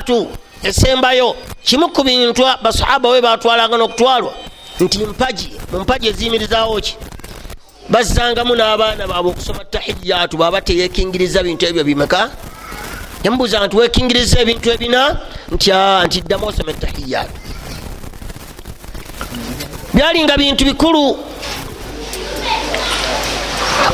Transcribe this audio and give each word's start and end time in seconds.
saatu 0.00 0.28
esembayo 0.62 1.36
kimu 1.62 1.88
ku 1.88 2.02
bintu 2.04 2.42
basahaba 2.62 3.08
we 3.08 3.20
batwalanga 3.20 3.76
n'okutwalwa 3.76 4.32
nti 4.80 4.98
mpaji 4.98 5.52
mu 5.72 5.80
mpaji 5.80 6.08
eziyimirizaawo 6.08 6.80
ki? 6.80 6.96
Bazzangamu 7.88 8.54
n'abaana 8.54 9.06
baabwe 9.06 9.30
okusoma 9.30 9.64
tahiyaatu 9.64 10.36
bwaba 10.36 10.60
teyekingiriza 10.60 11.42
bintu 11.42 11.66
ebyo 11.66 11.84
bimeka? 11.84 12.30
Yamubuuza 13.24 13.66
nti 13.66 13.76
wekingiriza 13.76 14.40
ebintu 14.40 14.70
ebina? 14.70 15.20
Nti 15.52 15.70
nti 16.06 16.20
ddamu 16.20 16.46
osoma 16.46 16.72
tahiyaatu 16.72 17.32
byalinga 19.94 20.36
bintu 20.36 20.64
bikulu. 20.64 21.18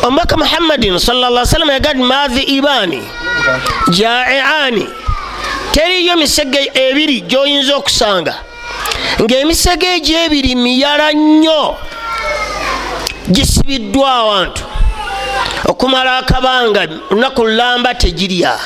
Omubaka 0.03 0.37
muhammadin 0.37 0.99
sallam 0.99 1.71
yagadi 1.71 2.03
maadhi 2.03 2.43
ibaani 2.43 3.03
jaiani 3.89 4.87
teriyo 5.77 6.17
misege 6.17 6.71
ebiri 6.75 7.21
gyoyinza 7.21 7.77
okusanga. 7.77 8.35
Ngaemisege 9.23 9.87
egyo 9.97 10.19
ebiri 10.25 10.55
miyala 10.55 11.13
nnyo 11.13 11.77
gisibiddwa 13.31 14.13
awantu. 14.13 14.65
Okumala 15.69 16.19
akabanga 16.19 16.87
lunaku 17.11 17.45
lulamba 17.45 17.95
tegirya. 17.95 18.59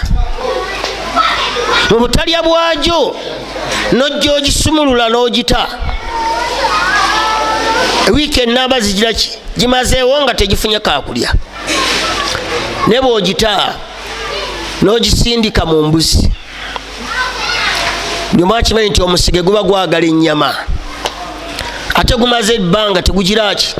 Mu 1.91 1.98
butalya 1.98 2.42
bwagyo 2.42 3.16
nojja 3.92 4.32
ogisumulula 4.32 5.09
n'ogita. 5.09 5.66
Ewiiki 8.09 8.40
enamba 8.40 8.80
zigiraki 8.80 9.30
gimazeewo 9.59 10.23
nga 10.23 10.34
tegifunye 10.34 10.80
kakulya 10.80 11.34
ne 12.88 13.01
bwogita 13.01 13.74
n'ogisindika 14.82 15.66
mu 15.66 15.82
mbuzi 15.82 16.30
buli 18.33 18.45
mwakimanyi 18.45 18.91
nti 18.91 19.02
omusige 19.02 19.43
guba 19.43 19.62
gwagala 19.62 20.07
ennyama. 20.07 20.55
Ate 21.95 22.16
gumaze 22.16 22.54
ebbanga 22.54 23.02
tegugiraki 23.02 23.74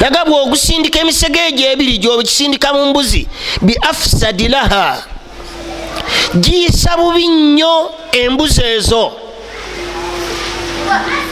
naga 0.00 0.24
bwogusindika 0.24 1.00
emisege 1.00 1.40
egyo 1.48 1.70
ebiri 1.72 1.98
gyogisindika 1.98 2.72
mu 2.72 2.86
mbuzi 2.86 3.26
biafsadi 3.62 4.48
laha. 4.48 5.02
Giyisa 6.40 6.96
bubi 6.96 7.28
nnyo 7.28 7.90
embuzi 8.12 8.62
ezo. 8.62 9.12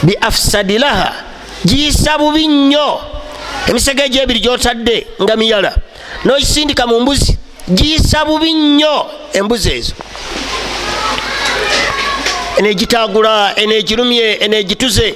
Biafsadi 0.03 0.77
laha. 0.77 1.13
Giyisa 1.65 2.17
bubi 2.17 2.47
nnyo. 2.47 2.99
Emisege 3.67 4.03
egyo 4.03 4.21
ebiri 4.23 4.39
gyotadde 4.39 5.07
nga 5.21 5.35
miyala 5.35 5.75
nogisindika 6.25 6.87
mu 6.87 6.99
mbuzi 6.99 7.37
giyisa 7.73 8.25
bubi 8.25 8.53
nnyo 8.53 9.05
embuzi 9.33 9.69
ezo 9.71 9.93
enegitagula 12.61 13.53
enegirumye 13.55 14.33
enegituze 14.33 15.15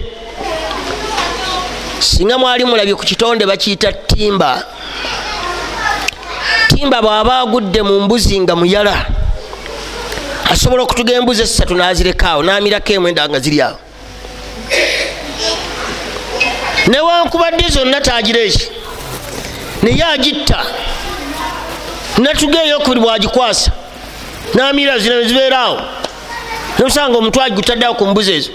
singa 1.99 2.37
mwali 2.37 2.65
mulabye 2.65 2.95
ku 2.95 3.05
kitonde 3.05 3.45
bakiyita 3.45 3.93
timba 3.93 4.65
timba 6.67 7.01
bw'aba 7.01 7.39
agudde 7.39 7.81
mu 7.81 8.01
mbuzi 8.01 8.39
nga 8.39 8.55
muyala 8.55 9.05
asobola 10.51 10.83
okutuga 10.83 11.13
embuzi 11.13 11.41
esatu 11.41 11.75
nazirekaawo 11.75 12.41
namirako 12.43 12.93
emwenda 12.93 13.29
nga 13.29 13.39
ziri 13.39 13.61
awo. 13.61 13.77
Newankubadde 16.87 17.69
zonna 17.69 18.01
tagireki 18.01 18.65
naye 19.83 20.03
agitta 20.03 20.65
natuga 22.17 22.63
eyokubiri 22.65 23.01
bwagikwasa 23.01 23.71
namira 24.53 24.97
zino 24.97 25.21
nezibeeraawo 25.21 26.04
nosanga 26.79 27.17
omuntu 27.17 27.41
agutaddeawo 27.41 27.95
ku 27.95 28.05
mbuzi 28.05 28.33
ezo. 28.33 28.51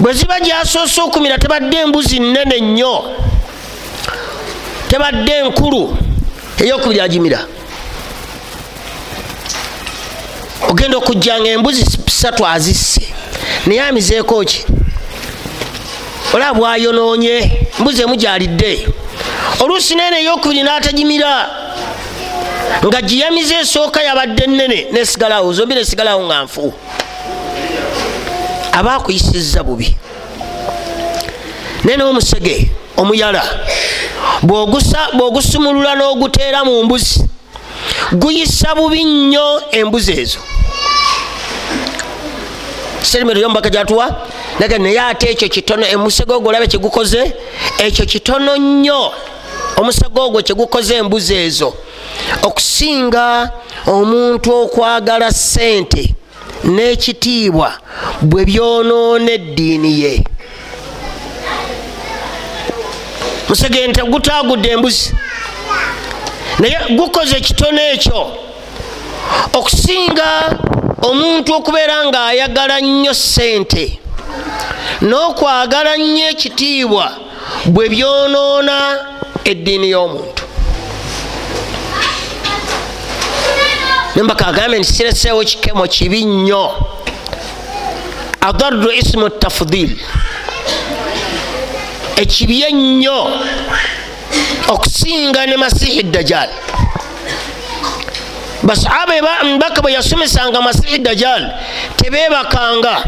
Bwe 0.00 0.12
ziba 0.12 0.40
gyasoose 0.40 1.00
okumira 1.00 1.38
tebadde 1.38 1.76
embuzi 1.76 2.18
nene 2.18 2.60
nnyo 2.60 2.94
tebadde 4.88 5.32
enkulu 5.32 5.96
eyokubiri 6.58 7.00
agimira. 7.00 7.40
Ogenda 10.68 10.96
okujjanga 10.98 11.48
embuzi 11.48 11.84
satu 12.10 12.46
azisse 12.46 13.02
naye 13.66 13.80
amizeeko 13.80 14.44
ki? 14.44 14.64
Olaba 16.34 16.54
bwayonoonye 16.54 17.50
mbuzi 17.78 18.02
emu 18.02 18.16
gyalidde. 18.16 18.88
Oluusi 19.60 19.94
nene 19.94 20.20
eyokubiri 20.20 20.62
n'atagimira 20.62 21.61
nga 22.86 23.02
giyamiza 23.02 23.60
esooka 23.60 24.02
yabadde 24.02 24.46
nene 24.46 24.86
nesigalawo 24.92 25.52
zombi 25.52 25.74
nesigalawo 25.74 26.26
nga 26.26 26.42
nfu. 26.42 26.72
Aba 28.72 28.94
akuyisiza 28.94 29.62
bubi. 29.62 29.96
Naye 31.84 31.96
n'omusege 31.96 32.70
omuyala 32.96 33.42
bw'ogusumulula 34.42 35.94
n'oguteera 35.94 36.64
mu 36.64 36.84
mbuzi 36.84 37.24
guyisa 38.12 38.74
bubi 38.74 39.04
nnyo 39.04 39.62
embuzi 39.70 40.12
ezo. 40.20 40.38
Serimero 43.02 43.40
yomubaka 43.40 43.70
gyatuwa 43.70 44.06
naga 44.58 44.78
naye 44.78 45.00
ate 45.00 45.30
ekyo 45.30 45.48
kitono 45.48 45.86
emusege 45.86 46.32
ogwo 46.32 46.48
olabe 46.48 46.66
kyegukoze 46.66 47.32
ekyo 47.78 48.06
kitono 48.06 48.56
nnyo 48.56 49.12
omusege 49.76 50.20
ogwo 50.20 50.42
kyegukoze 50.42 50.94
embuzi 50.94 51.34
ezo 51.34 51.74
okusinga 52.42 53.50
omuntu 53.86 54.48
okwagala 54.62 55.32
sente 55.32 56.14
n'ekitiibwa 56.64 57.72
bwe 58.22 58.44
byonoona 58.44 59.30
eddiini 59.32 60.00
ye. 60.02 60.24
Musegente 63.48 64.02
gutagudde 64.02 64.68
embuzi. 64.68 65.12
Naye 66.58 66.78
gukoze 66.96 67.36
ekitono 67.36 67.80
ekyo. 67.92 68.20
Okusinga 69.58 70.28
omuntu 71.02 71.54
okubeera 71.54 71.96
ng'ayagala 72.06 72.80
nnyo 72.80 73.14
sente 73.14 73.98
n'okwagala 75.02 75.96
nnyo 75.96 76.24
ekitiibwa 76.32 77.06
bwe 77.66 77.88
byonoona 77.88 78.76
eddiini 79.44 79.90
y'omuntu 79.94 80.41
nembaka 84.16 84.46
agambe 84.46 84.78
nti 84.78 84.92
kireseewo 84.92 85.44
kikemo 85.44 85.86
kibi 85.86 86.24
nnyo. 86.24 86.64
Adarru 88.40 88.90
isimu 88.90 89.30
tafudil 89.30 89.98
ekibi 92.16 92.62
ennyo 92.62 93.30
okusinga 94.68 95.46
ne 95.46 95.56
masihi 95.56 96.02
dajal 96.02 96.50
basahaba 98.62 99.44
mbaka 99.44 99.82
bwe 99.82 99.92
yasomesanga 99.92 100.62
masihi 100.62 100.98
dajal 100.98 101.42
tebebakanga 101.96 103.04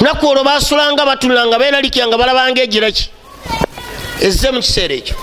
naku 0.00 0.26
olwo 0.26 0.44
basulanga 0.44 1.06
batunulanga 1.06 1.58
benalikiranga 1.58 2.16
balabanga 2.18 2.62
egiraki 2.62 3.10
ezze 4.20 4.50
mu 4.50 4.60
kiseera 4.60 4.94
ekyo 4.94 5.16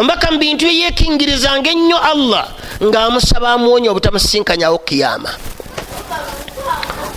ombaka 0.00 0.30
mu 0.32 0.38
bintu 0.38 0.64
byeyekingirizanga 0.64 1.70
ennyo 1.70 1.98
allah 2.12 2.48
ng'amusaba 2.80 3.52
amuwonya 3.52 3.90
obutamusinkanyawo 3.90 4.78
kiyama. 4.78 5.28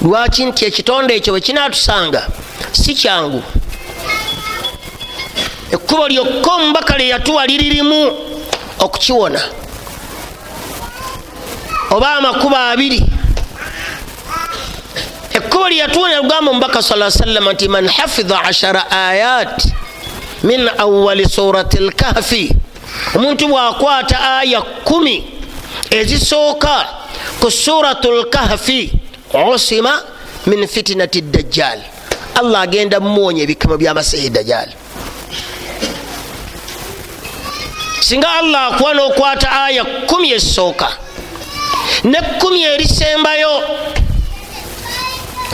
Lwaki 0.03 0.45
nti 0.45 0.65
ekitonde 0.65 1.15
ekyo 1.15 1.31
bwe 1.33 1.41
kinatusanga 1.41 2.21
si 2.71 2.91
kyangu? 2.93 3.39
Ekkubo 5.71 6.07
lyokka 6.07 6.51
omubaka 6.51 6.97
lye 6.97 7.07
yatuwa 7.07 7.47
liririmu 7.47 8.01
okukiwona. 8.79 9.41
Oba 11.95 12.15
amakubo 12.19 12.57
abiri. 12.57 12.99
Ekkubo 15.31 15.69
lye 15.69 15.77
yatuwa 15.77 16.11
yagamba 16.11 16.51
omubaka 16.51 16.83
sa 16.83 17.11
sallama 17.11 17.53
nti 17.53 17.67
man 17.67 17.87
hafidha 17.87 18.43
ashara 18.43 18.91
ayat 18.91 19.71
min 20.43 20.69
awali 20.77 21.23
surati 21.29 21.79
lkahfi 21.79 22.62
omuntu 23.15 23.47
bwakwata 23.47 24.37
aya 24.39 24.61
kumi 24.61 25.23
ezisooka 25.89 26.87
ku 27.39 27.51
suratu 27.51 28.11
lkahfi 28.11 28.91
usima 29.53 30.01
min 30.45 30.67
fitinati 30.67 31.21
dajjal. 31.21 31.79
Allah 32.35 32.61
agenda 32.61 32.99
mumuwonya 32.99 33.43
ebikamo 33.43 33.77
byamasihi 33.77 34.29
dajjal. 34.29 34.69
Singa 37.99 38.29
allah 38.31 38.73
akuwa 38.73 38.93
n'okwata 38.93 39.51
aya 39.63 39.83
kumi 39.85 40.31
ezisooka 40.31 40.89
ne 42.03 42.19
kumi 42.39 42.63
erisembayo 42.63 43.63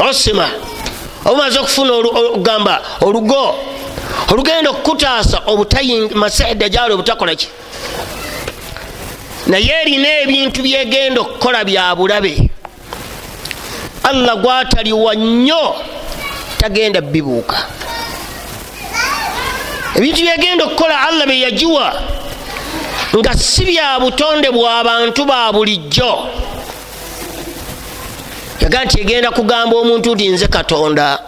osima 0.09 0.49
obumaze 1.25 1.59
okufuna 1.59 1.93
ogamba 2.35 2.81
olugo 3.01 3.55
olugenda 4.31 4.69
okukutaasa 4.69 5.41
masihi 6.13 6.55
dajjal 6.55 6.91
obutakolaki 6.91 7.47
naye 9.47 9.73
erina 9.81 10.09
ebintu 10.23 10.61
byegenda 10.61 11.21
okukola 11.21 11.63
bya 11.63 11.95
bulabe. 11.95 12.49
Allah 14.03 14.35
gwataliwa 14.37 15.15
nnyo 15.15 15.75
tagenda 16.57 17.01
bibuuka. 17.01 17.57
Ebintu 19.95 20.21
byegenda 20.21 20.65
okukola 20.65 21.01
allah 21.07 21.25
byeyagiwa 21.25 21.87
nga 23.17 23.33
si 23.33 23.65
bya 23.65 23.99
butonde 23.99 24.49
bw'abantu 24.51 25.25
ba 25.25 25.51
bulijjo. 25.51 26.13
Yaga 28.61 28.85
nti 28.85 29.01
egenda 29.01 29.31
kugamba 29.31 29.77
omuntu 29.77 30.15
nti 30.15 30.29
nze 30.29 30.47
katonda 30.47 31.19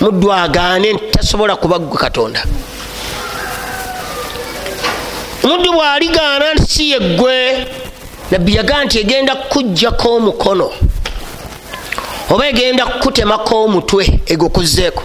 muddu 0.00 0.32
agaane 0.32 0.94
tasobola 1.10 1.56
kuba 1.56 1.78
gwe 1.78 1.98
katonda. 1.98 2.44
Omuddu 5.44 5.72
bwaligaana 5.72 6.54
nti 6.54 6.72
si 6.72 6.90
yeggwe 6.90 7.66
nabbi 8.30 8.54
yaga 8.56 8.84
nti 8.84 8.98
egenda 8.98 9.34
kukujjako 9.34 10.16
omukono 10.16 10.70
oba 12.30 12.48
egenda 12.48 12.86
kukutemako 12.86 13.64
omutwe 13.64 14.20
egokuzeeko 14.26 15.02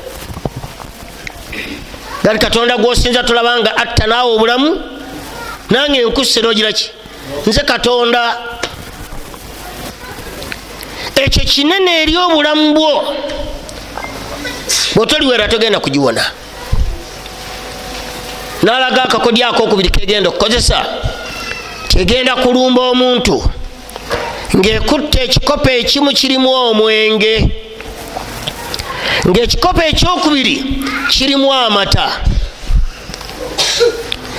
gati 2.24 2.40
katonda 2.40 2.78
gwosinza 2.78 3.24
tolabanga 3.24 3.78
atta 3.78 4.08
naawe 4.08 4.34
obulamu 4.36 4.82
nange 5.70 6.02
enkusse 6.02 6.42
nogiraki 6.42 6.92
nze 7.48 7.62
katonda. 7.62 8.38
Ekyo 11.16 11.44
kinene 11.44 12.02
eri 12.02 12.18
obulamu 12.18 12.74
bwo 12.74 13.16
bwotoliwera 14.96 15.48
togenda 15.48 15.80
kugiwona. 15.80 16.32
Nalaga 18.64 19.04
akakodi 19.04 19.44
ako 19.44 19.64
okubiri 19.64 19.90
kegenda 19.90 20.30
okukozesa 20.30 20.86
kyegenda 21.88 22.36
kulumba 22.36 22.82
omuntu 22.82 23.52
ngaekutta 24.56 25.22
ekikopo 25.22 25.70
ekimu 25.70 26.12
kirimu 26.14 26.50
omwenge 26.50 27.34
ngaekikopo 29.28 29.82
ekyokubiri 29.82 30.56
kirimu 31.10 31.54
amata. 31.54 32.08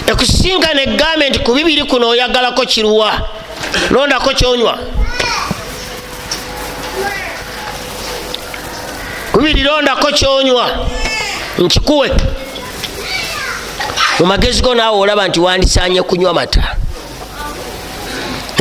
Ekusinkana 0.06 0.82
egambe 0.82 1.30
nti 1.30 1.38
ku 1.38 1.54
bibiri 1.54 1.84
kuno 1.84 2.08
oyagalako 2.08 2.62
kiruwa 2.66 3.10
londako 3.90 4.30
kyonywa 4.32 4.78
kubiri 9.36 9.62
londako 9.62 10.06
kyonywa. 10.12 10.86
Nkikuwe. 11.58 12.10
Mu 14.18 14.26
magezi 14.26 14.62
go 14.62 14.74
naawe 14.74 14.98
olaba 14.98 15.28
nti 15.28 15.40
wandisanye 15.40 16.02
kunywa 16.02 16.34
mata 16.34 16.76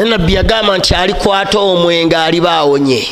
nabbi 0.09 0.33
yagamba 0.33 0.77
nti 0.77 0.95
alikwata 0.95 1.59
omwenge 1.59 2.15
aliba 2.17 2.51
awonye 2.51 3.07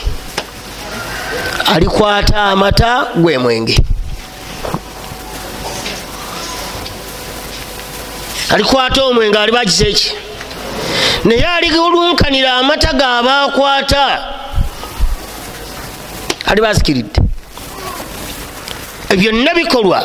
alikwata 1.76 2.44
amata 2.44 3.06
gwe 3.16 3.38
mwenge. 3.38 3.80
Alikwata 8.50 9.04
omwenge 9.04 9.38
aliba 9.40 9.60
agize 9.62 9.90
eki 9.90 10.12
naye 11.26 11.46
aligulunkanira 11.48 12.54
amata 12.54 12.94
gaaba 12.94 13.42
akwata 13.42 14.20
aliba 16.46 16.70
azikiridde 16.70 17.23
byonna 19.16 19.54
bikolwa 19.54 20.04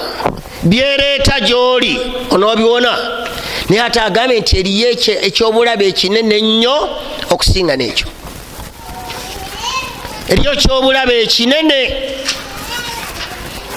byereeta 0.62 1.40
gyoli 1.40 2.00
onoobiwona. 2.30 2.98
Naye 3.68 3.82
ate 3.82 4.00
agambye 4.00 4.40
nti 4.40 4.58
eriyo 4.58 4.88
ekyobulabe 5.28 5.84
ekinene 5.88 6.34
ennyo 6.38 6.76
okusinga 7.30 7.74
n'ekyo. 7.76 8.08
Eriyo 10.28 10.52
kyobulabe 10.56 11.14
ekinene 11.22 11.78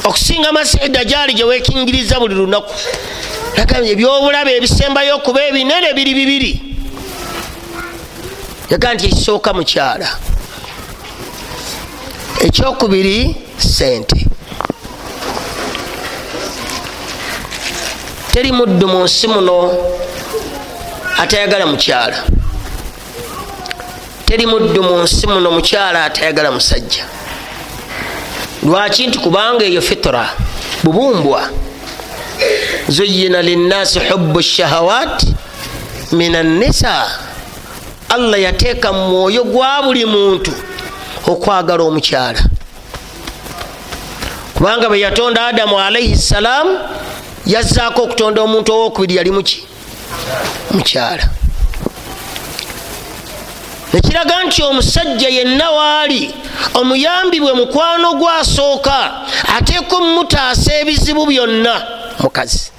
okusinga 0.03 0.51
masida 0.51 1.03
gyali 1.03 1.33
gyewekingiriza 1.33 2.19
buli 2.19 2.35
lunaku. 2.35 2.73
Agambye 3.61 3.91
ebyobulabe 3.91 4.51
ebisembayo 4.57 5.15
okuba 5.15 5.39
ebinene 5.49 5.93
biri 5.93 6.13
bibiri. 6.13 6.53
Yagaa 8.71 8.93
nti 8.93 9.05
ekisooka 9.05 9.53
mukyala 9.53 10.09
ekyokubiri 12.45 13.35
sente 13.57 14.25
teri 18.31 18.51
muddu 18.51 18.87
mu 18.87 19.03
nsi 19.03 19.27
muno 19.27 19.71
atayagala 21.17 21.65
mukyala. 21.65 22.17
Teri 24.25 24.45
muddu 24.45 24.83
mu 24.83 25.03
nsi 25.03 25.27
muno 25.27 25.51
mukyala 25.51 26.05
atayagala 26.05 26.51
musajja. 26.51 27.03
Lwaki 28.63 29.07
nti 29.07 29.19
kubanga 29.19 29.65
eyo 29.65 29.81
fitra 29.81 30.29
bubumbwa. 30.83 31.49
Zuyina 32.87 33.41
linnasi 33.41 33.99
hubu 33.99 34.41
shahawat 34.41 35.23
min 36.11 36.35
annisa 36.35 37.09
allah 38.09 38.41
yateeka 38.41 38.93
mu 38.93 39.07
mwoyo 39.09 39.43
gwa 39.43 39.81
buli 39.83 40.05
muntu 40.05 40.51
okwagala 41.27 41.83
omukyala. 41.83 42.39
Kubanga 44.55 44.89
bwe 44.89 44.99
yatonda 44.99 45.45
adamu 45.45 45.79
alaihi 45.79 46.15
ssalaamu 46.15 46.79
yazzaako 47.45 48.03
okutonda 48.03 48.41
omuntu 48.41 48.73
owokubiri 48.73 49.15
yali 49.15 49.31
muki 49.31 49.63
mukyala 50.71 51.25
nekiraga 53.93 54.43
nti 54.43 54.63
omusajja 54.63 55.29
yenna 55.29 55.71
waali 55.71 56.33
omuyambi 56.73 57.39
bwe 57.39 57.53
mukwano 57.53 58.13
gwasooka 58.13 59.11
ateeka 59.55 59.95
omumutaasa 59.95 60.71
ebizibu 60.81 61.25
byonna 61.25 61.75
mukazi 62.19 62.71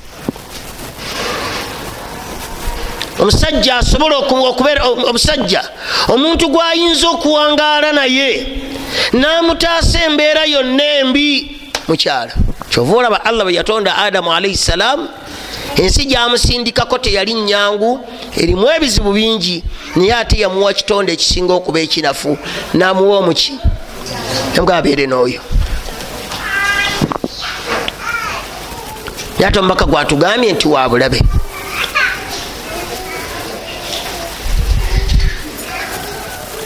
omusajja 3.21 3.77
asobola 3.77 4.17
okubeera 4.17 4.83
omusajja 4.85 5.63
omuntu 6.09 6.49
gwayinza 6.49 7.09
okuwangaala 7.09 7.93
naye 7.93 8.31
namutaasa 9.13 9.99
embeera 10.05 10.45
yonna 10.45 10.85
embi 10.85 11.62
mukyala. 11.89 12.33
Kyova 12.71 12.97
olaba 12.97 13.25
allah 13.25 13.45
bwe 13.45 13.55
yatonda 13.55 13.97
adamu 13.97 14.33
alaihi 14.33 14.57
salaamu 14.57 15.09
ensi 15.77 16.05
gyamusindikako 16.05 16.99
teyali 16.99 17.35
nyangu 17.35 18.01
erimu 18.37 18.71
ebizibu 18.71 19.13
bingi 19.13 19.65
naye 19.97 20.15
ate 20.15 20.41
yamuwa 20.41 20.73
kitonde 20.73 21.13
ekisinga 21.13 21.53
okuba 21.55 21.81
ekinafu 21.81 22.39
namuwa 22.75 23.19
omuki. 23.19 23.55
Nabwe 24.55 24.75
abeere 24.75 25.07
n'oyo. 25.07 25.41
Ate 29.47 29.59
omubaka 29.59 29.85
gwatugambye 29.87 30.53
nti 30.53 30.69
wabulabe 30.69 31.21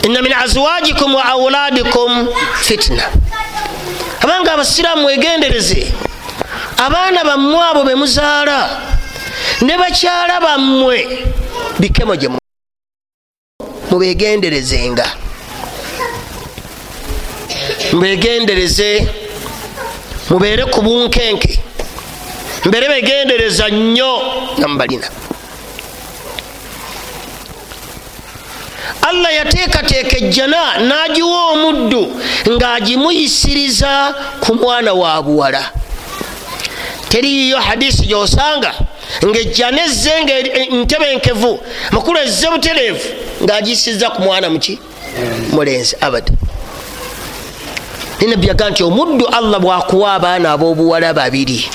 ina 0.07 0.23
min 0.23 0.33
azwajikum 0.33 1.15
wa 1.15 1.25
auladikum 1.25 2.29
fitna 2.63 3.03
abanga 4.23 4.53
abasiraamu 4.53 5.03
mwegendereze 5.03 5.93
abaana 6.77 7.25
bammwe 7.25 7.63
abo 7.71 7.83
bemuzaala 7.85 8.59
ne 9.63 9.75
bakyala 9.79 10.41
bammwe 10.41 10.99
bikemo 11.79 12.17
gye 12.17 12.29
mubegenderezenga. 13.91 15.07
Mubegendereze 17.93 19.09
mubeere 20.31 20.65
ku 20.73 20.83
bunkenke. 20.83 21.59
Mbeere 22.65 22.89
begendereza 22.89 23.69
nnyo 23.69 24.13
namubalina 24.59 25.09
allah 29.03 29.35
yateekateeka 29.35 30.17
ejjana 30.17 30.79
n'agiwa 30.89 31.41
omuddu 31.53 32.03
ng'agimuyisiriza 32.51 34.15
ku 34.41 34.55
mwana 34.55 34.93
wa 34.93 35.23
buwala. 35.23 35.63
Teriyo 37.09 37.59
hadisi 37.61 38.07
gyosanga 38.07 38.75
ngaejjana 39.25 39.85
ezze 39.85 40.13
nga 40.23 40.35
ntebenkevu 40.77 41.61
makulu 41.93 42.19
ezze 42.19 42.51
butereevu 42.51 43.09
ng'agiyisiriza 43.45 44.11
ku 44.11 44.23
mwana 44.23 44.51
muki 44.51 44.79
mulenzi 45.53 45.97
abada 46.01 46.33
ninabbi 48.21 48.47
yaga 48.49 48.71
nti 48.71 48.83
omuddu 48.83 49.27
allah 49.29 49.61
bwakuwa 49.61 50.15
abaana 50.15 50.53
ab'obuwala 50.53 51.15
babiri. 51.15 51.69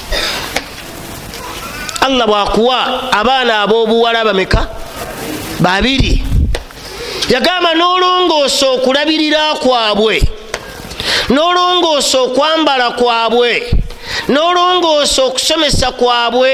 Allah 2.02 2.28
bwakuwa 2.28 3.12
abaana 3.14 3.62
ab'obuwala 3.62 4.26
bameka? 4.26 4.68
Babiri 5.60 6.31
yagamba 7.34 7.74
nolongoosa 7.74 8.66
okulabirira 8.76 9.56
kwabwe 9.64 10.16
nolongoosa 11.30 12.18
okwambala 12.26 12.92
kwabwe 12.92 13.52
nolongoosa 14.28 15.24
okusomesa 15.24 15.92
kwabwe. 15.92 16.52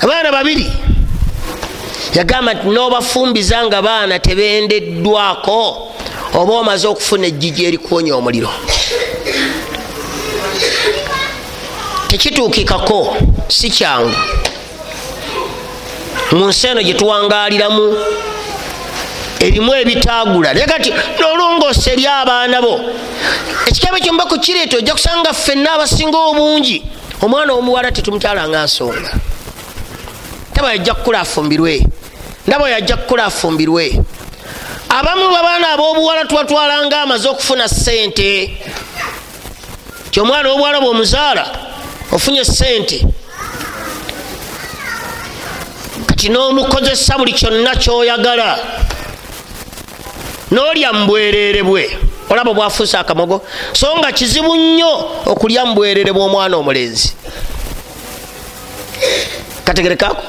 Abaana 0.00 0.32
babiri 0.32 0.66
yagamba 2.14 2.54
nti 2.54 2.66
n'obafumbiza 2.68 3.66
nga 3.66 3.82
baana 3.82 4.18
tebendeddwako 4.18 5.60
oba 6.34 6.52
omaze 6.60 6.86
okufuna 6.88 7.26
ejjiji 7.26 7.64
erikuwonya 7.64 8.16
omuliro. 8.16 8.50
Tekituukikako 12.08 13.16
si 13.48 13.70
kyangu 13.70 14.14
mu 16.32 16.48
nsi 16.48 16.66
eno 16.66 16.82
gyetuwangaliramu 16.82 17.96
erimu 19.40 19.74
ebitagula. 19.74 20.54
Naye 20.54 20.66
kati 20.66 20.90
nolongoosa 21.20 21.92
eri 21.92 22.06
abaana 22.06 22.62
bo. 22.62 22.80
Ekikaba 23.66 24.00
kyomba 24.00 24.24
kukireeta 24.24 24.76
ojja 24.76 24.92
kusanga 24.92 25.32
ffenna 25.32 25.72
abasinga 25.72 26.18
obungi. 26.18 26.82
Omwana 27.22 27.52
omuwala 27.52 27.92
tetumukyalanga 27.92 28.64
nsonga. 28.64 29.12
Taba 30.54 30.70
yajja 30.72 30.94
kukula 30.94 31.20
afumbirwe. 31.20 31.86
Ndaba 32.46 32.70
yajja 32.70 32.96
kukula 32.96 33.24
afumbirwe. 33.24 34.00
Abamu 34.88 35.28
babaana 35.28 35.72
ab'obuwala 35.72 36.24
tubatwalanga 36.24 37.02
amaze 37.02 37.28
okufuna 37.28 37.68
sente 37.68 38.58
kyomwana 40.10 40.48
w'obuwala 40.48 40.80
bweomuzaala 40.80 41.44
ofunye 42.12 42.44
sente 42.44 43.04
kati 46.24 46.28
n'omukozesa 46.28 47.18
buli 47.18 47.32
kyonna 47.32 47.76
kyoyagala. 47.76 48.58
N'olya 50.50 50.92
mubwerere 50.92 51.62
bwe. 51.62 51.98
Olaba 52.30 52.54
bwafuusa 52.54 53.00
akamogo. 53.00 53.42
So 53.72 53.98
nga 53.98 54.12
kizibu 54.12 54.56
nnyo 54.56 55.10
okulya 55.26 55.66
mubwerere 55.66 56.12
bw'omwana 56.12 56.56
omulenzi. 56.56 57.12
Kategerekako? 59.64 60.22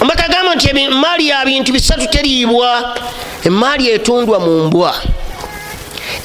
Ombaka 0.00 0.28
gamba 0.28 0.54
nti 0.54 0.68
emaali 0.68 1.28
ya 1.28 1.44
bintu 1.44 1.72
bisatu 1.72 2.06
teriibwa. 2.08 2.96
Emaali 3.44 3.90
etundwa 3.90 4.40
mu 4.40 4.64
mbwa. 4.66 4.94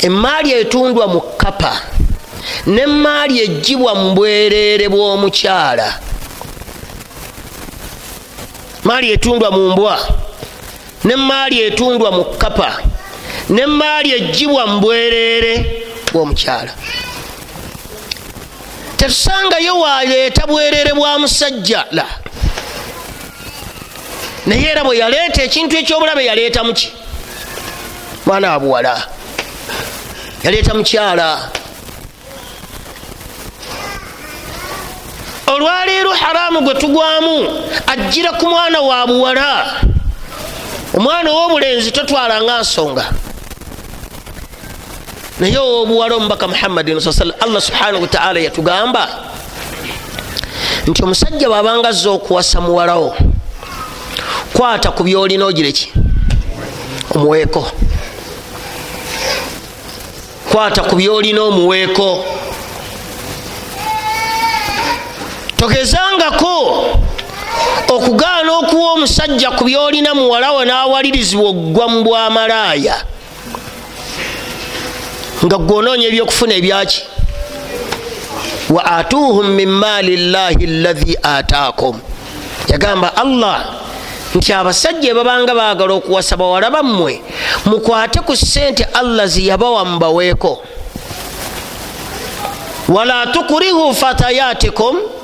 Emaali 0.01 0.51
etundwa 0.51 1.07
mu 1.07 1.21
kapa 1.37 1.81
nemaali 2.65 3.39
ejjibwa 3.39 3.95
mu 3.95 4.13
bwereere 4.15 4.89
bw'omukyala 4.89 6.10
maali 8.83 9.11
etundwa 9.11 9.51
mu 9.51 9.69
mbwa 9.69 9.99
nemaali 11.03 11.61
etundwa 11.61 12.11
mu 12.11 12.23
kapa 12.25 12.77
nemaali 13.49 14.11
ejjibwa 14.13 14.67
mu 14.67 14.79
bwereere 14.79 15.83
bw'omukyala. 16.13 16.71
Tetusangayo 18.97 19.79
waleeta 19.79 20.47
bwereere 20.47 20.93
bwa 20.93 21.19
musajja 21.19 21.85
la. 21.91 22.05
Naye 24.45 24.67
era 24.71 24.83
bwe 24.83 24.97
yaleeta 24.97 25.43
ekintu 25.43 25.77
ekyobulabe 25.77 26.25
yaleeta 26.25 26.63
muki 26.63 26.91
mwana 28.25 28.51
wabuwala 28.51 29.07
yaleeta 30.43 30.73
mukyala 30.73 31.49
olwaleero 35.53 36.11
haramu 36.11 36.61
gwe 36.61 36.73
tugwamu 36.75 37.63
ajjira 37.87 38.31
ku 38.31 38.49
mwana 38.49 38.81
wa 38.81 39.07
buwala. 39.07 39.65
Omwana 40.97 41.31
ow'obulenzi 41.31 41.91
totwalanga 41.91 42.61
nsonga 42.61 43.05
naye 45.41 45.57
owobuwala 45.57 46.15
omubaka 46.15 46.47
muhammadin 46.47 46.99
sa 46.99 47.25
allah 47.39 47.61
subhanahu 47.61 48.01
wataala 48.01 48.39
yatugamba 48.39 49.07
nti 50.87 51.03
omusajja 51.03 51.49
bwabanga 51.49 51.89
azza 51.89 52.09
okuwasa 52.09 52.61
muwalawo 52.61 53.15
kwata 54.53 54.91
ku 54.91 55.03
byolina 55.03 55.45
ogireki 55.45 55.93
omuweeko 57.15 57.71
kwata 60.51 60.83
ku 60.83 60.95
byolina 60.95 61.41
omuweeko 61.41 62.25
togezangako 65.61 66.85
okugaana 67.87 68.51
okuwa 68.51 68.91
omusajja 68.91 69.51
ku 69.51 69.63
byolina 69.63 70.15
muwalawo 70.15 70.65
n'awalirizibwa 70.65 71.49
okugwa 71.49 71.85
mu 71.89 71.99
bwamalaaya. 72.03 72.95
Nga 75.45 75.57
gwononya 75.57 76.07
ebyokufuna 76.07 76.53
ebyaki? 76.57 77.01
Wa 78.73 78.81
atuhum 78.97 79.53
min 79.53 79.69
maali 79.69 80.17
llahi 80.33 80.63
allahi 80.65 81.17
ataakum 81.23 81.99
yagamba 82.67 83.15
allah 83.15 83.65
nti 84.35 84.53
abasajja 84.53 85.13
babanga 85.13 85.53
baagala 85.53 85.93
okuwasa 85.93 86.37
bawala 86.37 86.71
bammwe 86.71 87.21
mukwate 87.65 88.19
ku 88.23 88.33
sente 88.35 88.83
allah 88.93 89.27
ziyabawa 89.27 89.85
mubaweeko 89.85 90.63
wala 92.87 93.27
tukurihu 93.27 93.93
fatayatikum 93.95 95.20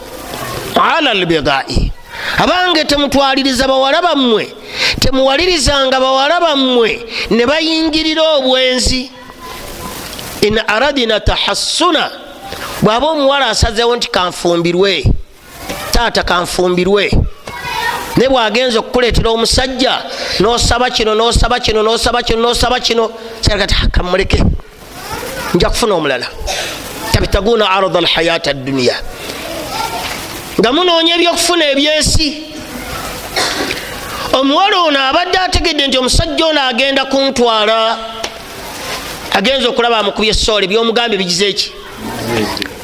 ala 0.76 1.14
lbigai 1.14 1.92
abange 2.38 2.84
temutwaliriza 2.84 3.68
bawala 3.68 4.02
bammwe 4.02 4.54
temuwalirizanga 5.00 6.00
bawala 6.00 6.40
bammwe 6.40 7.06
ne 7.30 7.46
bayingirira 7.46 8.24
obwenzi. 8.38 9.12
In 10.42 10.60
aradina 10.68 11.20
tahassuna 11.20 12.12
bw'aba 12.82 13.08
omuwala 13.08 13.48
asazewo 13.50 13.96
nti 13.96 14.08
kanfumbirwe 14.10 15.06
taata 15.92 16.24
kanfumbirwe 16.24 17.12
naye 18.16 18.30
bwagenza 18.30 18.80
okukuleetera 18.80 19.30
omusajja 19.30 19.94
nosaba 20.40 20.90
kino 20.90 21.16
nosaba 21.16 21.60
kino 21.60 21.84
nosaba 21.84 22.22
kino 22.22 22.42
nosaba 22.42 22.80
kino 22.80 23.10
kati 23.42 23.76
kamuleke 23.92 24.44
nja 25.54 25.70
kufuna 25.70 25.96
omulala. 25.96 26.28
Tabitaguna 27.12 27.70
arda 27.70 28.00
alhayata 28.00 28.54
dduniya 28.54 28.96
nga 30.60 30.70
munoonya 30.74 31.16
ebyokufuna 31.16 31.66
ebyensi 31.74 32.28
omuwala 34.40 34.78
ono 34.88 35.00
abadde 35.10 35.38
ategedde 35.38 35.88
nti 35.88 35.98
omusajja 35.98 36.46
ono 36.46 36.62
agenda 36.72 37.02
kuntwala 37.12 37.78
agenza 39.38 39.70
okulaba 39.70 39.98
amukubya 40.00 40.32
esoole 40.34 40.66
byomugambye 40.68 41.18
bigize 41.22 41.48
eki 41.54 41.70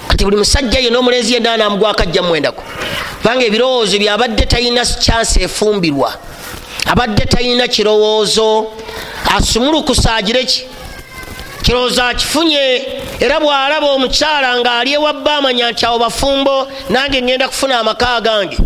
kati 0.08 0.24
buli 0.26 0.38
musajja 0.38 0.80
ye 0.80 0.90
n'omulenzi 0.90 1.34
yenna 1.34 1.58
namugwako 1.58 2.02
ajja 2.04 2.22
mwendako. 2.22 2.64
Kubanga 3.22 3.46
ebirowoozo 3.46 3.98
byabadde 3.98 4.46
talina 4.46 4.86
kyansi 4.86 5.42
efumbirwa. 5.42 6.14
Abadde 6.86 7.26
talina 7.26 7.68
kirowoozo 7.68 8.72
asumulukusa 9.36 10.16
agireki 10.16 10.66
kirowoozo 11.64 12.04
akifunye 12.04 12.88
era 13.20 13.40
bwalaba 13.40 13.88
omukyala 13.92 14.60
ng'ali 14.60 14.94
ewabba 14.94 15.36
amanya 15.38 15.72
nti 15.72 15.86
awo 15.86 16.00
bafumbo 16.00 16.68
nange 16.90 17.22
ngenda 17.22 17.48
kufuna 17.48 17.80
amaka 17.80 18.22
gange 18.22 18.58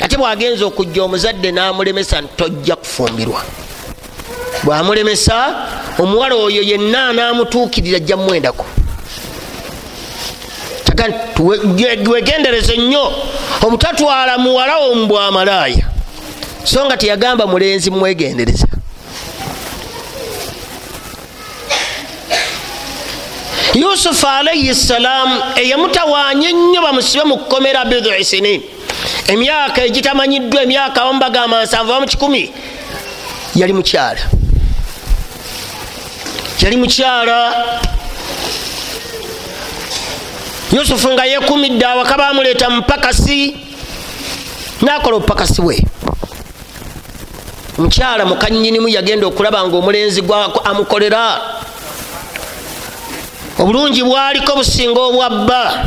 ate 0.00 0.16
bwagenza 0.16 0.66
okujja 0.66 1.02
omuzadde 1.02 1.48
n'amulemesa 1.52 2.20
nti 2.20 2.32
tojja 2.36 2.76
kufumbirwa. 2.76 3.42
Bwamulemesa 4.64 5.54
omuwala 5.98 6.34
oyo 6.34 6.62
yenna 6.62 7.08
anamutuukirira 7.08 7.96
ajja 7.96 8.16
mumwendako. 8.16 8.66
Wegendereze 12.10 12.76
nnyo. 12.76 13.12
Obutatwala 13.62 14.38
muwala 14.38 14.76
omubwamalaaya 14.78 15.84
so 16.64 16.84
nga 16.86 16.96
teyagamba 16.96 17.46
mulenzi 17.46 17.90
mwegendereza 17.90 18.66
yusufu 23.92 24.26
alaihi 24.26 24.74
ssalaamu 24.74 25.42
eyamutawanya 25.56 26.48
ennyo 26.48 26.82
bamusibe 26.82 27.24
mu 27.24 27.36
kukomera 27.38 27.84
bidui 27.84 28.24
sinin. 28.24 28.62
Emyaka 29.28 29.84
egitamanyiddwa 29.84 30.62
emyaka 30.62 31.04
omubagamba 31.04 31.62
nsanvu 31.64 31.92
bamu 31.92 32.06
kikumi 32.06 32.50
yali 33.54 33.72
mukyala. 33.72 34.20
Yali 36.62 36.76
mukyala. 36.76 37.38
Yusufu 40.72 41.08
nga 41.12 41.24
yekumidde 41.24 41.84
awaka 41.86 42.16
bamuleeta 42.16 42.70
mupakasi 42.70 43.56
nakola 44.82 45.16
obupakasi 45.16 45.62
bwe. 45.62 45.76
Omukyala 47.78 48.24
mukanyinimu 48.24 48.88
yagenda 48.88 49.26
okulaba 49.26 49.64
nga 49.68 49.76
omulenzi 49.76 50.22
amukolera 50.64 51.51
obulungi 53.58 54.02
bwaliko 54.02 54.56
businga 54.56 55.00
obwabba 55.00 55.86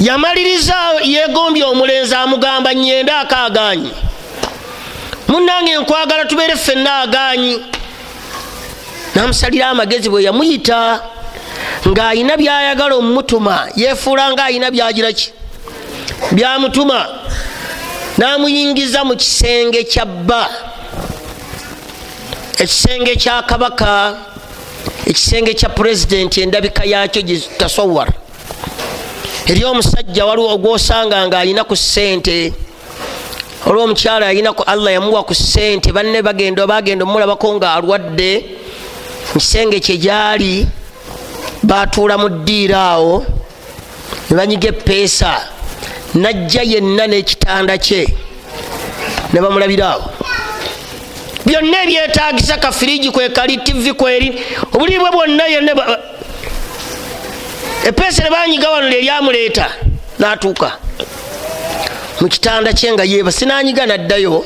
yamaliriza 0.00 0.76
yegombye 1.02 1.64
omulenzi 1.64 2.14
amugamba 2.14 2.74
nyenda 2.74 3.18
akaganyi. 3.20 3.92
Munange 5.28 5.78
nkwagala 5.78 6.24
tubeere 6.24 6.56
ffenna 6.56 7.00
aganyi 7.00 7.62
namusalira 9.14 9.66
amagezi 9.68 10.08
bwe 10.08 10.22
yamuyita 10.22 11.00
ng'ayina 11.88 12.36
byayagala 12.36 12.94
omumutuma 12.94 13.68
yefuula 13.76 14.32
ng'ayina 14.32 14.70
byagiraki 14.70 15.32
byamutuma. 16.32 17.06
Namuyingiza 18.18 19.04
mu 19.04 19.16
kisenge 19.16 19.84
kya 19.84 20.04
bba. 20.04 20.48
Ekisenge 22.58 23.16
kya 23.16 23.42
kabaka 23.42 24.16
ekisenge 25.06 25.54
kya 25.54 25.68
pulezidenti 25.68 26.40
endabika 26.40 26.84
yakyo 26.84 27.22
gitasawara 27.22 28.12
eri 29.46 29.64
omusajja 29.64 30.26
waliwo 30.26 30.54
ogwosanga 30.54 31.26
nga 31.26 31.38
alina 31.38 31.64
ku 31.64 31.76
sente 31.76 32.52
olwo 33.66 33.84
omukyala 33.84 34.26
yalinaku 34.26 34.62
allah 34.62 34.92
yamuwa 34.92 35.22
ku 35.24 35.34
sente 35.34 35.92
banne 35.92 36.22
bagenda 36.22 36.66
bagenda 36.66 37.04
omulabako 37.04 37.54
nga 37.54 37.74
alwadde. 37.74 38.32
Mukisenge 39.34 39.80
kyegyali 39.80 40.66
batuula 41.62 42.18
mu 42.18 42.28
ddiira 42.28 42.80
awo 42.96 43.26
nebanyiga 44.30 44.68
epeesa 44.68 45.32
najja 46.14 46.62
yenna 46.62 47.04
n'ekitanda 47.06 47.74
kye 47.78 48.06
ne 49.32 49.38
bamulabira 49.40 49.86
awo 49.92 50.04
byonna 51.46 51.82
ebyetagisa 51.82 52.56
kafiriji 52.56 53.10
kwekali 53.10 53.56
tivi 53.56 53.92
kweri 53.92 54.28
obulibwe 54.72 55.10
bwonna 55.10 55.46
yonna 55.46 55.72
epeesa 57.86 58.24
nebanyiga 58.24 58.70
wano 58.70 58.88
lyeryamuleeta 58.88 59.66
natuuka. 60.18 60.72
Mukitanda 62.20 62.72
kye 62.72 62.92
nga 62.92 63.04
yeba 63.04 63.32
sinanyiga 63.32 63.86
naddayo. 63.86 64.44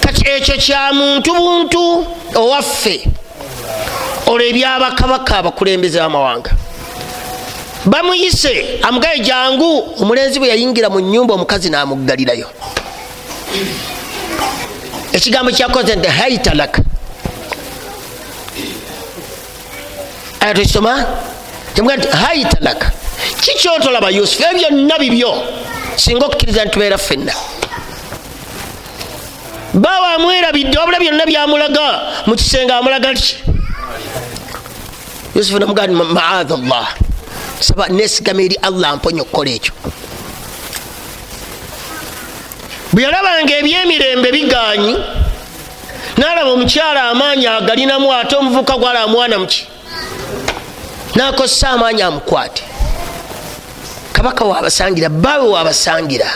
Kati 0.00 0.28
ekyo 0.28 0.54
kya 0.56 0.92
muntu 0.92 1.34
buntu 1.34 2.06
owaffe 2.34 3.08
olwo 4.26 4.46
ebyabakabaka 4.46 5.38
abakulembeze 5.38 5.98
bamawanga. 5.98 6.50
Bamuyise 7.86 8.78
amugaye 8.82 9.18
jangu 9.20 9.94
omulenzi 10.00 10.38
bwe 10.38 10.48
yayingira 10.48 10.90
mu 10.90 11.00
nyumba 11.00 11.34
omukazi 11.34 11.70
namuggalirayo 11.70 12.48
ekigambo 15.16 15.50
kyakoze 15.52 15.96
nti 15.96 16.08
haitalaka 16.08 16.80
aya 20.40 20.54
tukisoma 20.54 20.92
kimuga 21.74 21.96
nti 21.96 22.08
haitalaka 22.08 22.92
kikyotolaba 23.40 24.10
yusufu? 24.10 24.42
Ebyo 24.42 24.68
byonna 24.70 24.98
bibyo 24.98 25.32
singa 25.96 26.26
okukkiriza 26.26 26.64
nitubeera 26.64 26.98
ffenna. 26.98 27.32
Bawa 29.74 30.14
amwerabidde 30.14 30.78
wabula 30.78 30.98
byonna 30.98 31.26
byamulaga 31.26 31.86
mukisenge 32.26 32.72
amulaga 32.72 33.14
ki? 33.14 33.36
Yusufu 35.34 35.58
namugaa 35.58 35.86
nti 35.86 35.94
maadha 35.94 36.56
llah 36.56 36.88
saba 37.60 37.88
nesigama 37.88 38.42
eri 38.42 38.56
allah 38.62 38.96
mponya 38.96 39.22
okukola 39.22 39.50
ekyo 39.50 39.72
bwe 42.96 43.02
yalabanga 43.04 43.52
ebyemirembe 43.60 44.32
biganyi 44.32 44.96
nalaba 46.16 46.50
omukyala 46.56 47.02
amaanyi 47.12 47.46
agalinamu 47.46 48.08
ate 48.12 48.36
omuvuka 48.36 48.74
gwala 48.80 49.00
amwana 49.04 49.38
muki 49.38 49.68
nakozesa 51.14 51.68
amaanyi 51.68 52.02
amukwate. 52.02 52.62
Kabaka 54.12 54.44
wabasangira 54.44 55.08
bawe 55.08 55.48
wabasangira. 55.48 56.28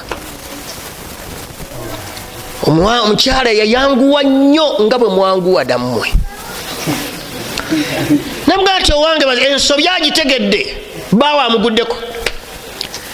Omukyala 2.67 3.51
yayanguwa 3.51 4.23
nnyo 4.23 4.67
nga 4.85 4.99
bwe 4.99 5.09
mwanguwa 5.09 5.65
dammwe. 5.65 6.13
Namugaa 8.47 8.79
nti 8.81 8.93
owange 8.93 9.25
ensobi 9.49 9.89
agitegedde 9.89 10.77
bawe 11.13 11.41
amuguddeko 11.43 11.97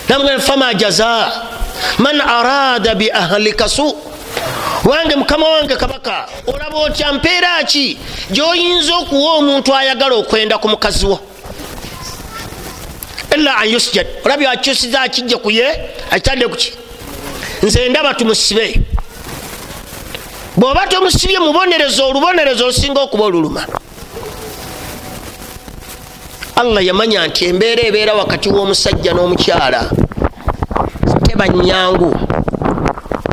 namugaa 0.09 0.39
fama 0.39 0.75
jaza 0.75 1.31
man 1.99 2.21
arada 2.21 2.95
biahlika 2.95 3.69
su. 3.69 3.97
Wange 4.85 5.17
mukama 5.17 5.49
wange 5.49 5.77
kabaka 5.77 6.29
olaba 6.47 6.77
otya 6.77 7.13
mpeera 7.13 7.65
ki? 7.65 7.99
Gyoyinza 8.31 8.95
okuwa 8.97 9.35
omuntu 9.35 9.75
ayagala 9.75 10.15
okwenda 10.15 10.59
ku 10.59 10.69
mukazi 10.69 11.07
wo. 11.07 11.21
Ila 13.35 13.57
an 13.57 13.69
yusjad. 13.69 14.07
Olabye 14.25 14.49
akyusiza 14.49 15.01
akijja 15.01 15.39
kuye 15.39 15.67
akitadde 16.11 16.49
kuki 16.49 16.73
nze 17.63 17.89
ndaba 17.89 18.15
tumusibe. 18.15 18.81
Bwoba 20.57 20.87
tomusibye 20.87 21.39
mubonereza 21.39 22.05
olubonereza 22.05 22.65
olusinga 22.65 23.01
okuba 23.01 23.25
oluluma. 23.25 23.67
Allah 26.57 26.85
yamanya 26.85 27.27
nti 27.27 27.45
embeera 27.45 27.83
ebeera 27.83 28.15
wakati 28.15 28.49
w'omusajja 28.49 29.13
n'omukyala 29.13 29.91
teba 31.37 31.49
nyangu 31.49 32.17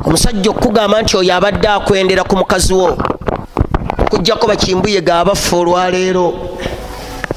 omusajja 0.05 0.49
okugamba 0.51 1.01
nti 1.01 1.17
oyo 1.17 1.33
abadde 1.35 1.67
akwendera 1.67 2.23
ku 2.23 2.35
mukazi 2.35 2.73
wo 2.73 2.97
okugjako 4.03 4.47
bakimbuye 4.47 5.01
gaabaffe 5.01 5.55
olwaleero 5.55 6.57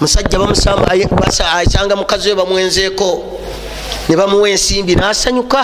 musajja 0.01 0.39
asanga 1.55 1.97
mukazi 1.97 2.29
we 2.29 2.35
bamwenzeeko 2.35 3.39
ne 4.09 4.17
bamuwa 4.17 4.51
ensimbi 4.51 4.95
nasanyuka. 4.97 5.63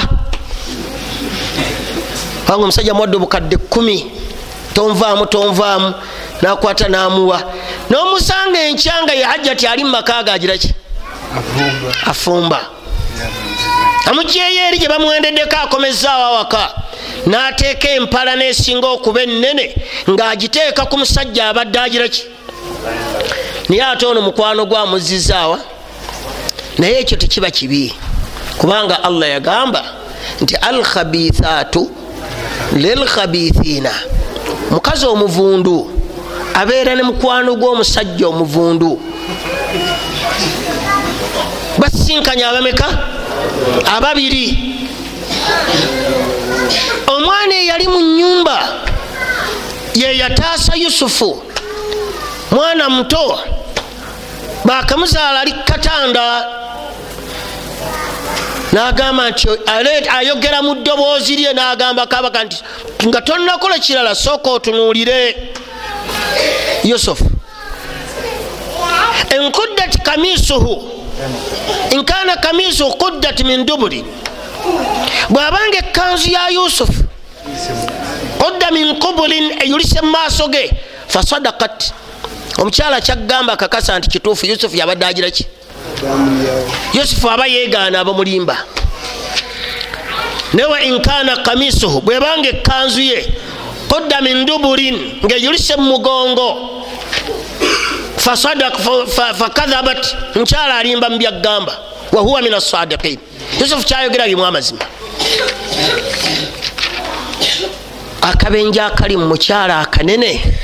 Kubanga 2.45 2.63
omusajja 2.63 2.95
muwadde 2.95 3.17
obukadde 3.17 3.57
kumi 3.57 4.11
tonvaamu 4.75 5.27
tonvaamu 5.27 5.95
nakwata 6.43 6.89
namuwa. 6.89 7.43
Nomusanga 7.91 8.59
encyanga 8.61 9.13
ye 9.13 9.25
hajjati 9.25 9.67
ali 9.67 9.85
mumaka 9.85 10.23
gagiraki 10.23 10.75
afumba 12.07 12.61
amugyeyo 14.11 14.61
eri 14.69 14.79
gye 14.79 14.89
bamwendeddeko 14.89 15.57
akomezaawo 15.57 16.25
awaka 16.25 16.63
nateeka 17.27 17.89
empala 17.89 18.37
nesinga 18.37 18.89
okuba 18.89 19.23
enene 19.23 19.75
ngaagiteeka 20.11 20.83
ku 20.87 20.99
musajja 20.99 21.49
abadde 21.49 21.79
agiraki 21.79 22.25
naye 23.69 23.83
ate 23.83 24.07
ono 24.07 24.21
mukwano 24.23 24.67
gwamuzizaawa 24.67 25.59
naye 26.79 27.01
ekyo 27.01 27.17
tekiba 27.17 27.51
kibi 27.51 27.95
kubanga 28.59 29.05
allah 29.05 29.29
yagamba 29.29 29.83
nti 30.41 30.55
alkhabithatu 30.57 31.91
lilkhabithina 32.73 33.93
mukazi 34.71 35.07
omuvundu 35.07 35.91
abeera 36.55 36.95
ne 36.95 37.03
mukwano 37.03 37.55
gw'omusajja 37.55 38.29
omuvundu 38.29 39.01
basinkanya 41.83 42.49
abameka? 42.51 42.87
Ababiri. 43.97 44.79
Omwana 47.07 47.55
eyali 47.55 47.89
mu 47.89 48.01
nyumba 48.01 48.57
yeyataasa 49.95 50.75
yusufu 50.77 51.43
mwana 52.51 52.89
muto 52.91 53.39
bakamuzaala 54.65 55.41
ali 55.41 55.53
katanda 55.53 56.45
nagamba 58.73 59.31
nti 59.31 59.49
ayogera 60.19 60.63
mu 60.63 60.75
ddoboozi 60.75 61.37
lye 61.37 61.53
nagamba 61.53 62.07
kabaka 62.07 62.45
nti 62.45 62.57
nga 63.09 63.21
tonakola 63.21 63.79
kirala 63.79 64.15
sooka 64.15 64.51
otunuulire. 64.51 65.37
Yusufu 66.85 67.25
enkuddat 69.31 70.03
kamisuhu 70.03 71.02
nkana 71.97 72.37
kamisuhu 72.37 72.97
kuddat 72.97 73.45
min 73.45 73.67
duburi. 73.67 74.05
Bwabanga 75.29 75.79
ekanzu 75.79 76.31
ya 76.31 76.49
yusufu 76.49 77.03
kudda 78.39 78.71
min 78.71 78.99
kubulin 78.99 79.63
eyulise 79.63 80.01
mumaaso 80.01 80.49
ge 80.49 80.71
fasadakat 81.09 81.93
omukyala 82.59 83.01
kyagamba 83.01 83.57
kakasa 83.57 83.99
nti 83.99 84.09
kituufu 84.09 84.47
yusufu 84.47 84.77
yabadde 84.77 85.07
agiraki 85.07 85.47
yusufu 86.95 87.31
aba 87.31 87.47
yegaana 87.47 88.01
abamulimba 88.01 88.57
newa 90.55 90.83
inkana 90.83 91.37
kamisuhu 91.37 92.01
bwebanga 92.01 92.49
ekanzu 92.49 93.01
ye 93.01 93.35
kudda 93.89 94.21
min 94.21 94.47
duburin 94.47 94.97
ngaeyulise 95.25 95.77
mumugongo 95.77 96.49
fakadhabat 99.39 100.17
mukyala 100.35 100.77
alimba 100.79 101.11
mubyaggamba 101.11 101.79
wahuwa 102.13 102.43
min 102.43 102.55
asadiqin 102.55 103.19
yusufu 103.61 103.87
kyayogera 103.87 104.27
bimu 104.27 104.45
amazima. 104.47 104.81
Akabenje 108.23 108.81
akali 108.81 109.17
mumukyala 109.17 109.81
akanene 109.81 110.55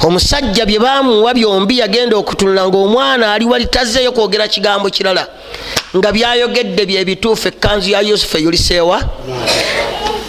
omusajja 0.00 0.66
bye 0.66 0.78
bamuwa 0.78 1.34
byombi 1.34 1.78
yagenda 1.78 2.16
okutunula 2.16 2.68
ngaomwana 2.68 3.34
ali 3.34 3.44
wali 3.44 3.66
tazzeyo 3.66 4.12
kwogera 4.12 4.48
kigambo 4.48 4.90
kirala 4.90 5.26
nga 5.96 6.12
byayogedde 6.12 6.86
byebituufu 6.86 7.48
ekanzu 7.48 7.90
ya 7.90 8.00
yusufu 8.00 8.36
eyuliseewa 8.36 9.02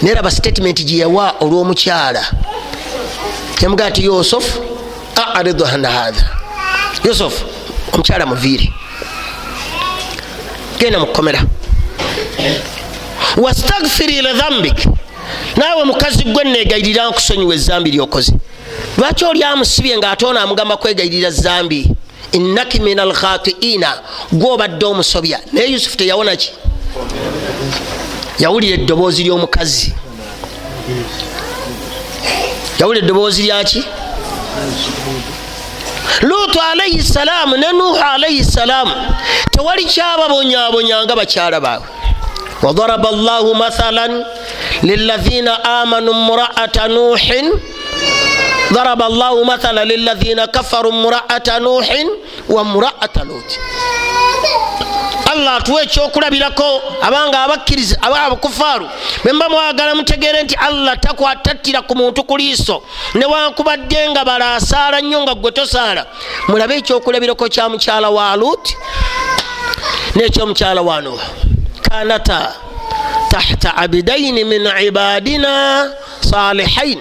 neraba 0.02 0.32
statement 0.32 0.84
gyeyawa 0.84 1.36
olw'omukyala. 1.40 2.24
Yamugaa 3.62 3.90
nti 3.90 4.04
yusufu 4.04 4.60
aridu 5.36 5.66
an 5.66 5.86
hatha 5.86 6.39
yusufu 7.06 7.46
omukyala 7.94 8.26
muviire 8.26 8.74
genda 10.80 11.00
mukukomera 11.00 11.44
wastagfiri 13.38 14.22
lidhambik 14.22 14.88
naawe 15.56 15.84
mukazi 15.84 16.24
gwe 16.24 16.44
negayirira 16.44 17.10
nkusonyiwa 17.10 17.56
ezambi 17.56 17.92
lyokoze. 17.92 18.34
Lwaki 18.98 19.26
oli 19.26 19.44
amusibye 19.44 19.98
ngaate 19.98 20.26
ono 20.26 20.40
amugamba 20.40 20.78
kwegayirira 20.78 21.32
zambi? 21.32 21.88
Innaki 22.32 22.80
min 22.80 23.00
alkhatiina 23.00 24.00
gwobadde 24.32 24.86
omusobya. 24.86 25.40
Naye 25.54 25.72
yusufu 25.72 25.98
teyawona 25.98 26.36
ki? 26.36 26.52
Yawulira 28.40 28.76
eddoboozi 28.76 29.24
ly'omukazi. 29.24 29.94
Yawulira 32.80 33.06
eddoboozi 33.06 33.44
lyaki 33.44 33.84
luutu 36.23 36.61
alaihi 36.61 37.03
salaamu 37.03 37.57
ne 37.57 37.73
nuuhu 37.73 37.97
alaihi 38.13 38.45
salaamu 38.45 38.93
tewali 39.51 39.85
kyababonyabonyanga 39.85 41.17
bakyala 41.17 41.61
baabwe 41.61 41.89
wadaraba 42.63 43.11
llahu 43.13 43.55
mathalan 43.55 44.25
lilahina 44.83 45.65
amanu 45.65 46.15
mraata 46.15 46.89
nuuhin 46.89 47.53
ضرب 48.73 49.03
الله 49.03 49.45
مثلا 49.45 49.85
للذين 49.85 50.45
كفروا 50.45 50.93
امرأة 50.93 51.49
نوح 51.59 51.89
وامرأة 52.49 53.17
لوط 53.29 53.51
allah 55.40 55.56
atuwa 55.56 55.84
ekyokulabirako 55.84 56.82
abanga 57.02 57.44
abakkiriza 57.44 57.96
aba 58.02 58.22
abakufaaru 58.22 58.90
bwemba 59.24 59.50
mwagala 59.50 59.96
mutegeere 59.96 60.44
nti 60.44 60.56
allah 60.56 61.00
takwatattira 61.00 61.82
ku 61.82 61.96
muntu 61.96 62.24
ku 62.24 62.38
liiso 62.38 62.84
newankubadde 63.16 64.10
nga 64.10 64.26
bala 64.26 64.56
asaala 64.56 65.02
nnyo 65.02 65.22
nga 65.24 65.34
gwe 65.36 65.52
tosaala 65.52 66.06
mulabe 66.48 66.76
ekyokulabirako 66.78 67.46
kya 67.50 67.70
mukyala 67.70 68.10
wa 68.10 68.36
lut 68.36 68.66
nekyomukyala 70.16 70.82
wa 70.82 71.02
nuh 71.02 71.22
kanata 71.82 72.54
tahta 73.32 73.76
abidaini 73.78 74.44
min 74.44 74.68
ibadina 74.88 75.88
salihain 76.20 77.00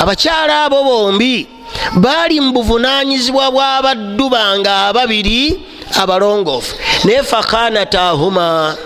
abakyala 0.00 0.64
abo 0.64 0.82
bombi 0.84 1.46
baali 1.94 2.40
mu 2.40 2.50
buvunanyizibwa 2.52 3.50
bw'abaddu 3.50 4.26
bange 4.28 4.70
ababiri 4.70 5.70
abalongoofu. 5.98 6.76
Naye 7.04 7.22
fakanatahuma 7.22 8.76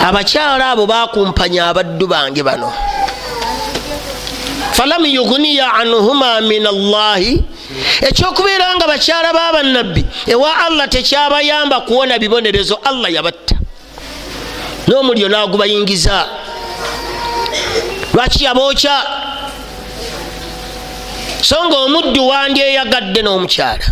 abakyala 0.00 0.70
abo 0.70 0.86
bakumpanya 0.86 1.68
abaddu 1.68 2.06
bange 2.06 2.42
bano. 2.42 2.72
Falam 4.72 5.06
yuguniya 5.06 5.72
anhuma 5.74 6.40
min 6.40 6.66
allahi 6.66 7.42
ekyokubeera 8.00 8.76
nga 8.76 8.86
bakyala 8.86 9.32
b'abannabbi 9.32 10.04
ewa 10.26 10.50
allah 10.66 10.88
tekyabayamba 10.88 11.80
kuwona 11.80 12.18
bibonerezo 12.18 12.78
allah 12.84 13.08
yabatta. 13.12 13.56
N'omuliro 14.86 15.28
nagubayingiza. 15.28 16.26
Lwaki 18.14 18.44
yabookya 18.44 18.96
so 21.42 21.56
nga 21.68 21.76
omuddu 21.76 22.26
wandyeyagadde 22.28 23.20
n'omukyala 23.22 23.86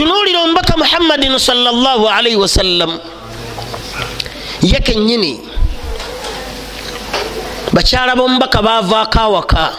tunuulira 0.00 0.40
omubaka 0.40 0.76
muhammadin 0.76 1.38
salllah 1.38 2.00
alaihi 2.16 2.36
wasallam 2.36 2.96
ye 4.64 4.80
kenyini 4.80 5.40
bakyala 7.72 8.16
b'omubaka 8.16 8.62
bavaako 8.64 9.18
awaka 9.20 9.76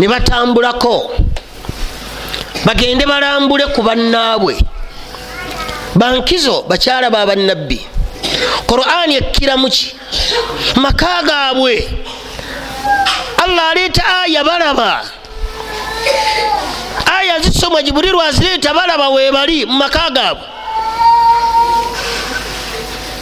ne 0.00 0.08
batambulako 0.08 1.12
bagende 2.64 3.04
balambule 3.04 3.66
ku 3.76 3.82
bannaabwe. 3.82 4.56
Bankizo 5.94 6.64
bakyala 6.64 7.10
babannabbi 7.12 7.84
qur'ani 8.66 9.16
ekkiramuki 9.20 9.92
maka 10.80 11.22
gaabwe. 11.28 11.88
Allah 13.36 13.64
aleeta 13.72 14.02
aya 14.24 14.40
balaba 14.44 15.04
aya 17.18 17.40
zisomwa 17.40 17.82
jibuliru 17.82 18.22
azireeta 18.22 18.74
balaba 18.74 19.08
webali 19.08 19.66
mumaka 19.66 20.10
gaabwe. 20.10 20.44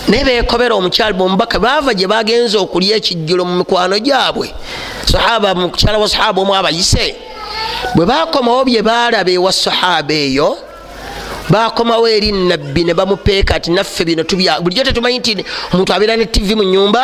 Naye 0.08 0.24
bekobera 0.24 0.74
omukyali 0.74 1.16
omubaka 1.18 1.58
bava 1.58 1.94
gye 1.94 2.06
bagenza 2.06 2.58
okulya 2.58 2.96
ekijjulo 2.96 3.44
mu 3.44 3.56
mikwano 3.58 3.98
gyabwe. 3.98 4.54
Sahaba 5.04 5.54
mukyala 5.54 5.98
wa 5.98 6.08
sahaba 6.08 6.42
omu 6.42 6.54
abayise. 6.54 7.16
Bwe 7.94 8.06
bakomawo 8.06 8.64
bye 8.64 8.82
balaba 8.82 9.30
ewa 9.30 9.52
sahaba 9.52 10.14
eyo 10.14 10.58
bakomawo 11.48 12.08
eri 12.08 12.32
nabbi 12.32 12.84
ne 12.84 12.94
bamupeeka 12.94 13.54
ati 13.54 13.70
naffe 13.70 14.04
bino 14.04 14.24
bulijjo 14.62 14.84
tetumanyi 14.84 15.18
nti 15.18 15.44
omuntu 15.72 15.92
abeera 15.92 16.16
ne 16.16 16.26
tivi 16.26 16.54
mu 16.54 16.64
nyumba 16.64 17.02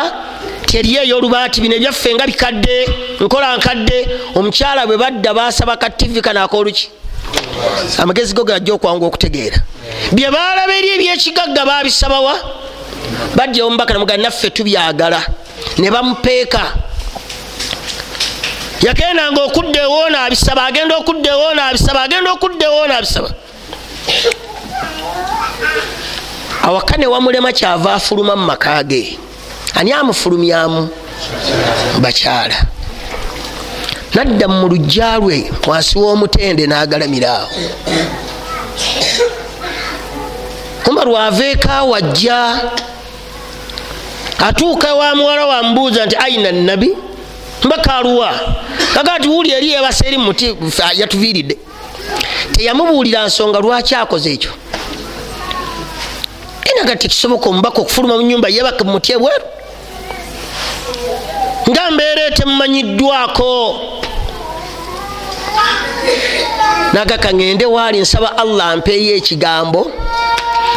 teriyo 0.65 1.03
eyolubaati 1.03 1.61
bino 1.61 1.75
ebyaffe 1.75 2.15
nga 2.15 2.25
bikadde 2.25 2.75
nkola 3.21 3.57
nkadde 3.57 3.97
omukyala 4.35 4.87
bwe 4.87 4.97
badda 4.97 5.33
basaba 5.33 5.77
ka 5.77 5.89
tivi 5.89 6.21
kano 6.21 6.43
akoluki. 6.43 6.89
Amagezi 7.97 8.33
go 8.33 8.43
gajja 8.43 8.73
okwanga 8.73 9.05
okutegeera. 9.05 9.57
Bye 10.11 10.31
balaba 10.31 10.73
eri 10.73 10.89
ebyekigagga 10.95 11.65
babisabawa 11.65 12.33
bajja 13.35 13.65
omubaka 13.65 13.93
namuga 13.93 14.17
naffe 14.17 14.49
tubyagala. 14.49 15.21
Ne 15.77 15.91
bamupeeka. 15.91 16.63
Yagendanga 18.81 19.41
okudda 19.43 19.79
ewoona 19.83 20.25
abisaba 20.25 20.65
agenda 20.65 20.97
okudda 20.97 21.29
ewoona 21.29 21.65
abisaba 21.69 22.01
agenda 22.01 22.31
okudda 22.31 22.65
ewoona 22.65 22.97
abisaba 22.97 23.29
awaka 26.63 26.97
ne 26.97 27.07
wamulema 27.07 27.51
kyava 27.51 27.93
afuluma 27.93 28.35
mu 28.35 28.45
maka 28.45 28.83
ge. 28.83 29.17
Ani 29.75 29.91
amufulumyamu? 29.91 30.89
Bakyala. 32.01 32.55
Nadda 34.13 34.47
mu 34.47 34.67
lujja 34.67 35.17
lwe 35.17 35.51
wansi 35.67 35.97
w'omutende 35.97 36.67
n'agalamira 36.67 37.33
awo. 37.37 37.49
Kumba 40.83 41.03
lwaveeka 41.03 41.83
wajja 41.83 42.59
atuuka 44.39 44.93
wa 44.95 45.15
muwala 45.15 45.45
wamubuuza 45.45 46.05
nti 46.05 46.15
aina 46.15 46.51
nabi 46.51 46.95
mbakaluwa 47.63 48.39
kaga 48.93 49.19
ti 49.19 49.27
wuli 49.27 49.51
eri 49.51 49.73
ebasa 49.73 50.07
eri 50.07 50.17
muti 50.17 50.55
yatuviiridde 50.95 51.57
teyamubuulira 52.53 53.25
nsonga 53.25 53.59
lwaki 53.59 53.95
akoze 53.95 54.33
ekyo. 54.33 54.51
Enaga 56.69 56.95
tekisoboka 56.95 57.49
omubaka 57.49 57.81
okufuluma 57.81 58.17
mu 58.17 58.23
nyumba 58.23 58.49
yebaka 58.49 58.83
muti 58.83 59.11
ebweru. 59.11 59.45
Nga 61.69 61.91
mbeera 61.91 62.21
etemumanyiddwako 62.29 63.51
nagaka 66.93 67.29
ŋŋende 67.31 67.65
waali 67.65 67.99
nsaba 68.01 68.37
allah 68.37 68.77
mpeeyo 68.77 69.15
ekigambo 69.15 69.91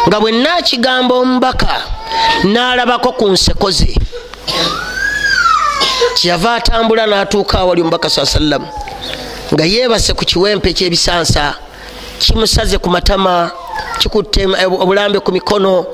nga 0.07 0.19
bwe 0.19 0.31
nakigamba 0.31 1.15
omubaka 1.15 1.73
nalabako 2.43 3.11
ku 3.11 3.25
nseko 3.29 3.71
ze. 3.71 3.95
Kyeyava 6.15 6.55
atambula 6.55 7.05
n'atuuka 7.07 7.59
awali 7.59 7.81
omubaka 7.81 8.09
saa 8.09 8.25
sallamu 8.25 8.67
nga 9.55 9.65
yeebase 9.65 10.13
ku 10.13 10.25
kiwempe 10.25 10.69
ekyebisansa 10.69 11.55
kimusaze 12.19 12.77
ku 12.77 12.89
matama 12.89 13.51
kikutte 13.99 14.43
obulambe 14.67 15.19
ku 15.19 15.31
mikono 15.31 15.85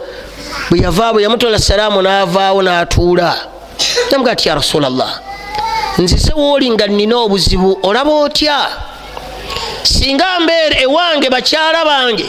bwe 0.69 0.81
yava 0.81 1.13
bwe 1.13 1.23
yamutola 1.23 1.59
salaamu 1.59 2.01
n'avaawo 2.01 2.61
n'atuula. 2.65 3.29
Namuga 4.11 4.35
ti 4.35 4.49
ya 4.49 4.55
rasulllah 4.55 5.21
nzize 5.97 6.33
wooli 6.33 6.71
nga 6.71 6.87
nina 6.87 7.17
obuzibu 7.17 7.79
olaba 7.83 8.11
otya? 8.25 8.57
Singa 9.83 10.39
mbeere 10.39 10.81
ewange 10.81 11.29
bakyala 11.29 11.85
bange 11.85 12.27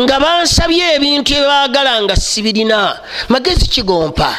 nga 0.00 0.20
bansabye 0.20 0.94
ebintu 0.96 1.32
ebaagala 1.34 2.02
nga 2.02 2.16
sibirina 2.16 2.98
magezi 3.28 3.66
kigompa. 3.72 4.36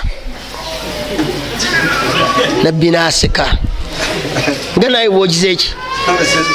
Nabbi 2.63 2.91
naseka. 2.91 3.57
Nga 4.77 4.89
naye 4.89 5.09
bwogize 5.09 5.51
eki 5.51 5.69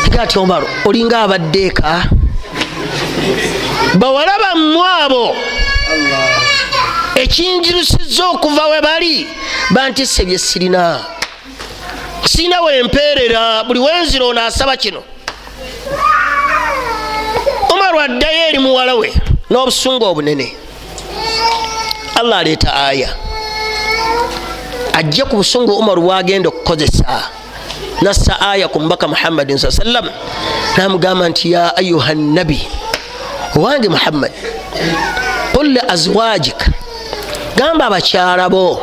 nga 0.09 0.23
ati 0.23 0.39
omaro 0.39 0.69
olinga 0.85 1.19
abadde 1.23 1.67
eka 1.67 2.05
bawala 3.95 4.33
bammwe 4.43 4.89
abo 5.05 5.37
ekinjirusizza 7.23 8.25
okuva 8.29 8.67
we 8.69 8.81
bali 8.81 9.27
bantisse 9.71 10.25
bye 10.25 10.39
sirina. 10.39 11.01
Sirina 12.25 12.61
wempeerera 12.61 13.65
buli 13.65 13.81
wenzira 13.81 14.25
ono 14.25 14.41
asaba 14.41 14.77
kino. 14.77 15.03
Omaru 17.69 18.01
addayo 18.01 18.49
eri 18.49 18.59
muwala 18.59 18.95
we 18.95 19.13
n'obusungu 19.51 20.05
obunene. 20.05 20.57
Allah 22.17 22.39
aleeta 22.39 22.75
aya. 22.75 23.17
Ajja 24.93 25.25
ku 25.25 25.37
busungu 25.37 25.79
umaru 25.79 26.03
bwagenda 26.03 26.49
okukozesa 26.49 27.31
nassa 28.05 28.37
aya 28.40 28.69
ku 28.69 28.77
mubaka 28.81 29.09
muhammadin 29.09 29.57
saa 29.57 29.73
sallam 29.73 30.05
namugamba 30.77 31.29
nti 31.33 31.57
ya 31.57 31.73
ayuha 31.77 32.12
nabi. 32.14 32.61
Owange 33.57 33.88
muhammad 33.88 34.33
qul 35.57 35.73
kulle 35.73 35.81
azwajika 35.88 36.69
gamba 37.57 37.88
abakyala 37.88 38.49
bo. 38.53 38.83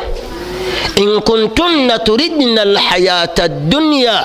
Inkuntunna 0.96 2.02
turidna 2.02 2.62
alhayata 2.62 3.48
dduniya 3.48 4.18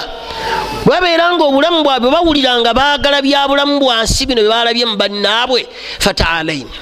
bwabeera 0.85 1.35
nga 1.35 1.43
obulamu 1.45 1.83
bwabwe 1.83 2.09
bawulira 2.11 2.59
nga 2.59 2.73
baagala 2.73 3.21
bya 3.21 3.47
bulamu 3.47 3.79
bwansi 3.79 4.25
bino 4.25 4.41
byebalabye 4.41 4.85
mu 4.85 4.95
bannaabwe 4.97 5.61
fataalaini 5.99 6.73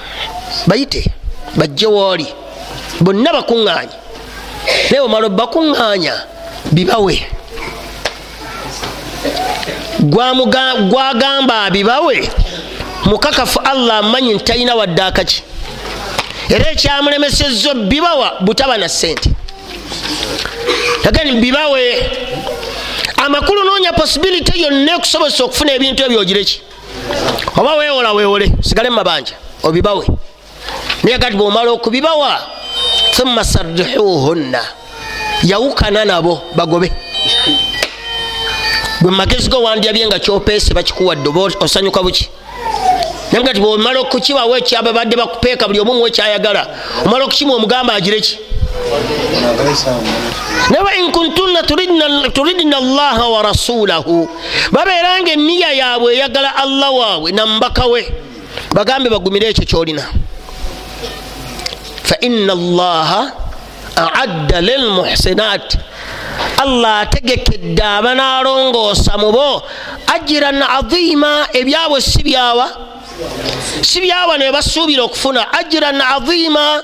bayite 0.66 1.04
bajje 1.56 1.86
wooli. 1.86 2.26
Bonna 3.00 3.28
bakuŋŋaanya 3.32 3.96
naye 4.90 5.00
omala 5.04 5.26
obakuŋŋaanya 5.26 6.14
bibawe 6.72 7.16
gwagamba 10.90 11.62
abibawe 11.62 12.30
mukakafu 13.04 13.60
allah 13.64 13.98
amanyi 13.98 14.34
nti 14.34 14.44
talina 14.44 14.74
wadde 14.74 15.02
akaki. 15.02 15.42
Era 16.48 16.70
ekyamulemesezza 16.70 17.74
bibawa 17.74 18.38
butaba 18.40 18.78
na 18.78 18.88
sente 18.88 19.30
agani 21.08 21.32
bibawe 21.40 22.10
amakulu 23.16 23.64
noonya 23.64 23.92
posibility 23.92 24.62
yonna 24.62 24.96
okusobozesa 24.96 25.44
okufuna 25.44 25.72
ebintu 25.72 26.02
ebyo 26.04 26.20
ogireki 26.20 26.60
oba 27.56 27.74
weewola 27.74 28.12
weewole 28.12 28.52
sigale 28.60 28.90
mumabanja 28.90 29.34
obibawe. 29.62 30.06
Naye 31.02 31.18
gati 31.18 31.36
bwomala 31.36 31.70
okubibawa 31.70 32.40
thumma 33.14 33.44
sarrihuhunna 33.44 34.60
yawukana 35.42 36.04
nabo 36.04 36.42
bagobe 36.56 36.92
gwe 39.00 39.10
mumagezi 39.10 39.48
go 39.48 39.62
wandyabye 39.62 40.06
nga 40.06 40.18
kyopeese 40.18 40.74
bakikuwadde 40.74 41.28
oba 41.28 41.40
osanyuka 41.60 42.02
buki? 42.02 42.28
Naye 43.32 43.44
gati 43.44 43.60
bwomala 43.60 44.00
okukibawo 44.00 44.56
ekyaba 44.56 44.92
badde 44.92 45.16
bakupeeka 45.16 45.66
buli 45.66 45.80
omu 45.80 45.94
mu 45.94 46.06
ekyayagala 46.06 46.62
omala 47.04 47.24
okukima 47.24 47.54
omugamba 47.54 47.94
agireki 47.94 48.38
naye 50.70 50.98
inkuntunna 51.00 51.62
turidna 52.32 52.76
allaha 52.76 53.28
wa 53.28 53.42
rasulahu. 53.42 54.28
Babeera 54.72 55.20
nga 55.20 55.32
eniya 55.32 55.72
yaabwe 55.72 56.14
eyagala 56.14 56.56
allah 56.56 56.90
waabwe 56.94 57.32
namubaka 57.32 57.86
we. 57.86 58.12
Bagambe 58.72 59.10
bagumire 59.10 59.48
ekyo 59.48 59.64
kyolina. 59.64 60.04
Faina 62.02 62.52
allaha 62.52 63.32
aadda 63.96 64.60
lilmuhsinat 64.60 65.78
allah 66.58 67.00
ategekedde 67.00 67.82
abanalongoosa 67.82 69.18
mubo 69.18 69.62
ajiran 70.14 70.62
adima 70.62 71.48
ebyabwe 71.52 72.00
si 72.00 72.22
byawa. 72.22 72.66
Si 73.82 74.00
byawa 74.00 74.38
ne 74.38 74.52
basuubira 74.52 75.02
okufuna. 75.04 75.52
Ajiran 75.52 76.00
adima 76.00 76.82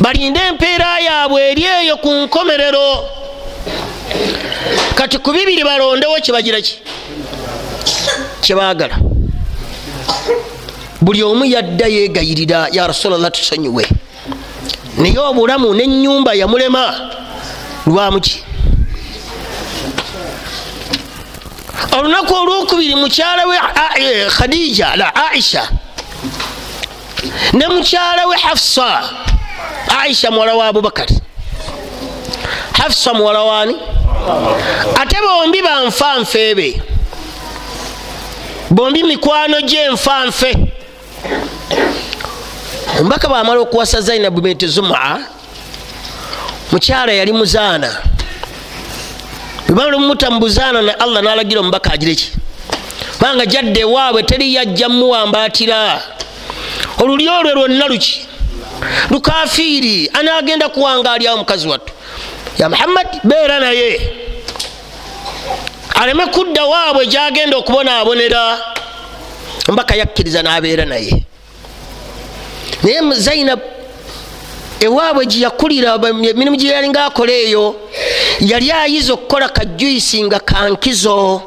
balinde 0.00 0.40
empeera 0.48 1.00
yaabwe 1.00 1.50
eri 1.50 1.64
eyo 1.64 1.96
ku 1.96 2.08
nkomerero. 2.14 3.04
Kati 4.94 5.18
ku 5.18 5.32
bibiri 5.32 5.62
balondewo 5.64 6.16
kyebagira 6.22 6.60
ki? 6.60 6.78
Kyebaagala 8.42 8.96
buli 11.00 11.22
omu 11.22 11.44
yadda 11.44 11.86
yegayirira 11.86 12.68
ya 12.72 12.86
rasulllah 12.86 13.30
tusonyiwe. 13.30 13.86
Naye 14.98 15.18
obulamu 15.18 15.74
nenyumba 15.74 16.34
yamulema 16.34 17.10
lwamuki 17.86 18.42
olunaku 21.98 22.34
olwokubiri 22.34 22.94
mukyala 22.94 23.46
we 23.46 23.56
khadija 24.30 24.96
la 24.96 25.14
aisha. 25.14 25.68
Ne 27.52 27.68
mukyala 27.68 28.26
we 28.26 28.36
hafsa. 28.36 29.10
Aisha 30.00 30.30
muwala 30.30 30.54
wa 30.54 30.66
abubakari 30.66 31.20
hafsa 32.72 33.14
muwala 33.14 33.42
wani? 33.42 33.76
Ate 35.00 35.16
bombi 35.20 35.62
banfanfeebe 35.62 36.82
bombi 38.70 39.02
mikwano 39.02 39.60
gyenfanfe 39.60 40.56
omubaka 43.00 43.28
bwamala 43.28 43.60
okuwasa 43.60 44.00
zainabu 44.00 44.40
binti 44.40 44.66
zuma 44.66 45.20
mukyala 46.72 47.12
yali 47.12 47.32
muzaana 47.32 48.02
bwebamala 49.78 49.98
mumuta 49.98 50.30
mubuzaana 50.30 50.82
ne 50.82 50.92
allah 50.92 51.22
nalagira 51.22 51.60
omubaka 51.60 51.92
agireki 51.92 52.32
kubanga 53.18 53.46
jadde 53.46 53.80
ewaabwe 53.80 54.22
teri 54.22 54.54
yajja 54.54 54.88
mumuwambaatira 54.88 56.02
oluli 56.98 57.28
olwe 57.28 57.52
lwonna 57.54 57.86
luki? 57.86 58.26
Lukafiiri 59.10 60.10
anagenda 60.12 60.68
kuwangalyawo 60.68 61.38
mukazi 61.38 61.68
wattu? 61.68 61.92
Ya 62.58 62.68
muhammad 62.68 63.06
beera 63.24 63.60
naye. 63.60 64.00
Aleme 65.94 66.26
kudda 66.26 66.64
waabwe 66.64 67.06
gyagenda 67.06 67.56
okubonaabonera. 67.56 68.58
Mbaka 69.68 69.94
yakkiriza 69.94 70.42
n'abeera 70.42 70.84
naye. 70.84 71.22
Naye 72.82 73.14
zainab 73.14 73.60
ewaabwe 74.80 75.26
gyeyakulira 75.26 75.98
emirimu 76.30 76.56
gye 76.56 76.72
yalinga 76.72 77.04
akola 77.04 77.32
eyo 77.32 77.76
yali 78.40 78.72
ayiza 78.72 79.12
okukola 79.12 79.48
kajuyisi 79.48 80.24
nga 80.24 80.40
kankizo 80.40 81.42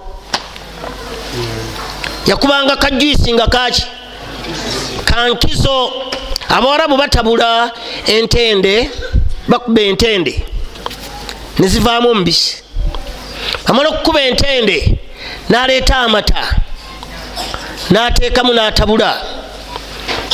yakubanga 2.25 2.75
kajuyisi 2.75 3.33
nga 3.33 3.47
kaki 3.47 3.83
kankizo 5.05 5.91
abawarabu 6.49 6.97
batabula 6.97 7.71
entende 8.07 8.89
bakuba 9.47 9.81
entende 9.81 10.43
nezivaamu 11.59 12.09
omubisi. 12.09 12.63
Amala 13.65 13.89
okukuba 13.89 14.21
entende 14.21 14.99
naleeta 15.49 15.97
amata 15.97 16.55
nateekamu 17.89 18.53
natabula. 18.53 19.21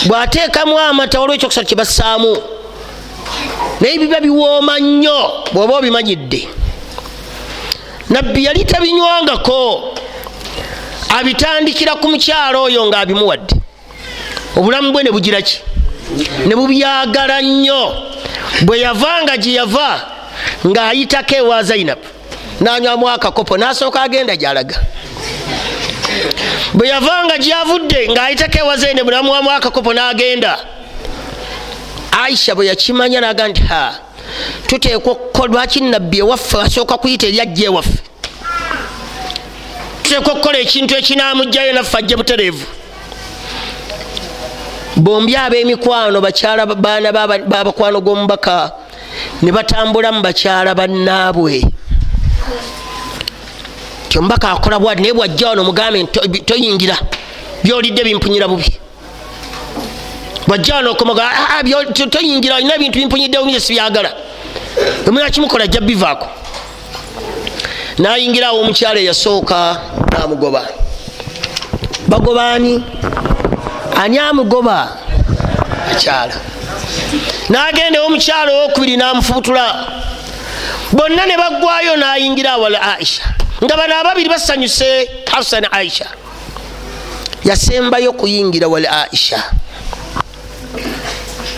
Bwateekamu 0.06 0.80
amata 0.80 1.20
olwekyo 1.20 1.48
kusala 1.48 1.68
kyebassaamu 1.68 2.38
naye 3.82 3.97
biba 3.97 4.19
biwooma 4.19 4.80
nnyo 4.80 5.43
bwoba 5.54 5.78
obimanyidde. 5.78 6.47
Nabbi 8.10 8.43
yali 8.45 8.65
tabinywangako. 8.65 9.93
Abitandikira 11.19 11.95
ku 11.95 12.08
mukyalo 12.10 12.63
oyo 12.63 12.86
ngaabimuwadde 12.86 13.56
obulamu 14.58 14.91
bwe 14.91 15.04
ne 15.04 15.12
bugira 15.12 15.41
ki? 15.41 15.62
Ne 16.45 16.56
bubyagala 16.56 17.41
nnyo. 17.41 17.93
Bwe 18.62 18.80
yavanga 18.80 19.38
gye 19.38 19.54
yava 19.54 20.02
ng'ayitako 20.65 21.36
ewa 21.36 21.63
zainabu 21.63 22.08
nanywamu 22.60 23.10
akakopo 23.10 23.58
nasooka 23.58 24.02
agenda 24.02 24.36
gyalaga. 24.36 24.76
Bwe 26.73 26.88
yavanga 26.88 27.38
gyavudde 27.38 28.08
ng'ayitako 28.12 28.58
ewa 28.58 28.78
zainabu 28.78 29.12
namuwamu 29.12 29.52
akakopo 29.52 29.93
n'agenda 29.93 30.58
aisha 32.23 32.56
bwe 32.56 32.65
yakimanya 32.65 33.21
naga 33.21 33.47
nti 33.47 33.62
ha 33.62 33.99
tuteekwa 34.67 35.12
okukola 35.12 35.53
lwaki 35.53 35.80
nabbi 35.82 36.17
ewaffe 36.17 36.58
asooka 36.62 36.97
kuyita 36.97 37.27
eryajja 37.27 37.65
ewaffe? 37.65 37.99
Tuteekwa 40.03 40.34
okukola 40.34 40.58
ekintu 40.60 40.95
ekinamugjayo 40.95 41.73
naffe 41.73 41.97
ajje 41.97 42.15
butereevu. 42.15 42.65
Bombi 44.95 45.36
ab'emikwano 45.36 46.21
bakyala 46.21 46.65
baana 46.65 47.12
babakwano 47.51 48.01
g'omubaka 48.01 48.71
ne 49.41 49.51
batambula 49.51 50.12
mu 50.12 50.21
bakyala 50.21 50.75
bannaabwe. 50.75 51.62
Ti 54.10 54.17
omubaka 54.17 54.51
akola 54.51 54.80
bwati 54.80 55.01
naye 55.01 55.13
bwajja 55.13 55.49
wano 55.49 55.63
mugambe 55.63 56.03
toyingira 56.45 56.97
byolidde 57.63 58.03
bimpunyira 58.03 58.47
bubi 58.47 58.87
bwajja 60.48 60.76
wano 60.76 60.92
okomaga 60.92 61.32
toyingira 62.10 62.56
olina 62.56 62.76
ebintu 62.76 63.00
bimpunyidde 63.00 63.38
bubi 63.40 63.60
sibyagala 63.62 64.12
omuna 65.08 65.30
kimukola 65.30 65.64
ajja 65.64 65.82
bivaako 65.82 66.28
nayingira 67.98 68.48
awo 68.48 68.62
omukyala 68.62 69.00
eyasooka 69.00 69.82
namugoba. 70.12 70.68
Bagobaani 72.08 72.84
ani? 73.96 74.20
Amugoba? 74.20 74.98
Akyala. 75.92 76.36
Nagenda 77.50 78.04
omukyalo 78.04 78.52
owokubiri 78.54 78.98
namufubutula 78.98 79.88
bonna 80.92 81.26
ne 81.26 81.38
baggwayo 81.38 81.96
nayingira 81.98 82.52
awala 82.52 82.82
aisha. 82.82 83.24
Nga 83.64 83.78
bano 83.78 83.96
ababiri 83.96 84.30
basanyuse 84.30 85.10
hafsa 85.32 85.62
ne 85.62 85.68
aisha. 85.72 86.08
Yasembayo 87.44 88.14
kuyingira 88.14 88.68
wala 88.68 89.10
aisha 89.10 89.44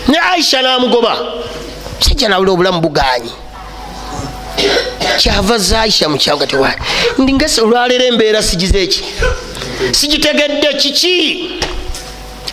ne 0.08 0.18
aisha 0.32 0.62
namugoba 0.62 1.16
sajja 2.00 2.28
nawula 2.28 2.52
obulamu 2.52 2.80
buganyi 2.80 3.30
kyava 5.18 5.58
za 5.58 5.80
aisha 5.80 6.08
mukyagatiwa 6.08 6.74
ndingasa 7.18 7.62
olwaleero 7.62 8.04
embeera 8.04 8.42
sigize 8.42 8.82
eki 8.82 9.04
sigitegedde 9.92 10.74
kiki? 10.74 11.50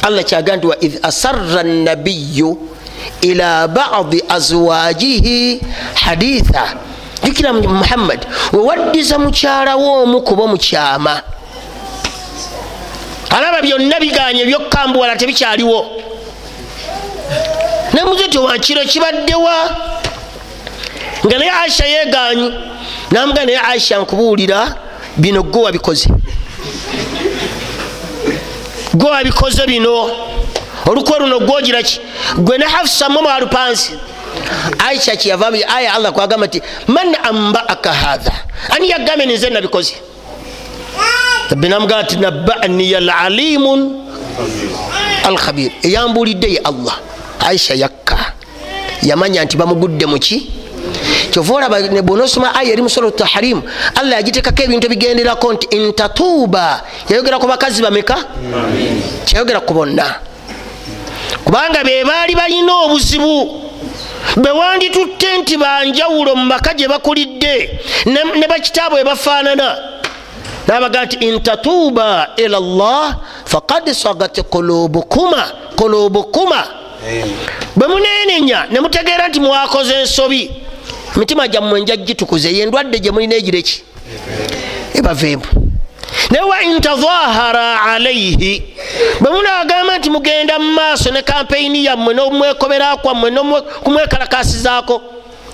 Allah 0.01 0.23
kyaga 0.23 0.55
nti 0.55 0.67
waidh 0.67 0.95
asarra 1.05 1.63
nabiyu 1.63 2.69
ila 3.21 3.67
badi 3.67 4.23
azwajihi 4.29 5.61
haditha. 5.93 6.73
Jukira 7.23 7.53
muhammad 7.53 8.25
wewaddiza 8.53 9.19
mukyalawo 9.19 10.03
omu 10.03 10.21
kuba 10.21 10.47
mukyama 10.47 11.21
alaba 13.29 13.61
byonna 13.61 13.99
biganye 13.99 14.41
ebyokukambuwala 14.41 15.15
tebikyaliwo 15.15 15.96
nemuziti 17.97 18.37
wakiro 18.37 18.81
kibaddewa 18.81 19.75
nga 21.25 21.37
naye 21.37 21.51
aisha 21.51 21.85
yeganyi 21.85 22.53
namuga 23.11 23.45
naye 23.45 23.59
aisha 23.59 23.99
nkubuulira 23.99 24.75
bino 25.17 25.43
gwe 25.43 25.61
wabikoze. 25.63 26.09
Gwe 28.93 29.09
wabikoze 29.09 29.65
bino. 29.67 30.11
Olukwe 30.85 31.19
luno 31.19 31.39
gwogiraki 31.39 31.99
gwe 32.37 32.57
ne 32.57 32.65
hafsa 32.65 33.09
mwe 33.09 33.21
mwalupansi 33.21 33.93
aisha 34.87 35.15
kyeyava 35.15 35.51
aya 35.75 35.93
allah 35.93 36.11
kwagamba 36.11 36.47
nti 36.47 36.61
man 36.87 37.15
ambaaka 37.23 37.93
hatha 37.93 38.31
ani 38.69 38.89
yagambe 38.89 39.25
ninze 39.25 39.49
nabikoze. 39.49 39.93
Binamugamba 41.55 42.03
nti 42.03 42.15
nabaniya 42.17 42.99
lalimun 42.99 44.01
alkhabir. 45.23 45.71
Eyambulidde 45.81 46.47
ye 46.51 46.57
allah 46.57 46.95
aisha 47.39 47.73
yakka. 47.73 48.17
Yamanya 49.01 49.45
nti 49.45 49.57
bamugudde 49.57 50.05
muki 50.05 50.51
kyova 51.31 51.53
olaba 51.53 51.81
bwonosoma 52.01 52.55
aya 52.55 52.71
eri 52.73 52.81
musolo 52.81 53.11
tahrimu 53.11 53.61
allah 53.95 54.15
yagitekako 54.19 54.63
ebintu 54.63 54.87
ebigenderako 54.87 55.53
nti 55.53 55.67
intatuuba 55.77 56.83
yayogera 57.09 57.39
ku 57.39 57.47
bakazi 57.47 57.81
bameka? 57.81 58.15
Kyayogera 59.25 59.59
ku 59.59 59.73
bonna. 59.73 60.05
Kubanga 61.45 61.83
be 61.83 62.03
baali 62.03 62.35
balina 62.35 62.73
obuzibu 62.85 63.63
bewanditutte 64.37 65.37
nti 65.37 65.57
banjawulo 65.57 66.35
mu 66.35 66.45
maka 66.45 66.73
gye 66.73 66.87
bakulidde 66.87 67.79
ne 68.05 68.47
bakitaabwe 68.47 69.03
bafaanana 69.03 69.77
nabaga 70.67 71.05
nti 71.05 71.15
intatuuba 71.27 72.29
ila 72.37 72.59
llah 72.59 73.15
fakad 73.45 73.93
sagat 73.93 74.41
kulubukuma 74.41 75.43
kulubukuma 75.75 76.67
bwe 77.75 77.87
munenenya 77.87 78.65
ne 78.71 78.79
mutegeera 78.79 79.27
nti 79.27 79.39
mwakoze 79.39 79.93
ensobi. 80.01 80.51
Emitima 81.15 81.47
gyammwe 81.47 81.81
nja 81.81 81.95
gitukuze 81.95 82.51
yendwadde 82.53 82.99
gye 82.99 83.11
mulina 83.11 83.35
egireki 83.35 83.83
ebaveemu 84.93 85.43
naye 86.29 86.43
wa 86.43 86.61
intadhahara 86.63 87.81
alaihi 87.81 88.63
bwe 89.19 89.31
munagamba 89.31 89.97
nti 89.97 90.09
mugenda 90.09 90.59
mu 90.59 90.71
maaso 90.73 91.11
ne 91.11 91.21
kampeyini 91.21 91.85
yammwe 91.85 92.13
nomwekobera 92.13 92.97
kwammwe 92.97 93.29
nokumwekalakasizaako 93.31 95.01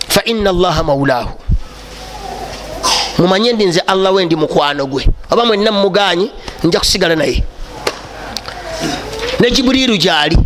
fa 0.08 0.24
ina 0.26 0.50
allaha 0.50 0.84
maulaahu 0.84 1.32
mumanye 3.18 3.54
ndi 3.54 3.66
nze 3.66 3.80
allah 3.80 4.14
we 4.14 4.26
ndi 4.26 4.36
mukwano 4.36 4.86
gwe. 4.86 5.08
Oba 5.32 5.46
mwenna 5.46 5.72
mumuganyi 5.72 6.32
nja 6.64 6.80
kusigala 6.80 7.16
naye. 7.16 7.44
Ne 9.40 9.52
jibuliru 9.52 9.98
gyali 9.98 10.38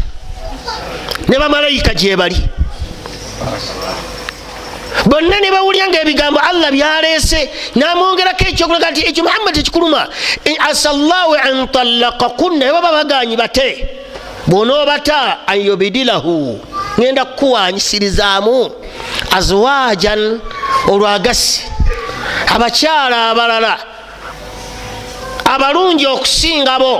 ne 1.27 1.37
bamalayika 1.39 1.93
gyebali 1.93 2.37
bonna 5.05 5.39
ne 5.39 5.51
bawulya 5.51 5.87
nga 5.87 6.01
ebigambo 6.01 6.39
allah 6.39 6.71
byaleese 6.71 7.49
namwongerako 7.75 8.43
ekyokulaga 8.51 8.91
nti 8.91 9.01
ekyo 9.09 9.23
muhammad 9.23 9.53
tekikuluma. 9.55 10.07
Asa 10.69 10.93
llahu 10.93 11.33
an 11.35 11.67
talakakunna 11.67 12.65
ne 12.65 12.71
baba 12.71 12.91
baganyi 12.91 13.35
bate 13.37 13.87
bwonoobata 14.47 15.47
an 15.47 15.59
yubidilahu 15.61 16.59
ngenda 16.99 17.25
kukuwanyisirizaamu 17.25 18.71
azwajan 19.31 20.39
olwagasi 20.87 21.63
abakyala 22.55 23.29
abalala 23.29 23.77
abalungi 25.45 26.07
okusingabo 26.07 26.93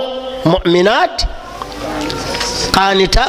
muminat 0.44 1.26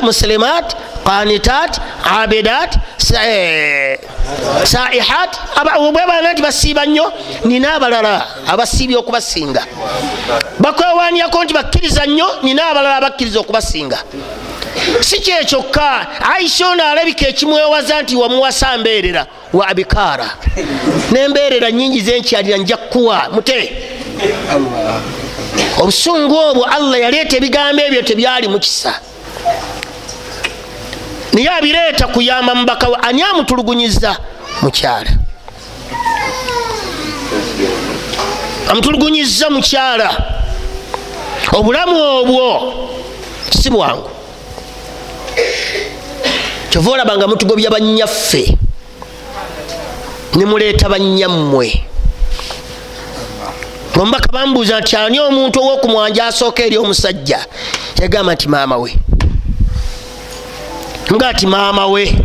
muslimat 0.01 0.75
qanitat 1.09 1.81
abidat 2.21 2.77
saihat 4.63 5.31
bwebana 5.93 6.33
nti 6.33 6.41
basiiba 6.41 6.85
nnyo 6.85 7.13
nina 7.45 7.73
abalala 7.73 8.27
abasiibye 8.47 8.97
okubasinga 8.97 9.65
bakwewanyako 10.59 11.43
nti 11.43 11.53
bakkiriza 11.53 12.05
nnyo 12.05 12.27
nina 12.43 12.69
abalala 12.69 12.95
abakkiriza 12.97 13.39
okubasinga 13.39 13.97
si 15.01 15.19
kyekyokka 15.19 16.07
aisha 16.33 16.67
ono 16.67 16.83
alabika 16.83 17.27
ekimwewaza 17.27 18.01
nti 18.01 18.15
wamuwasa 18.15 18.77
mbeerera 18.77 19.25
wa 19.53 19.67
abikaara 19.67 20.29
nembeerera 21.11 21.71
nyingi 21.71 22.01
zenkyalira 22.01 22.57
nja 22.57 22.77
kukuwa 22.77 23.29
mute 23.33 23.59
obusungu 25.81 26.35
obwo 26.37 26.63
allah 26.65 26.99
yaleeta 27.01 27.37
ebigambo 27.37 27.81
ebyo 27.81 28.01
tebyali 28.01 28.47
mukisa 28.47 28.93
naye 31.33 31.49
abireeta 31.49 32.07
kuyamba 32.07 32.55
mubakawe 32.55 32.95
ani 33.01 33.21
amutulugunyiza? 33.21 34.17
Mukyala. 34.61 35.11
Amutulugunyiza 38.69 39.49
mukyala. 39.49 40.09
Obulamu 41.53 42.01
obwo 42.01 42.73
si 43.61 43.69
bwangu. 43.69 44.09
Kyova 46.69 46.91
olaba 46.91 47.17
nga 47.17 47.27
mutugobya 47.27 47.69
bannyaffe 47.69 48.57
nemuleeta 50.35 50.89
bannyammwe 50.89 51.85
omubaka 53.99 54.31
bambuuza 54.31 54.79
nti 54.79 54.95
ani 54.95 55.19
omuntu 55.19 55.59
owokumwanja 55.59 56.25
asooka 56.27 56.63
eri 56.63 56.77
omusajja? 56.77 57.45
Yagamba 58.01 58.33
nti 58.33 58.47
maama 58.47 58.77
we 58.77 58.95
nga 61.13 61.33
ti 61.33 61.47
maama 61.47 61.87
we. 61.87 62.15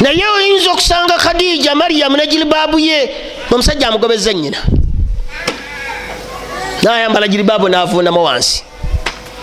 Naye 0.00 0.24
oyinza 0.36 0.70
okusanga 0.72 1.18
khadija 1.18 1.74
mariyamu 1.74 2.16
ne 2.16 2.26
jiribaabu 2.26 2.78
ye 2.78 3.10
omusajja 3.50 3.88
amugobeza 3.88 4.32
nyina 4.32 4.58
nayambala 6.82 7.28
jiribaabu 7.28 7.68
navuunamu 7.68 8.24
wansi. 8.24 8.64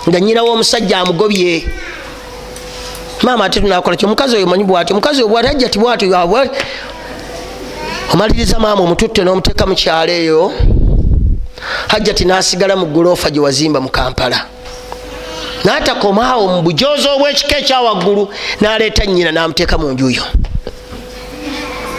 Nga 0.09 0.19
nyina 0.19 0.43
womusajja 0.43 0.99
amugobye. 0.99 1.63
Maama 3.21 3.45
ate 3.45 3.59
tunakola 3.61 3.97
ki? 3.97 4.05
Omukazi 4.05 4.35
oyo 4.35 4.47
manyi 4.47 4.63
bwati? 4.63 4.93
Omukazi 4.93 5.21
oyo 5.21 5.27
bwati? 5.27 5.47
Ajja 5.47 5.69
ti 5.69 5.79
bwati? 5.79 6.05
Omaliriza 8.13 8.59
maama 8.59 8.83
omututte 8.83 9.23
n'omuteeka 9.23 9.65
mukyalo 9.65 10.11
eyo. 10.11 10.53
Hajja 11.87 12.13
ti 12.13 12.25
nasigala 12.25 12.75
mu 12.75 12.85
gulofa 12.85 13.29
gye 13.29 13.39
wazimba 13.39 13.81
mu 13.81 13.89
kampala 13.89 14.45
natakomaawo 15.67 16.47
mu 16.47 16.61
bujozi 16.61 17.07
obwekika 17.07 17.57
ekyawaggulu 17.57 18.23
naleeta 18.61 19.05
nyina 19.05 19.31
namuteeka 19.31 19.77
mu 19.77 19.91
njuyo 19.91 20.23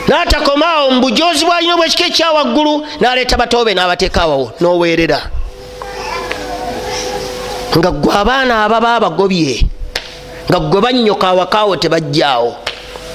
natakomaawo 0.08 0.90
mu 0.90 1.00
bujozi 1.00 1.44
bwalina 1.44 1.74
obwekika 1.74 2.04
ekyawaggulu 2.06 2.86
naleeta 3.00 3.36
batobe 3.36 3.74
nabateeka 3.74 4.22
awawo 4.22 4.52
noweerera. 4.60 5.20
Nga 7.78 7.90
gwe 7.90 8.12
abaana 8.14 8.64
ababa 8.64 8.94
abagobye 8.96 9.64
nga 10.50 10.58
gwe 10.60 10.80
banyoka 10.80 11.28
awakaawo 11.28 11.76
tebajjaawo 11.76 12.56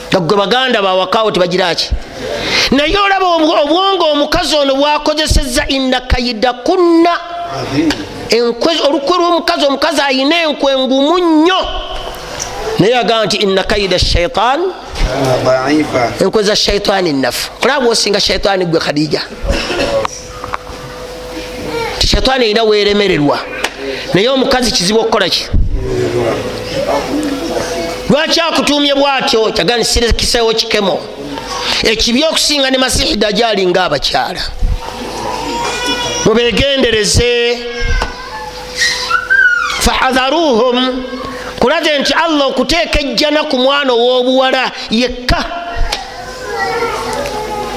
nga 0.10 0.20
gwe 0.20 0.38
baganda 0.38 0.82
bawakaawo 0.82 1.32
tebagiraki 1.32 1.90
naye 2.72 2.98
olaba 2.98 3.26
obwongo 3.36 4.06
omukazi 4.14 4.56
ono 4.56 4.76
bwakozeseza 4.76 5.68
innakaida 5.68 6.54
kunna 6.54 7.14
olukwe 8.88 9.18
lwomukazi 9.18 9.66
omukazi 9.66 10.02
ayina 10.02 10.42
enkwe 10.42 10.78
ngumu 10.78 11.20
nnyo 11.20 11.68
naye 12.80 12.98
agamba 12.98 13.26
nti 13.26 13.38
inna 13.38 13.64
kaida 13.64 14.00
shaitan 14.00 14.60
enkwe 16.22 16.44
za 16.44 16.56
shaitaani 16.56 17.14
nafu 17.14 17.52
olaba 17.64 17.86
bwosinga 17.86 18.20
shaitaani 18.20 18.66
gwe 18.66 18.80
khadija. 18.80 19.22
Ti 22.00 22.08
shaitaani 22.08 22.46
erina 22.46 22.64
weremererwa 22.64 23.40
naye 24.14 24.30
omukazi 24.30 24.72
kizibu 24.72 25.00
okukolaki 25.00 25.48
lwaki 28.10 28.40
akutumye 28.40 28.96
bwatyo? 28.96 29.52
Kyaga 29.52 29.78
nisirekisewo 29.78 30.54
kikemo. 30.54 31.00
Ekibi 31.84 32.24
okusinga 32.24 32.72
ne 32.72 32.78
masihi 32.78 33.16
dajali 33.16 33.68
nga 33.68 33.86
abakyala 33.86 34.42
mubegendereze 36.26 37.58
fahadharuhum 39.80 41.04
kulaze 41.60 42.00
nti 42.00 42.14
allah 42.14 42.48
okuteeka 42.48 43.00
ejjana 43.00 43.44
ku 43.44 43.58
mwana 43.58 43.94
ow'obuwala 43.94 44.72
yekka. 44.92 45.46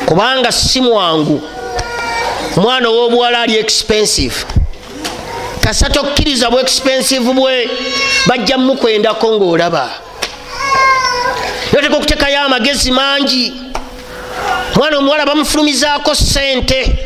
Kubanga 0.07 0.53
si 0.53 0.81
mwangu. 0.81 1.43
Omwana 2.57 2.89
ow'obuwala 2.89 3.41
ali 3.41 3.57
expensive. 3.59 4.37
Kasa 5.61 5.91
tokkiriza 5.91 6.51
bw 6.51 6.59
expensive 6.59 7.33
bwe 7.33 7.71
bajja 8.27 8.59
mukwendako 8.59 9.33
ngaolaba 9.33 9.91
noteka 11.73 11.97
okutekayo 11.97 12.41
amagezi 12.41 12.91
mangi. 12.91 13.53
Omwana 14.75 14.99
omuwala 14.99 15.27
bamufulumizaako 15.27 16.15
sente 16.15 16.99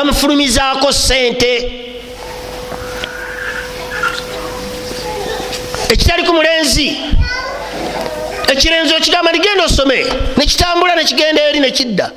bamufulumizaako 0.00 0.92
sente 0.92 1.72
ekitali 5.88 6.22
ku 6.22 6.32
mulenzi. 6.32 6.96
Ekirenzi 8.48 8.94
okigamba 8.94 9.32
nigenda 9.32 9.64
osome. 9.64 10.06
Nekitambula 10.36 10.94
nekigenda 10.94 11.42
eri 11.42 11.60
nekidda 11.60 12.10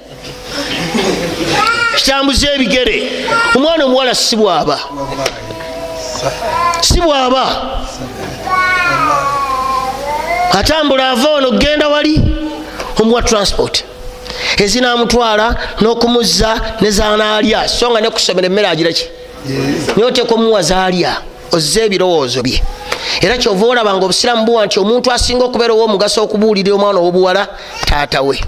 kitambuza 1.95 2.53
ebigere. 2.53 3.25
Omwana 3.55 3.85
omuwala 3.85 4.15
si 4.15 4.35
bwaba. 4.35 4.79
Si 6.81 7.01
bwaba. 7.01 7.45
Atambula 10.53 11.09
ava 11.09 11.29
ono 11.29 11.51
genda 11.51 11.87
wali 11.87 12.21
omuwa 13.01 13.21
transport 13.21 13.83
ezinamutwala 14.57 15.55
n'okumuzza 15.81 16.51
nezanaalya 16.81 17.67
so 17.67 17.89
nga 17.91 18.01
nekusomera 18.01 18.47
emmere 18.47 18.67
agiraki 18.67 19.05
naye 19.95 20.07
oteeka 20.07 20.33
omuwa 20.35 20.61
zaalya 20.61 21.13
ozza 21.51 21.81
ebirowoozo 21.85 22.41
bye. 22.43 22.61
Era 23.21 23.37
kyova 23.37 23.65
olaba 23.65 23.93
nga 23.93 24.05
obusiramu 24.05 24.45
buwa 24.45 24.65
nti 24.65 24.79
omuntu 24.79 25.11
asinga 25.11 25.45
okubeera 25.45 25.73
ow'omugaso 25.73 26.23
okubuulira 26.23 26.73
omwana 26.73 26.99
ow'obuwala 26.99 27.47
taata 27.85 28.21
we. 28.21 28.39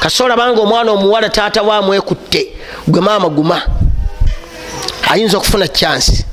Kasi 0.00 0.22
olabanga 0.22 0.60
omwana 0.60 0.92
omuwala 0.92 1.28
taata 1.28 1.62
we 1.62 1.74
amwekutte 1.74 2.42
gwe 2.88 3.00
maama 3.00 3.28
guma. 3.28 3.62
Ayinza 5.10 5.36
okufuna 5.38 5.68
chansi 5.68 6.24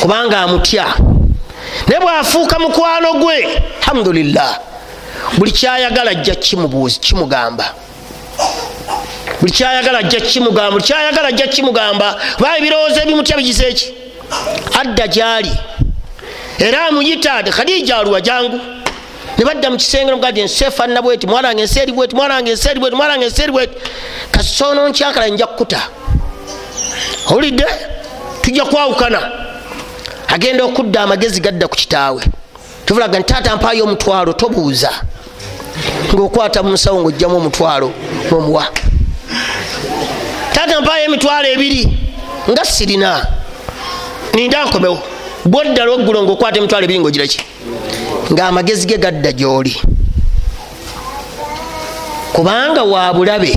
kubanga 0.00 0.40
amutya. 0.40 0.86
Naye 1.86 2.00
bwafuuka 2.00 2.58
mukwano 2.58 3.12
gwe 3.12 3.62
alhamdulillah 3.80 4.67
buli 5.36 5.52
kyayagala 5.52 6.10
ajja 6.10 6.34
kimugamba. 6.34 7.74
Buli 9.40 9.52
kyayagala 9.52 9.98
ajja 9.98 10.20
kimugamba 10.20 10.70
buli 10.70 10.84
kyayagala 10.84 11.28
ajja 11.28 11.46
kimugamba 11.46 12.16
kuba 12.36 12.58
ebirowoozo 12.58 13.00
ebimutya 13.02 13.36
bigize 13.36 13.68
eki 13.68 13.94
adda 14.80 15.06
gyali. 15.06 15.52
Era 16.58 16.86
amuyita 16.86 17.42
khadija 17.42 17.98
aluwa 17.98 18.20
jangu 18.20 18.60
nebadda 19.38 19.70
mukisenge 19.70 20.10
nomugadi 20.10 20.40
ensefanna 20.40 21.02
bweti 21.02 21.26
mwanange 21.26 21.62
enseeri 21.62 21.92
bweti 21.92 22.16
mwanange 22.16 22.50
enseeri 22.50 22.80
bweti 22.80 22.96
mwanange 22.96 23.24
enseeri 23.24 23.52
bweti. 23.52 23.74
Kasono 24.30 24.88
nkyakala 24.88 25.28
nja 25.28 25.46
kukuta. 25.46 25.80
Owulidde? 27.30 27.66
Tujja 28.42 28.64
kwawukana. 28.64 29.30
Agenda 30.28 30.64
okudda 30.64 31.02
amagezi 31.02 31.40
gadda 31.40 31.68
ku 31.68 31.76
kitaawe. 31.76 32.22
Tuvulaga 32.86 33.18
nti 33.18 33.32
taata 33.32 33.56
mpaayo 33.56 33.84
omutwalo 33.84 34.32
tobuuza 34.32 34.90
ngaokwata 36.14 36.62
mu 36.62 36.72
nsawo 36.72 37.00
ngaojjamu 37.00 37.36
omutwalo 37.36 37.92
nomuwa. 38.30 38.64
Taata 40.52 40.80
mpaayo 40.80 41.04
emitwalo 41.04 41.48
ebiri 41.48 41.88
nga 42.50 42.64
sirina. 42.64 43.26
Ninda 44.34 44.64
nkomewo. 44.64 44.98
Bwoddala 45.44 45.90
oggulo 45.92 46.22
ngaokwata 46.22 46.58
emitwalo 46.58 46.84
ebiri 46.84 47.00
ngaogiraki 47.00 47.40
ngaamagezi 48.32 48.86
ge 48.86 48.98
gadda 48.98 49.32
gyoli. 49.32 49.74
Kubanga 52.32 52.82
wabulabe 52.82 53.52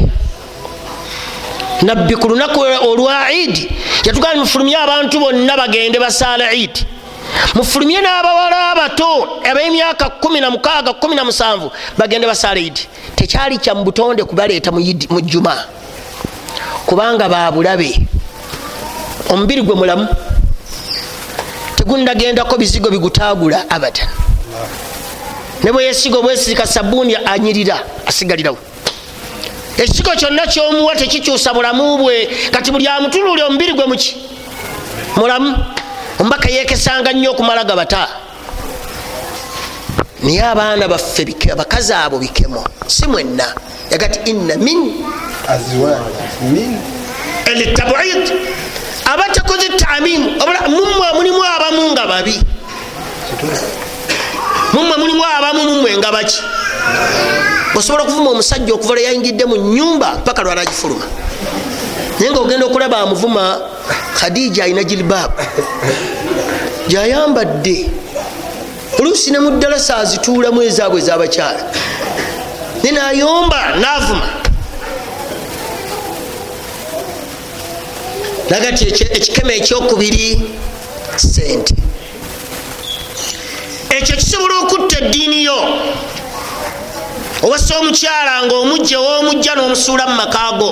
nabbi 1.82 2.16
ku 2.16 2.28
lunaku 2.30 2.60
olwa 2.60 3.32
idi 3.32 3.70
yatugamba 4.06 4.40
mufulumye 4.40 4.78
abantu 4.78 5.20
bonna 5.20 5.58
bagende 5.58 6.00
basaala 6.00 6.54
idi 6.54 6.86
mufulumye 7.56 8.02
n'abawala 8.02 8.72
abato 8.72 9.42
ab'emyaka 9.50 10.06
16 10.22 10.94
17 10.94 11.70
bagende 11.98 12.28
basaala 12.28 12.60
idi 12.60 12.88
tekyali 13.16 13.58
kya 13.58 13.76
mu 13.76 13.84
butonde 13.84 14.24
kubaleeta 14.24 14.72
mu 14.72 15.22
juma. 15.22 15.56
Kubanga 16.86 17.30
babulabe 17.30 18.08
omubiri 19.30 19.62
gwe 19.62 19.76
mulamu 19.76 20.08
tegundagendako 21.76 22.58
bizigo 22.58 22.90
bigutagula 22.90 23.70
abadan 23.70 24.08
ne 25.64 25.72
bweyesiga 25.72 26.18
obwesirika 26.18 26.68
sabuuni 26.68 27.16
anyirira 27.16 27.80
asigalirawo. 28.08 28.58
Ekisigo 29.78 30.12
kyonna 30.12 30.48
kyomuwa 30.48 30.96
tekikyusa 30.96 31.54
bulamu 31.54 31.98
bwe 31.98 32.30
kati 32.52 32.72
buli 32.72 32.88
amutululi 32.88 33.42
omubiri 33.42 33.74
gwe 33.74 33.86
muki 33.86 34.18
mulamu 35.16 35.56
omubaka 36.22 36.50
yekesanga 36.50 37.14
nnyo 37.14 37.32
okumala 37.32 37.64
gabata. 37.64 38.08
Naye 40.24 40.42
abaana 40.42 40.88
baffe 40.88 41.26
abakazi 41.52 41.94
abo 41.94 42.20
bikemo 42.20 42.64
si 42.88 43.08
mwenna. 43.08 43.46
Yagati 43.90 44.30
inna 44.30 44.56
min 44.58 45.04
elitabid 47.46 48.24
aba 49.06 49.24
takoze 49.34 49.70
tamimu 49.78 50.30
mumwe 50.70 51.08
mulimu 51.18 51.44
abamu 51.44 51.92
nga 51.92 52.08
babi. 52.08 52.40
Mumwe 54.74 54.98
mulimu 54.98 55.24
abamu 55.26 55.64
mumwe 55.64 55.98
nga 55.98 56.12
baki. 56.12 56.42
Osobola 57.76 58.04
okuvuma 58.04 58.30
omusajja 58.30 58.74
okuva 58.74 58.94
lwe 58.94 59.04
yayingidde 59.04 59.46
mu 59.46 59.56
nyumba 59.56 60.22
paka 60.26 60.44
lwalagifuluma 60.44 61.06
naye 62.20 62.32
nga 62.32 62.40
ogenda 62.40 62.66
okulaba 62.66 62.98
amuvuma 62.98 63.58
khadija 64.16 64.64
alina 64.64 64.84
jilbab. 64.84 65.32
Gyayambadde 66.88 67.90
oluusi 69.00 69.32
ne 69.32 69.40
mu 69.40 69.50
ddalasa 69.52 69.98
azituulamu 69.98 70.62
ezaabwe 70.62 71.00
ezabakyala 71.00 71.64
ne 72.84 72.92
nayomba 72.92 73.76
navuma. 73.82 74.28
Nagati 78.50 78.86
ekikeme 78.86 79.56
ekyokubiri 79.56 80.42
sente 81.16 81.74
ekyo 83.90 84.16
kisobola 84.16 84.56
okutta 84.60 84.98
eddiini 85.00 85.44
yo. 85.44 85.60
Owasa 87.44 87.78
omukyala 87.80 88.46
nga 88.46 88.56
omujja 88.56 89.00
owomujja 89.00 89.56
n'omusuula 89.56 90.08
mu 90.08 90.16
makaago 90.16 90.70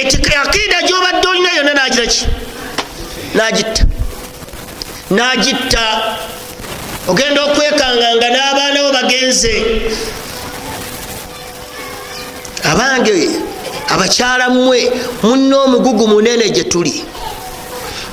akiida 0.00 0.82
gyobadde 0.82 1.28
olina 1.28 1.50
yonna 1.56 1.74
nagiraki 1.74 2.26
nagitta. 3.34 3.84
Nagitta. 5.10 6.16
Ogenda 7.08 7.44
okwekanganga 7.44 8.28
n'abaanawo 8.30 8.92
bagenze. 8.92 9.54
Abange 12.64 13.30
abakyala 13.88 14.50
mmwe 14.50 14.92
munna 15.22 15.56
omugugu 15.62 16.08
munene 16.08 16.50
gye 16.50 16.64
tuli. 16.64 17.04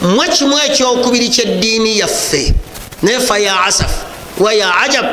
Mmwe 0.01 0.27
kimu 0.27 0.59
ekyokubiri 0.59 1.29
kyeddiini 1.29 1.99
yaffe 1.99 2.53
nefa 3.03 3.37
ya 3.39 3.63
asafu 3.63 3.99
wa 4.39 4.53
ya 4.53 4.77
ajab 4.77 5.05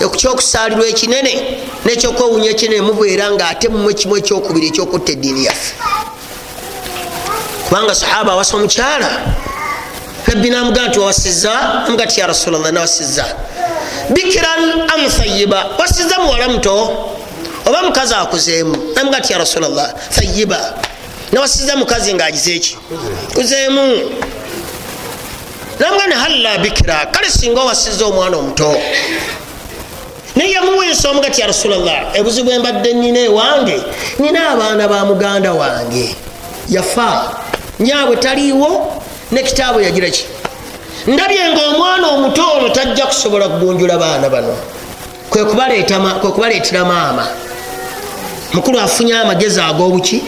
ekyokusaalirwa 0.00 0.86
ekinene 0.86 1.58
nekyokwewunya 1.84 2.50
ekinene 2.50 2.80
mubeera 2.82 3.30
nga 3.30 3.48
ate 3.48 3.68
mmwe 3.68 3.94
kimu 3.94 4.16
ekyokubiri 4.16 4.66
ekyokutta 4.66 5.12
eddiini 5.12 5.44
yaffe 5.44 5.74
kubanga 7.68 7.94
sahaba 7.94 8.32
awasa 8.32 8.56
omukyala. 8.56 9.10
Nabbi 10.26 10.50
namugaa 10.50 10.88
nti 10.88 10.98
wawasiza 10.98 11.60
amuga 11.86 12.06
ti 12.06 12.20
ya 12.20 12.26
rasulllah 12.26 12.72
nawasiza 12.72 13.24
bikiran 14.10 14.80
am 14.94 15.10
thayiba 15.10 15.66
wasiza 15.78 16.18
muwala 16.18 16.48
muto? 16.48 16.90
Oba 17.66 17.82
mukazi 17.82 18.14
akuzeemu. 18.14 18.92
Namuga 18.94 19.20
ti 19.20 19.32
ya 19.32 19.38
rasulllah 19.38 19.94
thayiba 20.10 20.74
nawasiza 21.32 21.76
mukazi 21.76 22.14
ngaagize 22.14 22.54
eki 22.56 22.76
kuzeemu. 23.34 24.10
Namuga 25.78 26.06
ni 26.06 26.14
halla 26.14 26.58
bikira 26.58 27.06
kale 27.06 27.30
singa 27.30 27.60
owasiza 27.60 28.04
omwana 28.06 28.36
omuto. 28.36 28.76
Naye 30.36 30.50
yamuweesa 30.50 31.10
omuga 31.10 31.30
ti 31.30 31.40
ya 31.40 31.46
rasulllah 31.46 32.16
ebuzibu 32.16 32.50
embadde 32.50 32.92
nina 32.94 33.18
ewange 33.18 33.82
nina 34.18 34.50
abaana 34.50 34.88
ba 34.88 35.04
muganda 35.04 35.52
wange 35.52 36.16
yafa 36.68 37.36
nyaabwe 37.80 38.16
taliiwo 38.16 38.92
ne 39.30 39.42
kitaabu 39.42 39.80
yagira 39.80 40.10
ki? 40.10 40.26
Ndabye 41.06 41.48
nga 41.52 41.66
omwana 41.66 42.06
omuto 42.08 42.42
ono 42.56 42.68
tajja 42.68 43.06
kusobola 43.06 43.48
kugunjula 43.48 43.98
baana 43.98 44.28
bano. 44.28 44.56
Kwekubaleetera 45.30 46.84
maama. 46.84 47.26
Mukulu 48.52 48.80
afunye 48.80 49.14
amagezi 49.14 49.60
ag'obuki 49.60 50.22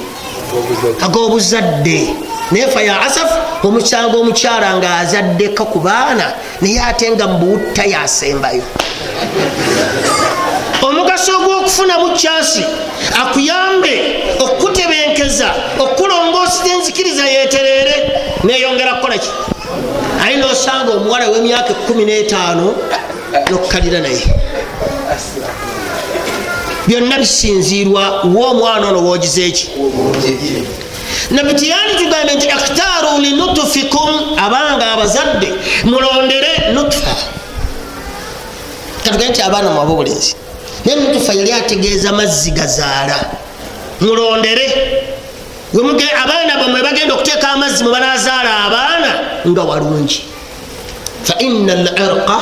ag'obuzadde. 1.03 2.14
Nefa 2.53 2.82
ya 2.82 3.01
asafu 3.01 3.34
omukyanga 3.68 4.16
omukyala 4.16 4.76
nga 4.76 4.96
azaddeko 4.98 5.64
ku 5.64 5.78
baana 5.78 6.32
naye 6.61 6.80
ate 6.80 7.11
nga 7.11 7.26
mubuutta 7.26 7.84
yasembayo. 7.84 8.62
Omugaso 10.82 11.32
gw'okufunamu 11.44 12.11
kyasi 12.16 12.64
akuyambe 13.22 13.94
okutebenkeza 14.40 15.55
okulongoosa 16.51 16.74
enzikiriza 16.74 17.24
yetereere 17.28 17.94
neyongera 18.44 18.94
kukolaki 18.94 19.28
aye 20.24 20.36
nosanga 20.36 20.92
omuwala 20.92 21.28
w'emyaka 21.28 21.72
15 21.88 22.72
nokukalira 23.51 24.01
naye. 24.01 24.22
Byonna 26.86 27.18
bisinzirwa 27.18 28.22
woomwana 28.34 28.88
ono 28.88 29.01
wogize 29.07 29.46
eki 29.46 29.70
nabitiyani 31.30 31.94
tugambe 31.98 32.34
nti 32.34 32.46
iktaaru 32.46 33.20
linutufikum 33.20 34.11
abanga 34.44 34.92
abazadde 34.92 35.48
mulondere 35.84 36.51
nutufa 36.72 37.14
katugambe 39.05 39.28
nti 39.28 39.42
abaana 39.42 39.70
mwaba 39.70 39.92
obulenzi 39.92 40.34
naye 40.84 40.96
nutufa 41.01 41.32
yali 41.34 41.53
ategeeza 41.53 42.12
mazzi 42.12 42.51
gazaala. 42.51 43.16
Mulondere 44.01 44.66
abaana 45.75 46.57
bamwe 46.61 46.83
bagenda 46.83 47.14
okuteeka 47.14 47.49
amazzi 47.53 47.85
mwe 47.85 47.93
banazaala 47.93 48.64
abaana 48.66 49.11
nga 49.47 49.62
walungi. 49.62 50.25
Faina 51.25 51.75
lirqa 51.75 52.39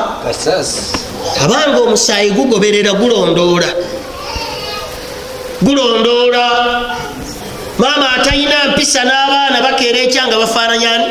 abanga 1.44 1.78
omusaayi 1.86 2.30
gugoberera 2.30 2.92
gulondoola. 2.92 3.66
Gulondoola. 5.62 6.44
Maama 7.78 8.06
atalina 8.16 8.72
mpisa 8.72 9.04
n'abaana 9.04 9.62
bakeera 9.62 9.98
ekyanga 9.98 10.36
bafaananyani 10.38 11.06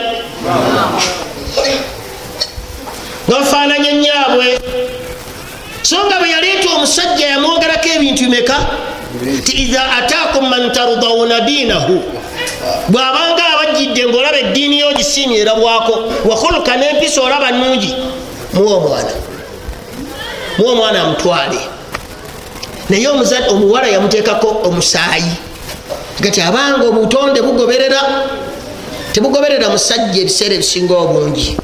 nga 3.27 3.35
bafaananya 3.39 3.89
enyaabwe 3.89 4.59
so 5.83 5.95
nga 6.05 6.19
bwe 6.19 6.29
yaleeta 6.29 6.69
omusajja 6.75 7.25
yamwogerako 7.27 7.87
ebintu 7.95 8.23
bimeka 8.23 8.57
ti 9.43 9.51
iha 9.51 9.97
ataakum 9.97 10.49
man 10.49 10.71
tardawuna 10.71 11.41
diinahu. 11.41 12.01
Bw'abanga 12.89 13.43
abajjidde 13.53 14.05
ngaolaba 14.05 14.37
eddiini 14.39 14.79
yo 14.79 14.93
gisiimye 14.93 15.37
erabwako 15.37 15.93
wakhuluka 16.29 16.77
n'empisa 16.77 17.21
olaba 17.21 17.51
nungi 17.51 17.95
muwa 18.53 18.77
omwana. 18.77 19.13
Muwa 20.57 20.71
omwana 20.71 21.01
amutwale. 21.01 21.59
Naye 22.89 23.07
omuwala 23.49 23.87
yamuteekako 23.87 24.61
omusaayi. 24.63 25.31
Gati 26.19 26.41
abanga 26.41 26.87
obutonde 26.87 27.41
bugoberera 27.41 28.01
tebugoberera 29.13 29.69
musajja 29.69 30.21
ebiseera 30.21 30.55
ebisinga 30.55 30.93
obungi. 30.97 31.57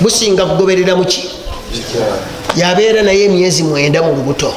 Businga 0.00 0.46
kugoberera 0.46 0.96
muki 0.96 1.30
yabeera 2.56 3.02
naye 3.02 3.24
emyezi 3.24 3.62
mwenda 3.62 4.02
mu 4.02 4.14
lubuto 4.16 4.54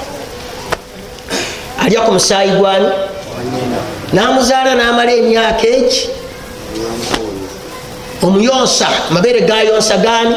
alya 1.84 2.02
ku 2.02 2.12
musaayi 2.12 2.52
gwani 2.52 2.90
namuzaala 4.14 4.76
namala 4.76 5.12
emyaka 5.12 5.68
egi 5.68 6.10
omuyonsa 8.24 8.88
amabeere 9.10 9.42
gayonsa 9.42 9.98
gani 9.98 10.36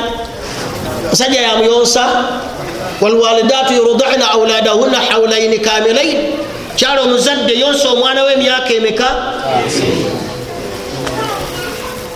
musajja 1.10 1.40
yamuyonsa? 1.40 2.24
Walwalidatu 3.00 3.74
yurdina 3.74 4.30
auladahunna 4.30 5.00
haulaini 5.00 5.58
kamilain 5.58 6.18
kyala 6.76 7.00
omuzadde 7.02 7.58
yonsa 7.58 7.88
omwana 7.88 8.24
w'emyaka 8.24 8.74
emeka? 8.74 9.08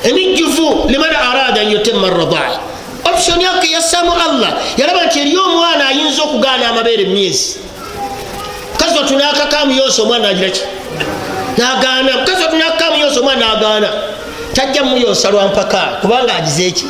Emijjuvu 0.04 0.88
liman 0.88 1.10
arada 1.10 1.60
an 1.60 1.70
yutima 1.70 2.10
radaa 2.10 2.60
option 3.04 3.40
yake 3.40 3.70
yassamu 3.70 4.12
allah. 4.12 4.52
Yalaba 4.76 5.06
nti 5.06 5.20
eri 5.20 5.36
omwana 5.36 5.88
ayinza 5.88 6.22
okugaana 6.22 6.68
amabeere 6.68 7.02
emyezi 7.02 7.58
mukazi 8.76 8.98
watunakakamuyonsa 8.98 10.02
omwana 10.02 10.28
agiraki 10.28 10.60
nagaana 11.58 12.16
mukazi 12.18 12.42
watunakakamuyonsa 12.42 13.20
omwana 13.20 13.48
nagaana 13.48 13.88
tajja 14.52 14.84
muyonsa 14.84 15.30
lwampaka 15.30 15.78
kubanga 15.78 16.34
agize 16.34 16.66
eki 16.66 16.86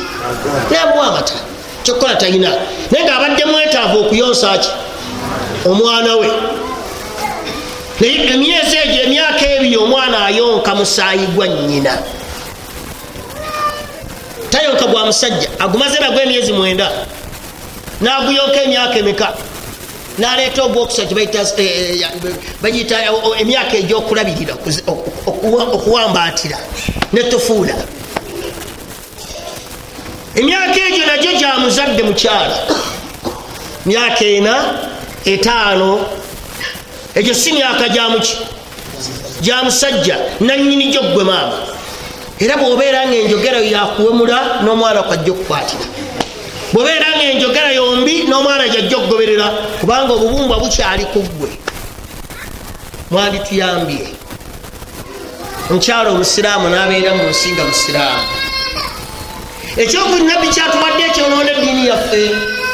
namuwa 0.71 1.07
amata 1.07 1.33
kyokukola 1.83 2.15
talina 2.15 2.51
naye 2.91 3.03
nga 3.05 3.15
abadde 3.15 3.45
mwetaavu 3.45 3.99
okuyonsa 3.99 4.57
ki 4.57 4.69
omwana 5.65 6.15
we. 6.15 6.27
Naye 7.99 8.33
emyezi 8.33 8.77
egyo 8.83 9.03
emyaka 9.03 9.45
ebiri 9.55 9.77
omwana 9.77 10.25
ayonka 10.25 10.75
musaayi 10.75 11.27
gwa 11.27 11.47
nyina 11.47 11.97
tayonka 14.49 14.85
gwa 14.85 15.05
musajja. 15.05 15.49
Agumaze 15.59 15.99
nagwo 15.99 16.21
emyezi 16.21 16.53
mwenda. 16.53 16.91
Naguyonka 18.01 18.61
emyaka 18.63 18.99
emeka 18.99 19.33
naleeta 20.17 20.63
ogwokusa 20.63 21.01
bagiyita 22.61 22.95
emyaka 23.41 23.75
egyokulabirira 23.81 24.53
okuwambatira 25.75 26.57
netufuula 27.13 27.75
emyaka 30.35 30.79
egyo 30.87 31.03
nagyo 31.05 31.31
gyamuzadde 31.39 32.03
mukyala 32.03 32.57
myaka 33.85 34.25
ena 34.25 34.53
etaano 35.25 35.89
egyo 37.15 37.33
si 37.33 37.51
myaka 37.53 37.89
gyamuki 37.89 38.37
gyamusajja 39.41 40.17
nanyini 40.39 40.87
gyo 40.91 41.01
gwe 41.01 41.23
maama. 41.23 41.57
Era 42.39 42.57
bwobeera 42.57 43.07
nga 43.07 43.15
enjogera 43.15 43.59
yakuwemula 43.59 44.61
n'omwana 44.63 45.03
kwajja 45.03 45.31
okukwatira 45.31 45.85
bwobeera 46.73 47.09
nga 47.15 47.23
enjogera 47.31 47.71
yombi 47.71 48.15
n'omwana 48.29 48.69
jajja 48.73 48.97
okugoberera 48.97 49.47
kubanga 49.79 50.11
obubumbwa 50.13 50.59
bukyali 50.61 51.05
ku 51.13 51.19
ggwe. 51.27 51.49
Mwali 53.11 53.39
tuyambye 53.39 54.07
omukyalo 55.69 56.07
omusiraamu 56.11 56.67
n'abeera 56.69 57.11
mu 57.17 57.23
nsi 57.31 57.49
nga 57.53 57.63
musiraamu. 57.69 58.27
Ekyokunabbi 59.81 60.47
kyatuwadde 60.55 61.03
ekyonoona 61.09 61.51
eddiini 61.55 61.83
yaffe 61.91 62.21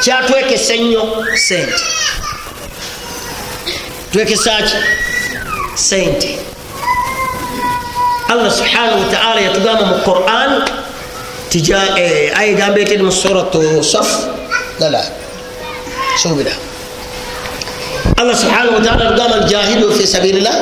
kyatwekesa 0.04 0.74
ennyo 0.74 1.04
sente 1.46 1.84
twekesaki 4.14 4.78
sente 5.76 6.38
allah 8.30 8.52
subhanahu 8.52 9.00
wataala 9.02 9.42
yatugamba 9.42 9.86
mu 9.86 9.98
quran 10.06 10.52
aya 11.60 12.46
egamba 12.48 12.80
eteri 12.80 13.04
mu 13.04 13.12
suratu 13.12 13.84
saf. 13.84 14.08
Lala 14.80 15.02
subira 16.18 16.52
allah 18.18 18.36
subhanahu 18.36 18.76
wataala 18.82 19.06
atugamba 19.10 19.38
njahidu 19.46 19.92
fi 19.94 20.08
sabilillah. 20.08 20.56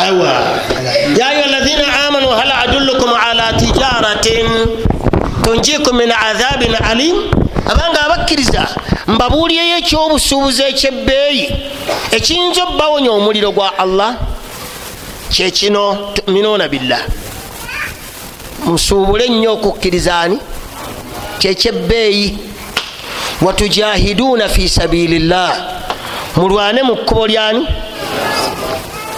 Aiwa 0.00 0.32
ya 1.16 1.26
ayuha 1.28 1.44
alladhina 1.44 1.86
amanu 2.08 2.28
hal 2.28 2.52
adullukum 2.52 3.10
ala 3.14 3.52
tijaratin 3.52 4.46
tunjikum 5.44 5.96
min 5.96 6.10
adhabin 6.12 6.74
alim? 6.90 7.16
Abanga 7.70 8.00
abakkiriza 8.06 8.66
mbabuulyeyo 9.06 9.76
ekyobusuubuzi 9.78 10.62
ekyebbeeyi 10.62 11.44
ekiyinza 12.10 12.62
obbawonya 12.64 13.10
omuliro 13.12 13.52
gwa 13.52 13.78
allah 13.78 14.16
kyekino 15.32 16.12
tuminuuna 16.14 16.68
billah. 16.68 17.02
Musuubule 18.64 19.28
nnyo 19.28 19.52
okukkirizaani 19.52 20.38
kyekyebbeeyi 21.38 22.38
watujahiduuna 23.42 24.48
fi 24.48 24.68
sabilillah 24.68 25.58
mulwane 26.36 26.82
mu 26.82 26.96
kkubo 26.96 27.26
lyani? 27.26 27.68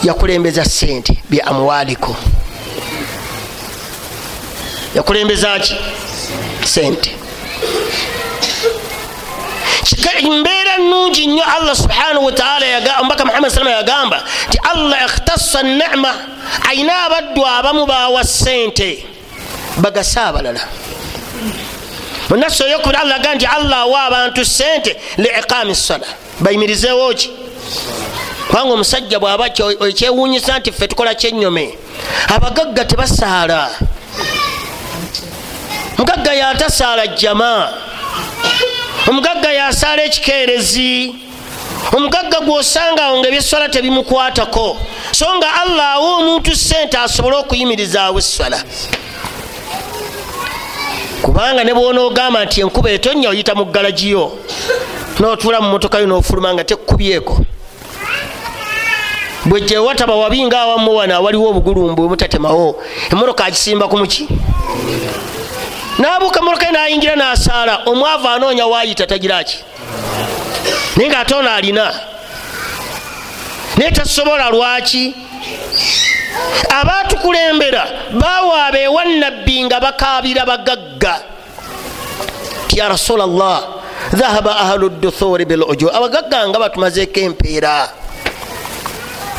Yakulembeza 0.03 0.65
sente 0.65 1.23
byamuwalikum 1.31 2.15
yakulembeza 4.95 5.59
ki? 5.59 5.75
Sente 6.65 7.11
mbeera 10.41 10.64
nungi 10.79 11.27
nnyo 11.27 11.45
allah 11.57 11.77
subhanahu 11.77 12.25
wataala 12.25 12.67
omubaka 13.01 13.25
muhammad 13.25 13.51
salama 13.51 13.71
yagamba 13.71 14.23
nti 14.49 14.59
allah 14.63 14.99
ikhtassa 15.07 15.63
nema 15.63 16.15
ayina 16.69 17.03
abaddu 17.05 17.47
abamu 17.47 17.87
bawa 17.87 18.25
sente 18.25 19.07
bagasa 19.77 20.27
abalala 20.27 20.61
munasi 22.31 22.63
oyokubiri 22.63 22.99
allah 23.03 23.17
aga 23.17 23.35
nti 23.35 23.47
allah 23.47 23.79
awa 23.79 24.03
abantu 24.05 24.45
sente 24.45 24.97
liiqami 25.17 25.75
sala 25.75 26.07
bayimirizewo 26.41 27.15
ki 27.15 27.31
kubanga 28.49 28.73
omusajja 28.75 29.19
bwaba 29.19 29.47
ekyewunyisa 29.89 30.59
nti 30.59 30.73
ffe 30.73 30.89
tukola 30.89 31.15
kyenyome 31.15 31.79
abagagga 32.35 32.85
tebasaala 32.85 33.71
mugagga 35.99 36.33
yatasaala 36.35 37.07
jamaa 37.07 37.69
omugagga 39.09 39.53
yasaala 39.53 40.03
ekikeerezi. 40.05 41.15
Omugagga 41.97 42.41
gwosangawo 42.41 43.19
nga 43.19 43.29
ebyeswala 43.29 43.69
tebimukwatako. 43.69 44.77
So 45.13 45.27
nga 45.37 45.49
allah 45.63 45.89
awa 45.95 46.17
omuntu 46.19 46.57
sente 46.57 46.97
asobole 46.99 47.37
okuyimirizaawo 47.37 48.19
eswala 48.19 48.65
kubanga 51.23 51.65
ne 51.65 51.75
bwonaogamba 51.75 52.45
nti 52.45 52.61
enkuba 52.61 52.91
etonya 52.91 53.29
oyita 53.29 53.55
mu 53.55 53.65
galagiyo 53.65 54.33
notula 55.21 55.61
mu 55.61 55.69
motoka 55.71 55.99
yo 55.99 56.07
nofuluma 56.07 56.55
nga 56.55 56.65
tekkubyeko. 56.65 57.45
Bwejewataba 59.45 60.15
wabinga 60.15 60.61
awamu 60.61 60.97
wano 60.97 61.15
awaliwo 61.15 61.49
obugulumbu 61.51 62.09
mutatemawo 62.09 62.83
emotoka 63.13 63.45
agisimba 63.45 63.89
ku 63.89 63.97
muki 63.99 64.29
nabuuka 65.99 66.41
emotoka 66.41 66.73
nayingira 66.73 67.17
nasaala. 67.17 67.83
Omwavu 67.87 68.29
anoonya 68.29 68.67
wayita 68.67 69.07
tagiraki 69.07 69.65
naye 70.97 71.09
nga 71.09 71.19
ate 71.19 71.35
ono 71.35 71.51
alina. 71.51 71.95
Naye 73.77 73.91
tasobola 73.91 74.51
lwaki? 74.51 75.15
Abatukulembera 76.71 77.87
bawaaba 78.13 78.79
ewannabbi 78.79 79.65
nga 79.65 79.81
bakabira 79.81 80.47
bagagga. 80.47 81.23
Ti 82.69 82.79
ya 82.79 82.89
rasula 82.89 83.27
llah 83.27 83.63
dhahaba 84.13 84.57
ahlu 84.57 84.89
duthuri 84.89 85.45
bilujo 85.45 85.91
abagagga 85.91 86.49
nga 86.49 86.59
batumazeeko 86.59 87.21
empeera 87.21 87.89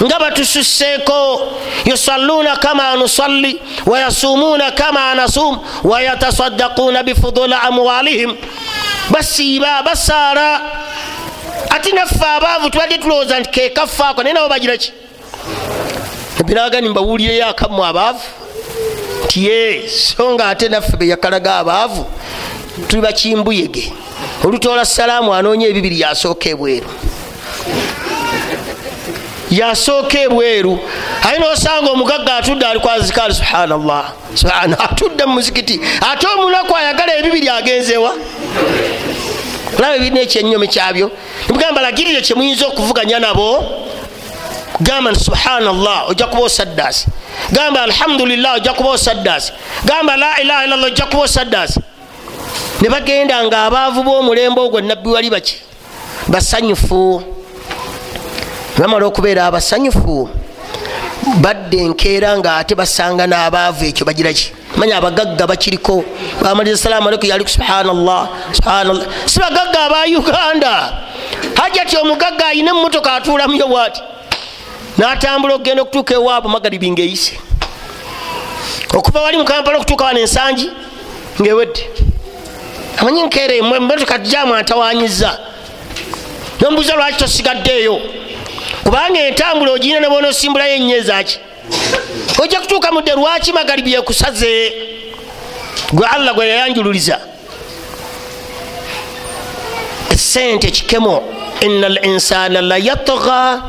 nga 0.03 0.19
batususseeko 0.19 1.51
yusalluuna 1.85 2.55
kama 2.55 2.95
nusalli 2.95 3.61
wayasumuuna 3.85 4.71
kama 4.71 5.15
nasum 5.15 5.59
wayatasaddaquuna 5.83 7.03
bifudula 7.03 7.61
amwalihim. 7.61 8.35
Basiiba 9.09 9.83
basaara 9.83 10.61
ati 11.69 11.91
naffe 11.91 12.25
abaavu 12.25 12.69
tubadde 12.69 12.97
tulowooza 12.97 13.39
nti 13.39 13.49
kekaffaako 13.49 14.23
naye 14.23 14.33
nabo 14.33 14.49
bagiraki 14.49 14.93
binagani 16.45 16.89
mbawulireyo 16.89 17.47
akamu 17.47 17.85
abaavu 17.85 18.21
nti 19.25 19.45
ye 19.45 19.89
so 19.89 20.33
nga 20.33 20.47
ate 20.49 20.69
naffe 20.69 20.97
beyakalaga 20.97 21.55
abaavu 21.55 22.05
tuli 22.87 23.01
bakimbuyege 23.01 23.93
olutoola 24.43 24.85
salaamu 24.85 25.33
anoonya 25.33 25.67
ebibiri 25.67 25.99
yasooka 25.99 26.49
ebweru 26.49 26.89
yasooka 29.59 30.17
ebweru 30.25 30.73
aye 31.27 31.39
nosanga 31.39 31.91
omugagga 31.91 32.35
atudde 32.35 32.65
ali 32.65 32.79
kwazikaali 32.79 33.33
subhanallah 33.33 34.03
atudde 34.85 35.25
mumuzikiti 35.25 35.75
ate 36.11 36.27
omunaku 36.27 36.75
ayagala 36.75 37.11
ebibiri 37.19 37.49
agenzewa 37.49 38.11
olaba 39.77 39.95
ebirina 39.95 40.19
ekyenyomi 40.21 40.67
kyabyo 40.67 41.11
nibugamba 41.47 41.81
lagirire 41.81 42.21
kyemuyinza 42.21 42.67
okuvuganya 42.67 43.19
nabo? 43.19 43.49
Gamba 44.81 45.11
nti 45.11 45.23
subhanallah 45.23 46.09
ojja 46.09 46.27
kuba 46.27 46.43
osaddaasi. 46.43 47.07
Gamba 47.51 47.81
alhamdulillah 47.83 48.55
ojja 48.55 48.73
kuba 48.73 48.89
osaddaasi. 48.89 49.53
Gamba 49.85 50.17
la 50.17 50.41
ilaha 50.41 50.65
illallah 50.65 50.87
ojja 50.87 51.05
kuba 51.05 51.23
osaddaasi. 51.23 51.79
Ne 52.81 52.89
bagenda 52.89 53.43
nga 53.45 53.65
abaavu 53.65 54.03
b'omulembe 54.03 54.61
ogwo 54.61 54.81
nabbi 54.81 55.09
wali 55.09 55.29
baki? 55.29 55.55
Basanyufu 56.27 57.23
bamala 58.77 59.05
okubeera 59.05 59.45
abasanyufu 59.45 60.29
badde 61.41 61.77
enkeera 61.77 62.37
nga 62.37 62.57
ate 62.57 62.75
basanga 62.75 63.27
n'abaavu 63.27 63.85
ekyo 63.85 64.05
bagiraki 64.05 64.51
manya 64.75 64.97
abagagga 64.97 65.47
bakiriko 65.47 66.03
bamaliza 66.41 66.77
salaamu 66.77 67.07
aleikum 67.07 67.29
yaliku 67.29 67.49
subhanallah 67.49 68.29
subhanallah. 68.53 69.05
Si 69.25 69.39
bagagga 69.39 69.79
aba 69.85 69.99
uganda? 70.05 70.73
Hajati 71.55 71.97
omugagga 71.97 72.45
ayina 72.47 72.71
emotoka 72.71 73.13
atuulamuyo 73.13 73.67
bwati 73.67 74.01
natambula 74.97 75.55
okugenda 75.55 75.81
okutuuka 75.81 76.13
ewaabwe 76.13 76.51
magaribi 76.51 76.91
ngaeyise 76.91 77.39
okuva 78.93 79.21
wali 79.21 79.37
mukampala 79.37 79.77
okutuuka 79.77 80.05
wano 80.05 80.19
ensangi 80.19 80.71
ngaewedde 81.41 81.83
amanyi 82.97 83.23
nkeera 83.23 83.55
emotoka 83.55 84.17
jamu 84.17 84.55
antawanyiza 84.55 85.39
nomubuuza 86.59 86.95
lwaki 86.95 87.17
tosigaddeeyo 87.17 88.01
kubanga 88.83 89.19
entambula 89.19 89.71
ogirina 89.71 89.99
nebona 89.99 90.27
osimbulayo 90.27 90.75
enyezaki 90.75 91.39
ojja 92.41 92.59
kutuuka 92.59 92.91
mudde 92.91 93.11
lwaki 93.11 93.53
magaribi 93.53 93.93
ekusaze 93.93 94.73
gwe 95.93 96.07
allah 96.07 96.33
gwe 96.35 96.47
yayanjululiza. 96.47 97.19
Esente 100.09 100.71
kikemo. 100.71 101.23
Ina 101.61 101.87
l 101.87 101.99
insana 102.03 102.61
la 102.61 102.77
yatga 102.77 103.61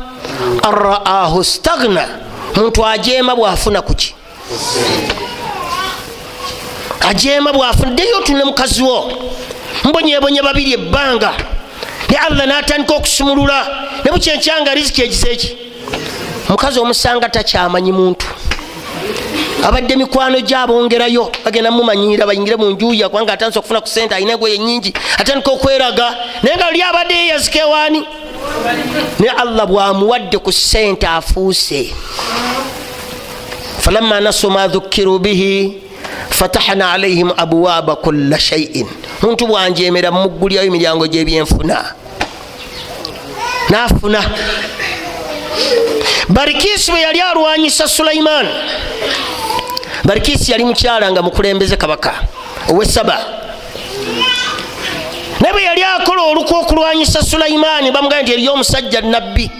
an 0.63 0.71
raahu 0.75 1.43
stagna 1.43 2.07
muntu 2.55 2.85
ajeema 2.85 3.35
bwafuna 3.35 3.81
kuki 3.81 4.15
ajeema 7.09 7.53
bwafuna. 7.53 7.91
Ddeyo 7.91 8.17
otune 8.17 8.43
mukazi 8.43 8.81
wo. 8.81 9.11
Mbonyebonye 9.83 10.41
babiri 10.41 10.73
ebbanga 10.73 11.33
ne 12.09 12.17
allah 12.17 12.45
natandika 12.45 12.93
okusumulula. 12.95 13.67
Ne 14.05 14.11
bukyenkyanga 14.11 14.73
riziki 14.73 15.01
egiseeki 15.03 15.57
mukazi 16.49 16.79
omusanga 16.79 17.29
takyamanyi 17.29 17.91
muntu. 17.91 18.25
Abadde 19.63 19.95
mikwano 19.95 20.39
gyabongerayo 20.39 21.31
bagenda 21.45 21.71
mumanyira 21.71 22.25
bayingire 22.25 22.55
munjuya 22.55 23.09
kubanga 23.09 23.33
atandisa 23.33 23.59
okufuna 23.59 23.81
ku 23.81 23.87
sente 23.87 24.15
alina 24.15 24.33
egoye 24.33 24.57
nyingi 24.57 24.93
atandika 25.17 25.51
okweraga. 25.51 26.15
Naye 26.43 26.55
nga 26.55 26.69
luli 26.69 26.81
abadde 26.81 27.13
yeyazika 27.13 27.59
ewaani. 27.59 28.03
Naye 29.19 29.31
allah 29.31 29.65
bwamuwadde 29.67 30.37
ku 30.37 30.51
sente 30.51 31.07
afuuse. 31.07 31.93
Falamma 33.81 34.19
nasu 34.21 34.49
ma 34.49 34.67
dhukiru 34.67 35.19
bihi 35.19 35.81
fatahna 36.29 36.91
alaihim 36.91 37.31
abwaba 37.37 37.95
kula 37.95 38.39
shaiin 38.39 38.87
muntu 39.21 39.47
bwanjemera 39.47 40.11
mumugulyayo 40.11 40.67
emiryango 40.67 41.07
gyebyenfuna 41.07 41.93
nafuna. 43.69 44.23
Barikisi 46.29 46.91
bwe 46.91 47.01
yali 47.01 47.21
alwanyisa 47.21 47.87
sulaiman. 47.87 48.47
Barikisi 50.03 50.51
yali 50.51 50.65
mukyala 50.65 51.11
nga 51.11 51.21
mukulembeze 51.21 51.77
kabaka 51.77 52.13
owesaba 52.69 53.17
naye 55.39 55.53
bwe 55.53 55.63
yali 55.63 55.83
akola 55.83 56.21
olukwa 56.21 56.59
okulwanyisa 56.59 57.21
sulaimaani 57.23 57.91
bamugamba 57.91 58.23
nti 58.23 58.33
eriyo 58.33 58.53
omusajja 58.53 59.01
nabbi 59.01 59.51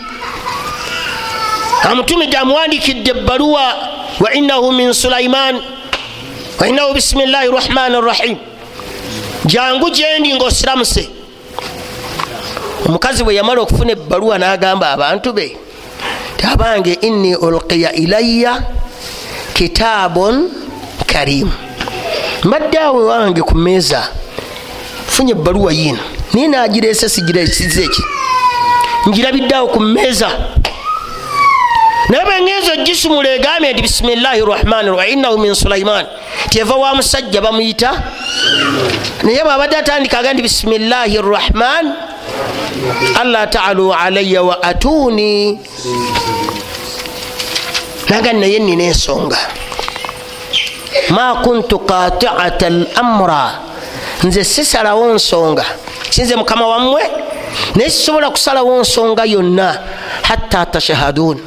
amutumidde 1.89 2.37
amuwandikidde 2.37 3.11
ebbaluwa 3.11 3.75
wa 4.19 4.33
innahu 4.33 4.71
min 4.71 4.93
sulaiman 4.93 5.61
innahu 6.65 6.93
bisimillahi 6.93 7.47
rahmani 7.47 8.01
rahim. 8.01 8.37
Jangu 9.45 9.89
gyendi 9.89 10.33
ngaosiramuse 10.33 11.09
omukazi 12.87 13.23
bwe 13.23 13.35
yamala 13.35 13.61
okufuna 13.61 13.91
ebbaluwa 13.91 14.37
n'agamba 14.37 14.91
abantu 14.91 15.33
be 15.33 15.57
tabange 16.37 16.93
inni 17.01 17.35
ulqiya 17.35 17.93
ilayya 17.93 18.63
kitaabun 19.53 20.49
karimu 21.05 21.51
mbadde 22.43 22.77
awe 22.79 23.03
wange 23.03 23.41
ku 23.41 23.55
meeza 23.55 24.09
funye 25.07 25.31
ebbaluwa 25.31 25.73
yiino. 25.73 25.99
Naye 26.33 26.47
nagireese 26.47 27.09
sigiresize 27.09 27.83
eki 27.83 28.03
njirabidde 29.07 29.55
awo 29.55 29.67
ku 29.67 29.79
meeza 29.79 30.29
naye 32.09 32.25
bwengenza 32.25 32.73
ogisumula 32.73 33.29
egambye 33.29 33.73
nti 33.73 33.81
bisimillahi 33.81 34.41
rahmani 34.41 34.89
rahim 34.89 35.13
innahu 35.19 35.37
min 35.37 35.55
sulaiman 35.55 36.05
tyeva 36.49 36.75
wa 36.75 36.95
musajja 36.95 37.41
bamuyita 37.41 37.91
naye 39.23 39.43
bwabadde 39.43 39.77
atandika 39.77 40.19
aga 40.19 40.33
nti 40.33 40.41
bisimillahi 40.41 41.17
rahman 41.17 41.93
alla 43.21 43.47
taalu 43.47 43.93
alaya 43.93 44.43
wa 44.43 44.63
atuni. 44.63 45.59
Naga 48.09 48.33
naye 48.33 48.59
nina 48.59 48.83
ensonga. 48.83 49.37
Ma 51.09 51.35
kuntu 51.43 51.79
qatiata 51.79 52.69
lamra 52.69 53.59
nze 54.23 54.43
sisalawo 54.43 55.13
nsonga. 55.13 55.65
Sinze 56.09 56.35
mukama 56.35 56.67
wammwe? 56.67 57.01
Naye 57.75 57.89
sisobola 57.89 58.29
kusalawo 58.29 58.79
nsonga 58.81 59.25
yonna 59.25 59.79
hatta 60.21 60.65
tashahadun 60.65 61.39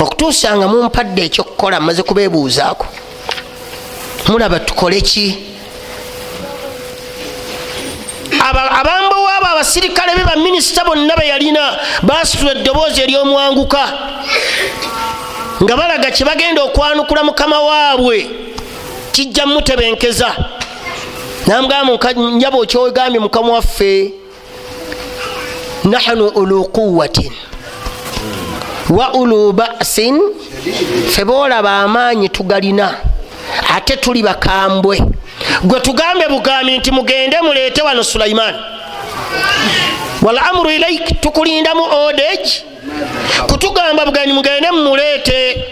okutuusa 0.00 0.56
nga 0.56 0.68
mumpadde 0.68 1.22
ekyokukola 1.24 1.80
maze 1.80 2.02
kubeebuuzaako. 2.02 2.86
Mulaba 4.28 4.58
tukole 4.60 5.00
ki? 5.00 5.26
Abambowaabo 8.40 9.46
abasirikale 9.52 10.16
be 10.16 10.24
baminisita 10.24 10.84
bonna 10.84 11.16
beyalina 11.16 11.78
basitula 12.02 12.52
eddoboozi 12.52 13.00
eryomwanguka 13.02 13.82
nga 15.62 15.76
balaga 15.76 16.10
kyebagenda 16.10 16.62
okwanukula 16.62 17.24
mukama 17.24 17.60
waabwe. 17.60 18.30
Kijja 19.12 19.46
mutebenkeza 19.46 20.34
namugamba 21.46 22.12
njaba 22.36 22.58
okyogambye 22.58 23.20
mukama 23.20 23.52
waffe 23.52 24.12
nahnu 25.84 26.28
ulu 26.28 26.64
quwatin 26.64 27.32
wa 28.90 29.14
ulu 29.14 29.52
basin 29.52 30.20
fe 31.10 31.24
boolaba 31.24 31.78
amaanyi 31.80 32.28
tugalina 32.28 32.94
ate 33.76 33.96
tuli 33.96 34.22
bakambwe. 34.22 35.00
Gwe 35.64 35.80
tugambe 35.80 36.28
bugambi 36.28 36.78
nti 36.78 36.90
mugende 36.90 37.40
muleete 37.42 37.82
wano 37.82 38.04
sulaimaani 38.04 38.58
wal 40.22 40.38
amuru 40.38 40.70
ilaik 40.70 41.20
tukulindamu 41.20 41.82
odage 41.82 42.62
kutugamba 43.48 44.06
bugambi 44.06 44.32
mugende 44.32 44.70
mumuleete 44.70 45.64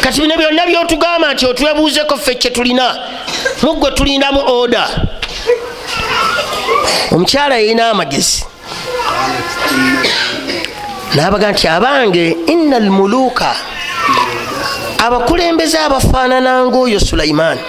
kati 0.00 0.20
bino 0.20 0.36
byonna 0.36 0.66
byotugamba 0.66 1.32
nti 1.34 1.46
otwebuuzeko 1.46 2.16
ffe 2.16 2.34
kyetulina 2.34 2.96
muggwe 3.62 3.90
tulindamu 3.90 4.40
oda. 4.46 4.88
Omukyala 7.12 7.56
yalina 7.56 7.90
amagezi 7.90 8.44
nabaga 11.14 11.52
nti 11.52 11.68
abange 11.68 12.36
ina 12.46 12.76
almuluuka 12.76 13.56
abakulembeze 15.06 15.78
abafaanana 15.78 16.66
ngaoyo 16.66 17.00
sulaimaani 17.00 17.60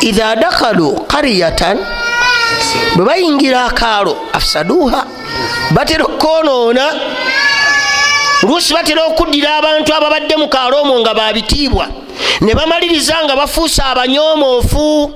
idha 0.00 0.36
dakalu 0.36 0.92
qaryatan 1.12 1.78
bwe 2.96 3.04
bayingira 3.04 3.64
akaalo 3.64 4.16
afsaduha 4.32 5.06
batera 5.70 6.04
okwonoona 6.04 6.84
oluusi 8.42 8.74
batera 8.74 9.02
okuddira 9.04 9.56
abantu 9.56 9.94
ababadde 9.94 10.36
mu 10.36 10.48
kaalo 10.48 10.82
omwo 10.82 11.00
nga 11.00 11.14
babitiibwa 11.14 11.86
ne 12.40 12.54
bamaliriza 12.54 13.16
nga 13.24 13.36
bafuuse 13.36 13.82
abanyoomoofu 13.82 15.14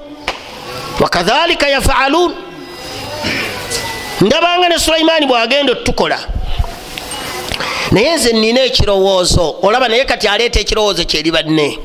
wakadhalika 1.01 1.69
yafaaluun 1.69 2.33
ndabanga 4.21 4.69
ne 4.69 4.79
sulaimaani 4.79 5.27
bwagenda 5.27 5.73
otukola 5.73 6.19
naye 7.93 8.17
nze 8.17 8.33
nina 8.33 8.61
ekirowoozo 8.61 9.57
olaba 9.63 9.89
naye 9.89 10.05
kati 10.05 10.29
aleeta 10.29 10.61
ekirowoozo 10.61 11.05
kyeri 11.05 11.31
banne. 11.31 11.79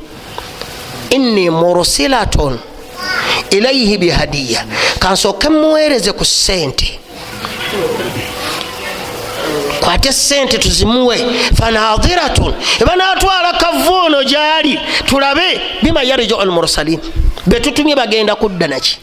Inni 1.10 1.50
mursilatun 1.50 2.60
ilaihi 3.52 3.98
bihadiya. 3.98 4.66
Kansooke 5.00 5.50
muweereze 5.50 6.12
ku 6.12 6.26
ssente. 6.26 7.00
Kwate 9.80 10.14
sente 10.14 10.58
tuzimuwe. 10.58 11.18
Fanadhiratun 11.60 12.54
ebanatwala 12.82 13.54
kavuuno 13.54 14.24
gyali. 14.24 14.80
Tulabe 15.06 15.62
bima 15.82 16.04
yariju 16.04 16.36
almursalin 16.36 17.00
betutumye 17.46 17.96
bagenda 17.96 18.36
kudda 18.36 18.68
naki 18.68 18.98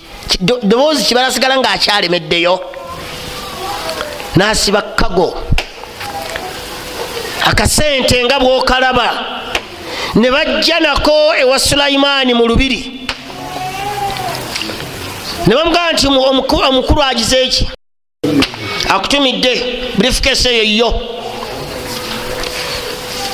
doboozi 0.62 1.04
kibalasigala 1.04 1.58
ngaakyalemeddeyo 1.58 2.60
nasiba 4.36 4.82
kago 4.82 5.34
akasente 7.46 8.24
nga 8.24 8.40
bwokalaba. 8.40 9.10
Ne 10.14 10.30
bajja 10.30 10.80
nako 10.80 11.34
ewa 11.40 11.58
sulaimaani 11.58 12.34
mu 12.34 12.46
lubiri. 12.46 13.00
Ne 15.46 15.54
bamugamba 15.54 15.92
nti 15.92 16.06
omukulu 16.06 17.02
agize 17.02 17.42
eki 17.42 17.68
akutumidde 18.88 19.64
briefcase 19.98 20.50
eyo 20.50 20.76
yo 20.76 21.00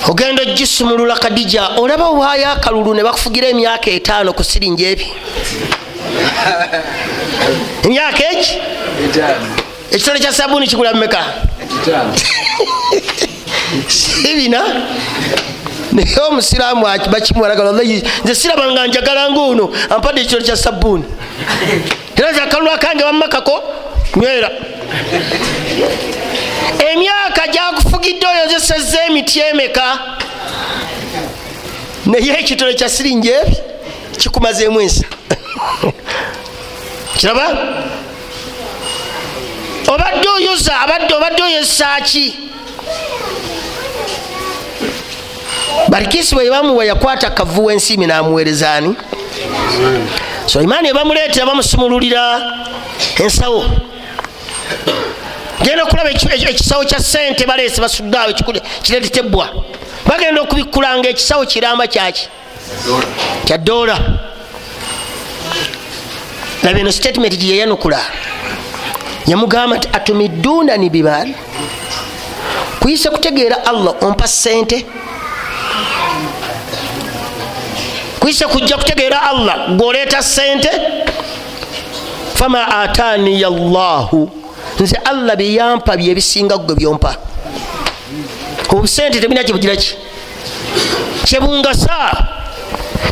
ogenda 0.09 0.42
ogisumulula 0.42 1.16
kadija 1.16 1.68
olaba 1.76 2.11
waayo 2.11 2.50
akalulu 2.50 2.94
ne 2.94 3.02
bakufugira 3.02 3.48
emyaka 3.48 3.90
etaano 3.90 4.32
ku 4.32 4.44
siringi 4.44 4.84
ebi? 4.84 5.07
Emyaka 7.84 8.30
eki 8.32 8.59
ekitole 9.90 10.18
kya 10.18 10.32
sabuuni 10.32 10.68
kigula 10.68 10.94
mumeka 10.94 11.24
sibina? 13.89 14.62
Naye 15.93 16.21
omusiraamu 16.29 16.87
bakimwalaganze 17.11 18.35
sirabanga 18.35 18.87
njagala 18.87 19.31
ngaono 19.31 19.71
ampadde 19.91 20.21
ekitole 20.21 20.45
kya 20.45 20.57
sabuuni 20.57 21.05
era 22.17 22.33
zakalulu 22.33 22.71
akange 22.71 23.05
bamumakako 23.05 23.62
nywera. 24.17 24.51
Emyaka 26.93 27.47
gyakufugidde 27.53 28.27
oyo 28.27 28.47
nzeseza 28.47 29.05
emiti 29.07 29.41
emeka? 29.41 29.99
Naye 32.07 32.33
ekitole 32.41 32.75
kya 32.75 32.89
siringi 32.89 33.29
ebi 33.29 33.57
kikumazeemu 34.19 34.81
ensa. 34.81 35.05
Kiraba? 37.19 37.47
Obadde 39.89 40.29
oyoza 40.29 40.81
abadde 40.81 41.14
obadde 41.14 41.43
oyosaaki 41.43 42.45
balikisi 45.89 46.35
bwe 46.35 46.51
bamuwa 46.51 46.85
yakwata 46.85 47.31
kavuwa 47.31 47.72
ensiimi 47.72 48.07
namuweerezaani 48.07 48.97
sulaimaani 50.47 50.89
ebamuleetera 50.89 51.47
bamusumululira. 51.47 52.53
Ensawo. 53.18 53.64
Genda 55.62 55.83
okulaba 55.85 56.11
ekisawo 56.11 56.85
kya 56.85 57.01
sente 57.01 57.47
baleese 57.47 57.81
basuddaawo 57.81 58.33
kiretetebwa 58.83 59.49
bagenda 60.07 60.43
okubikkulanga 60.43 61.09
ekisawo 61.09 61.47
kiramba 61.47 61.87
kyaki 61.87 62.29
kya 63.45 63.59
doola. 63.59 63.99
Laba 66.62 66.79
eno 66.79 66.93
statement 66.93 67.37
gyeyanukula 67.39 68.01
yamugamba 69.27 69.77
nti 69.77 69.89
atumiddunani 69.93 70.91
bimaali 70.91 71.35
kuyise 72.81 73.11
kutegeera 73.11 73.66
allah 73.66 73.95
ompa 74.01 74.29
sente 74.29 74.87
kuyise 78.27 78.47
kujja 78.47 78.77
kutegeera 78.77 79.22
allah 79.22 79.68
gwoleeta 79.68 80.22
sente 80.22 80.70
fama 82.35 82.68
ataniya 82.81 83.51
llahu 83.51 84.31
nze 84.81 84.97
allah 84.97 85.37
byeyampa 85.37 85.97
byebisinga 85.97 86.57
gwe 86.59 86.74
byompa. 86.74 87.16
Obusente 88.68 89.20
tebina 89.20 89.45
kyebugiraki 89.45 89.97
kyebungasa 91.24 92.27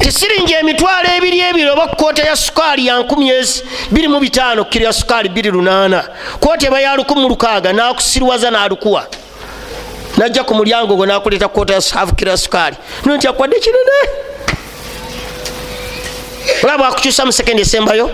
tesiringi 0.01 0.53
emitwalo 0.53 1.09
ebiri 1.17 1.41
ebiri 1.41 1.69
oba 1.71 1.87
koota 1.89 2.23
ya 2.23 2.37
sukaali 2.37 2.87
ya 2.87 2.99
25 2.99 4.65
kiro 4.69 4.85
ya 4.85 4.93
sukaali 4.93 5.29
28 5.29 6.05
koota 6.41 6.67
eba 6.67 6.81
ya 6.81 6.97
16 6.97 7.73
nakusirwaza 7.73 8.51
nalukuwa. 8.51 9.07
Najja 10.17 10.45
ku 10.45 10.55
mulyango 10.55 10.97
gwe 10.97 11.07
nakuleta 11.07 11.49
koota 11.49 11.75
ya 11.75 12.07
kiro 12.17 12.31
ya 12.31 12.37
sukaali. 12.37 12.77
Nti 13.07 13.29
akwadde 13.29 13.61
kinene 13.61 14.25
olaba 16.63 16.79
bwakukyusa 16.79 17.27
mu 17.27 17.33
sekendi 17.33 17.63
esembayo 17.63 18.11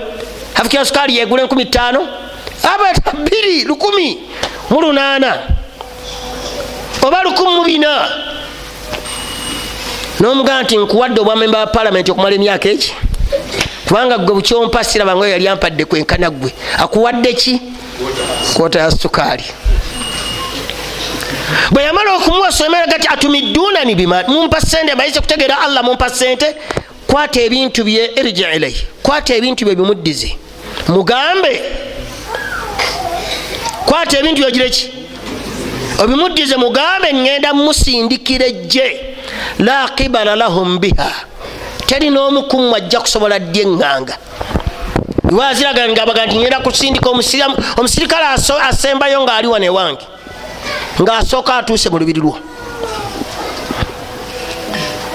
hafikira 0.55 0.85
sukaali 0.85 1.17
yegula 1.19 1.43
15 1.45 2.07
abata 2.63 3.11
2 3.11 3.67
1 3.69 4.17
mu 4.71 4.81
8 4.81 5.35
oba 7.03 7.23
14 7.23 8.31
nomugamba 10.21 10.63
nti 10.63 10.77
nkuwadde 10.77 11.21
obwamemba 11.21 11.67
ba 11.67 11.73
palamenti 11.73 12.11
okumala 12.11 12.35
emyaka 12.37 12.69
eki 12.69 12.93
kubanga 13.89 14.19
gwe 14.19 14.35
bukyompa 14.35 14.85
sirabanga 14.85 15.29
yali 15.29 15.49
ampadde 15.49 15.85
kwenkana 15.85 16.31
gwe 16.31 16.53
akuwadde 16.79 17.33
ki? 17.33 17.61
Kwota 18.55 18.79
ya 18.81 18.91
sukaali 18.91 19.45
bwe 21.71 21.83
yamala 21.83 22.13
okumuwa 22.15 22.53
somera 22.53 22.87
gati 22.87 23.09
atumiddunani 23.09 23.95
bima? 23.95 24.23
Mumpa 24.29 24.61
sente 24.61 24.95
bayise 24.95 25.21
kutegeera 25.21 25.61
allah 25.61 25.85
mumpa 25.85 26.11
sente 26.11 26.57
kwata 27.11 27.41
ebintu 27.41 27.85
bye 27.85 28.11
irji 28.17 28.45
ilaihi 28.57 28.87
kwata 29.03 29.35
ebintu 29.35 29.65
bye 29.65 29.75
bimuddize. 29.75 30.37
Mugambe. 30.89 31.63
Kwata 33.87 34.19
ebintu 34.19 34.43
byogireki 34.43 34.91
obimuddize 36.03 36.57
mugambe 36.57 37.09
ŋŋenda 37.13 37.53
musindikira 37.55 38.47
ejje 38.47 39.17
la 39.59 39.89
qibala 39.97 40.37
lahum 40.37 40.79
biha. 40.79 41.11
Teri 41.87 42.11
n'omukumu 42.11 42.75
ajja 42.77 43.01
kusobola 43.01 43.39
ddy 43.39 43.61
eŋŋanga? 43.61 44.15
Waziragangabaga 45.31 46.27
nti 46.27 46.39
ŋenda 46.39 46.61
kusindika 46.61 47.11
omusirikale 47.79 48.27
asembayo 48.69 49.23
ng'ali 49.23 49.49
wane 49.49 49.69
wange 49.69 50.07
ng'asooka 51.01 51.55
atuuse 51.55 51.91
mu 51.91 51.99
lubiri 51.99 52.21
lwo 52.21 52.39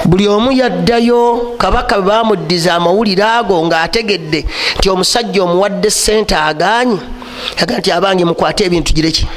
buli 0.06 0.28
omu 0.28 0.52
yaddayo 0.52 1.56
kabaka 1.58 2.02
bwe 2.02 2.08
bamuddiza 2.10 2.74
amawulire 2.76 3.24
ago 3.24 3.66
ng'ategedde 3.66 4.46
nti 4.78 4.90
omusajja 4.90 5.44
omuwadde 5.44 5.90
sente 5.92 6.36
agaanyi 6.36 7.00
yaga 7.60 7.78
nti 7.78 7.92
abange 7.92 8.26
mukwate 8.26 8.66
ebintu 8.66 8.94
gireki 8.94 9.28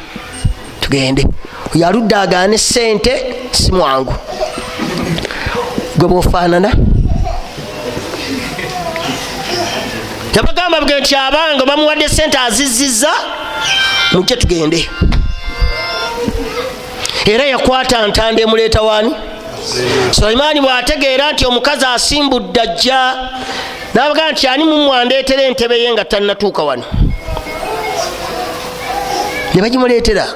tugende. 0.80 1.26
Oyo 1.74 1.86
aludde 1.86 2.14
agaane 2.14 2.58
sente 2.58 3.12
si 3.52 3.72
mwangu. 3.72 4.14
Gwe 5.98 6.08
bwofaanana? 6.08 6.70
Yabagamba 10.34 10.80
bwe 10.80 11.00
nti 11.00 11.14
abange 11.16 11.66
bamuwadde 11.66 12.08
sente 12.08 12.38
aziziza 12.38 13.10
mujje 14.12 14.36
tugende. 14.36 14.88
Era 17.26 17.44
yakwata 17.44 18.06
ntanda 18.06 18.42
emuleeta 18.42 18.82
waani 18.82 19.14
sulaimaani 20.10 20.60
bwategeera 20.60 21.32
nti 21.32 21.46
omukazi 21.46 21.84
asimbudde 21.94 22.60
ajja 22.60 23.14
nabagaa 23.94 24.32
nti 24.32 24.46
ani 24.48 24.64
mumwandeetera 24.64 25.42
entebe 25.42 25.80
ye 25.82 25.92
nga 25.92 26.04
tannatuuka 26.04 26.62
wano? 26.62 26.84
Ne 29.54 29.62
bagimuleetera. 29.62 30.26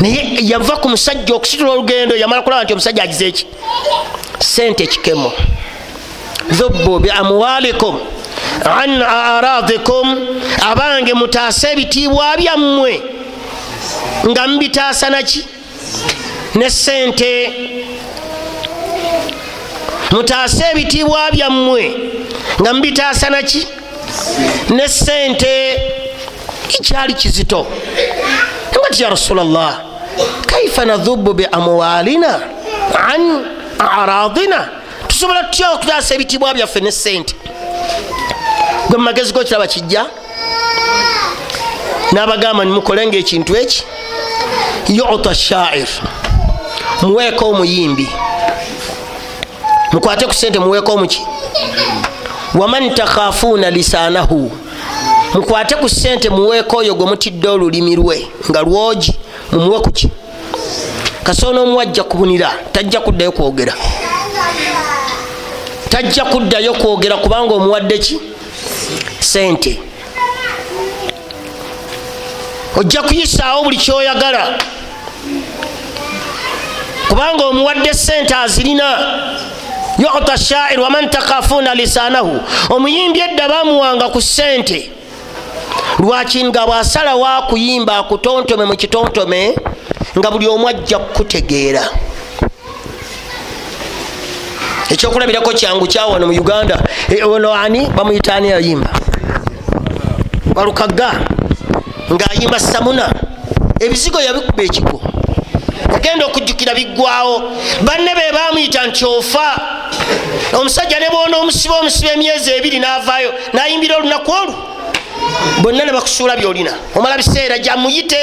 Naye 0.00 0.38
yava 0.40 0.76
ku 0.76 0.88
musajja 0.88 1.34
okusitula 1.34 1.70
olugendo 1.72 2.16
yamala 2.16 2.42
kulaba 2.42 2.64
nti 2.64 2.72
omusajja 2.72 3.02
agize 3.02 3.26
eki 3.28 3.46
sente 4.38 4.86
kikemo 4.86 5.32
dhubu 6.50 6.98
biamwalikum 6.98 8.00
an 8.64 9.02
aradikum 9.02 10.06
abange 10.70 11.14
mutaase 11.14 11.72
ebitiibwa 11.72 12.36
byammwe. 12.36 13.02
Nga 14.28 14.48
mubitaasa 14.48 15.10
naki 15.10 15.44
ne 16.54 16.70
sente 16.70 17.52
mutaase 20.10 20.64
ebitiibwa 20.72 21.30
byammwe 21.30 21.96
nga 22.60 22.74
mubitaasa 22.74 23.30
naki 23.30 23.66
ne 24.70 24.88
sente 24.88 25.82
ekyali 26.68 27.14
kizito. 27.14 27.66
Ngati 28.90 29.02
ya 29.02 29.10
rasulllah 29.10 29.80
kaifa 30.46 30.84
nadhubu 30.84 31.34
biamwalina 31.34 32.40
an 33.12 33.44
aradina 33.78 34.68
tusobola 35.08 35.44
tutya 35.44 35.70
okutaasa 35.70 36.14
ebitiibwa 36.14 36.54
byaffe 36.54 36.80
ne 36.80 36.92
sente 36.92 37.34
gwe 38.88 38.98
mumagezi 38.98 39.32
go 39.32 39.44
kiraba 39.44 39.66
kijja? 39.66 40.06
Nabagamba 42.12 42.64
nimukolenga 42.64 43.16
ekintu 43.16 43.56
eki? 43.56 43.84
Yuta 44.88 45.34
shair 45.34 45.88
muweeko 47.02 47.48
omuyimbi. 47.50 48.08
Mukwate 49.92 50.26
ku 50.26 50.34
sente 50.34 50.58
muweeko 50.58 50.92
omuki 50.92 51.20
waman 52.54 52.94
takhafuuna 52.94 53.70
lisaanahu 53.70 54.50
mukwate 55.34 55.74
ku 55.76 55.88
sente 55.88 56.30
muweeko 56.30 56.76
oyo 56.76 56.94
gwe 56.94 57.06
mutidde 57.06 57.48
olulimi 57.48 57.96
lwe 57.96 58.28
nga 58.50 58.62
lwogi 58.62 59.14
mumuwe 59.52 59.80
kuki 59.80 60.08
kasoona 61.22 61.60
omuwajja 61.60 62.04
kubunira 62.04 62.50
tajja 62.72 63.00
kuddayo 63.00 63.32
kwogera. 63.32 63.74
Tajja 65.88 66.24
kuddayo 66.24 66.74
kwogera 66.74 67.16
kubanga 67.16 67.54
omuwadde 67.54 67.98
ki? 67.98 68.20
Sente 69.20 69.78
ojja 72.76 73.02
kuyisaawo 73.02 73.64
buli 73.64 73.76
kyoyagala 73.76 74.58
kubanga 77.10 77.44
omuwadde 77.46 77.94
sente 77.94 78.34
azirina. 78.34 78.98
Yuta 79.98 80.38
shair 80.38 80.80
waman 80.80 81.10
takafuna 81.10 81.74
lisaanahu 81.74 82.40
omuyimbi 82.70 83.20
edda 83.20 83.48
bamuwanga 83.48 84.08
ku 84.08 84.20
sente 84.22 84.90
lwaki 85.98 86.44
nga 86.44 86.66
bwasalawo 86.66 87.26
akuyimba 87.26 87.96
akutontome 87.98 88.64
mu 88.64 88.76
kitontome 88.76 89.54
nga 90.18 90.30
buli 90.30 90.46
omu 90.48 90.68
ajja 90.68 90.98
kukutegeera? 90.98 91.84
Ekyokulabirako 94.90 95.52
kyangu 95.52 95.86
kyawano 95.86 96.26
mu 96.26 96.32
uganda 96.32 96.78
ono 97.24 97.52
ani 97.54 97.86
bamuyitaani 97.86 98.48
yayimba 98.50 98.88
balukaga 100.54 101.12
ngaayimba 102.12 102.58
samuna. 102.60 103.12
Ebizigo 103.80 104.20
yabikuba 104.20 104.62
ekigo 104.62 105.00
yagenda 105.92 106.26
okujjukira 106.26 106.74
biggwawo 106.74 107.52
banne 107.82 108.14
be 108.14 108.32
bamuyita 108.32 108.86
nti 108.86 109.04
ofa. 109.04 109.48
Omusajja 110.52 110.98
ne 111.00 111.08
bona 111.10 111.36
omusiba 111.38 111.74
omusiba 111.80 112.12
emyezi 112.12 112.50
ebiri 112.50 112.78
navaayo 112.78 113.32
nayimbira 113.52 113.96
olunaku 113.96 114.32
olwo. 114.32 114.54
Bonna 115.62 115.84
ne 115.84 115.92
bakusuula 115.92 116.36
byolina. 116.36 116.72
Omala 116.96 117.16
biseera 117.16 117.58
gyamuyite. 117.58 118.22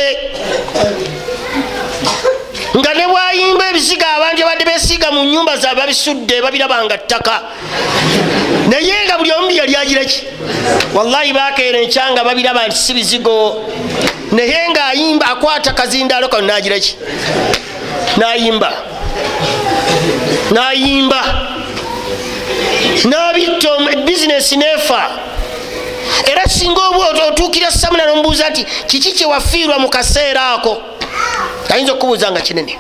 Nga 2.78 2.94
ne 2.94 3.08
bwayimba 3.08 3.70
ebiziga 3.70 4.08
abantu 4.18 4.44
abadde 4.44 4.66
besiiga 4.66 5.12
mu 5.12 5.24
nyumba 5.24 5.58
zaabwe 5.58 5.82
babisudde 5.82 6.42
babirabanga 6.42 6.98
ttaka. 6.98 7.42
Naye 8.70 9.06
nga 9.06 9.18
buli 9.18 9.32
omu 9.32 9.52
yali 9.52 9.76
agiraki 9.76 10.24
wallahi 10.94 11.34
bakeera 11.34 11.80
enkyanga 11.80 12.24
babiraba 12.24 12.68
nti 12.68 12.78
si 12.78 12.94
bizigo 12.94 13.66
naye 14.38 14.70
ngaayimba 14.70 15.26
akwata 15.26 15.74
kazindalo 15.74 16.30
kano 16.30 16.48
nagiraki 16.48 16.96
nayimba. 18.18 18.74
Nayimba. 20.52 21.22
Nabitta 23.06 23.70
bizinesi 24.06 24.58
nefa. 24.58 25.10
Era 26.32 26.50
singa 26.50 26.82
oba 26.88 27.26
otuukira 27.28 27.72
samuna 27.72 28.06
nomubuuza 28.06 28.50
nti 28.50 28.66
kiki 28.88 29.12
kyewafiirwa 29.12 29.80
mu 29.80 29.90
kaseera 29.90 30.54
ako? 30.54 30.82
Ayinza 31.70 31.94
okubuuza 31.94 32.32
nga 32.32 32.42
kinene. 32.42 32.78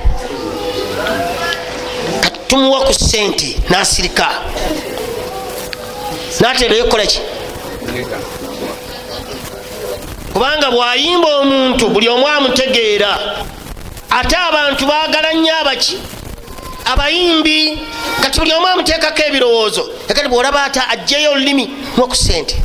Tumuwa 2.47 2.79
ku 2.85 2.93
sente 2.93 3.57
nasirika. 3.69 4.29
Naterayo 6.39 6.83
kukolaki 6.83 7.19
kubanga 10.37 10.71
bwayimba 10.71 11.27
omuntu 11.37 11.89
buli 11.89 12.09
omu 12.09 12.27
amutegeera. 12.27 13.19
Ate 14.09 14.35
abantu 14.35 14.85
bagala 14.85 15.33
nnyo 15.33 15.55
abaki 15.61 15.97
abayimbi 16.85 17.79
kati 18.21 18.39
buli 18.39 18.53
omu 18.53 18.67
amuteekako 18.67 19.21
ebirowoozo. 19.27 19.89
Ekati 20.09 20.29
bwolaba 20.29 20.63
ata 20.63 20.89
ajjeyo 20.89 21.31
olulimi 21.31 21.65
muwa 21.95 22.07
ku 22.07 22.15
sente 22.15 22.55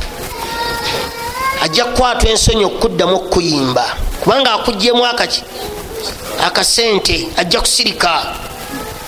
ajja 1.63 1.85
kukwatwa 1.85 2.29
ensonyi 2.29 2.65
okuddamu 2.65 3.15
okuyimba 3.15 3.85
kubanga 4.21 4.53
akugjemu 4.53 5.05
akaki 5.05 5.41
akasente 6.45 7.27
ajja 7.37 7.59
kusirika. 7.61 8.35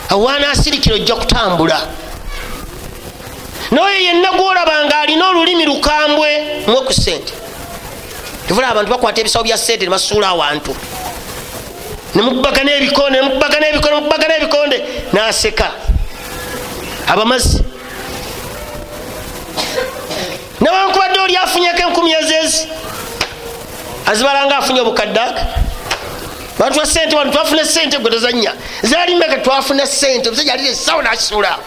Awanasirikira 0.09 0.95
ojja 0.95 1.15
kutambula. 1.15 1.87
Noyo 3.71 3.97
yenna 3.97 4.31
gwolaba 4.31 4.85
nga 4.85 4.99
alina 4.99 5.29
olulimi 5.29 5.65
lukambwe 5.65 6.29
muwe 6.67 6.81
ku 6.81 6.93
sente 6.93 7.44
tuvula 8.47 8.67
abantu 8.67 8.91
bakwata 8.91 9.21
ebisawo 9.21 9.43
bya 9.43 9.57
sente 9.57 9.85
nebasuula 9.85 10.27
awantu. 10.27 10.75
Nemukubagana 12.15 12.71
ebikonde 12.71 13.17
nemukubagana 13.19 13.67
ebikonde 13.67 13.95
nemukubagana 13.95 14.35
ebikonde 14.37 14.77
naseka. 15.13 15.71
Abamazi 17.07 17.63
newankubadde 20.61 21.19
oli 21.19 21.37
afunyeko 21.37 21.81
enkumi 21.87 22.11
ezezi 22.11 22.67
azibalanga 24.05 24.57
afunye 24.57 24.81
obukadde 24.81 25.19
aka 25.19 25.45
batwa 26.59 26.85
sente 26.85 27.15
wano 27.15 27.31
twafuna 27.31 27.65
sente 27.65 27.97
gwe 27.97 28.11
tozanya 28.11 28.53
zalimeka 28.83 29.37
twafuna 29.37 29.87
sente 29.87 30.29
omusajja 30.29 30.53
alire 30.53 30.69
esawo 30.69 31.01
nakisula 31.01 31.57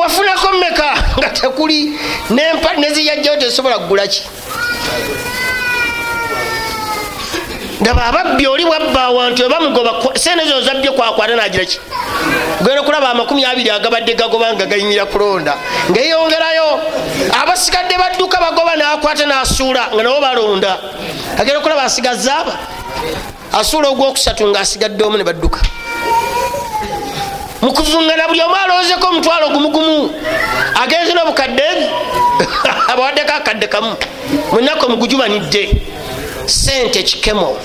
wafunako 0.00 0.52
meka 0.52 0.94
nga 1.18 1.30
tekuli 1.30 1.98
neziyajjawo 2.78 3.36
tesobola 3.36 3.78
kugulaki 3.78 4.22
ndaba 7.82 8.02
ababbi 8.06 8.46
oli 8.46 8.64
bwabba 8.64 9.02
awantu 9.10 9.42
ebamugoba 9.46 9.90
sente 10.14 10.46
zo 10.46 10.60
zabbye 10.62 10.90
kwakwata 10.94 11.34
nagiraki 11.36 11.78
genda 12.62 12.80
okulaba 12.80 13.10
amakumi 13.10 13.44
abiri 13.44 13.70
agabadde 13.70 14.14
gagoba 14.14 14.54
nga 14.54 14.66
gayinyira 14.66 15.06
kulonda 15.06 15.52
ngeyongerayo 15.90 16.68
abasigadde 17.42 17.94
badduka 17.98 18.38
bagoba 18.40 18.76
nakwata 18.76 19.26
nasuula 19.26 19.88
nga 19.94 20.02
nabo 20.02 20.20
balonda. 20.20 20.78
Agenda 21.38 21.58
okulaba 21.58 21.82
asigaza 21.82 22.36
aba. 22.38 22.54
Asuula 23.52 23.88
ogwokusatu 23.88 24.46
nga 24.48 24.60
asigadde 24.60 25.02
omu 25.04 25.16
ne 25.16 25.24
badduka. 25.24 25.60
Mukuvungana 27.62 28.28
buli 28.28 28.40
omu 28.42 28.54
alowoozeko 28.54 29.06
omutwalo 29.06 29.48
gumugumu. 29.50 30.10
Agenze 30.82 31.14
nobukadde. 31.14 31.62
Ebi 31.62 31.86
abawaddeko 32.92 33.32
akadde 33.32 33.66
kamu. 33.66 33.96
Mwenako 34.52 34.88
mugujubanidde 34.88 35.62
sente 36.46 37.02
kikemo. 37.02 37.56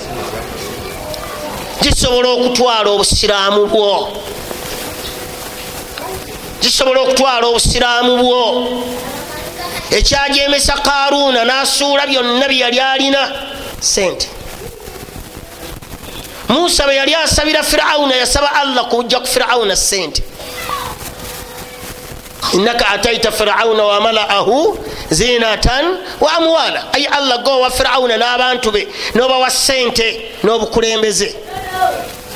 Gisobola 1.81 2.29
okutwala 2.29 2.89
obusiraamu 2.89 3.65
bwo. 3.65 4.09
Gisobola 6.61 7.01
okutwala 7.01 7.47
obusiraamu 7.47 8.17
bwo. 8.17 8.43
Ekyajemesa 9.91 10.73
karuuna 10.73 11.45
nasuula 11.45 12.07
byonna 12.07 12.47
byeyali 12.47 12.79
alina. 12.79 13.31
Sente 13.79 14.27
musa 16.49 16.83
bwe 16.83 16.95
yali 16.95 17.15
asabira 17.15 17.63
firawuna 17.63 18.15
yasaba 18.15 18.55
allah 18.55 18.85
kujja 18.89 19.19
ku 19.19 19.27
firawuna 19.27 19.75
sente 19.75 20.23
innaka 22.53 22.87
ataita 22.87 23.31
firawuna 23.31 23.83
wamalaahu 23.83 24.79
zinatan 25.09 25.85
wa 26.19 26.31
amwala 26.33 26.93
ayi 26.93 27.05
allah 27.05 27.43
gowa 27.43 27.69
firawuna 27.71 28.17
n'abantu 28.17 28.71
be 28.71 28.87
nobawa 29.15 29.49
sente 29.49 30.21
n'obukulembeze 30.43 31.35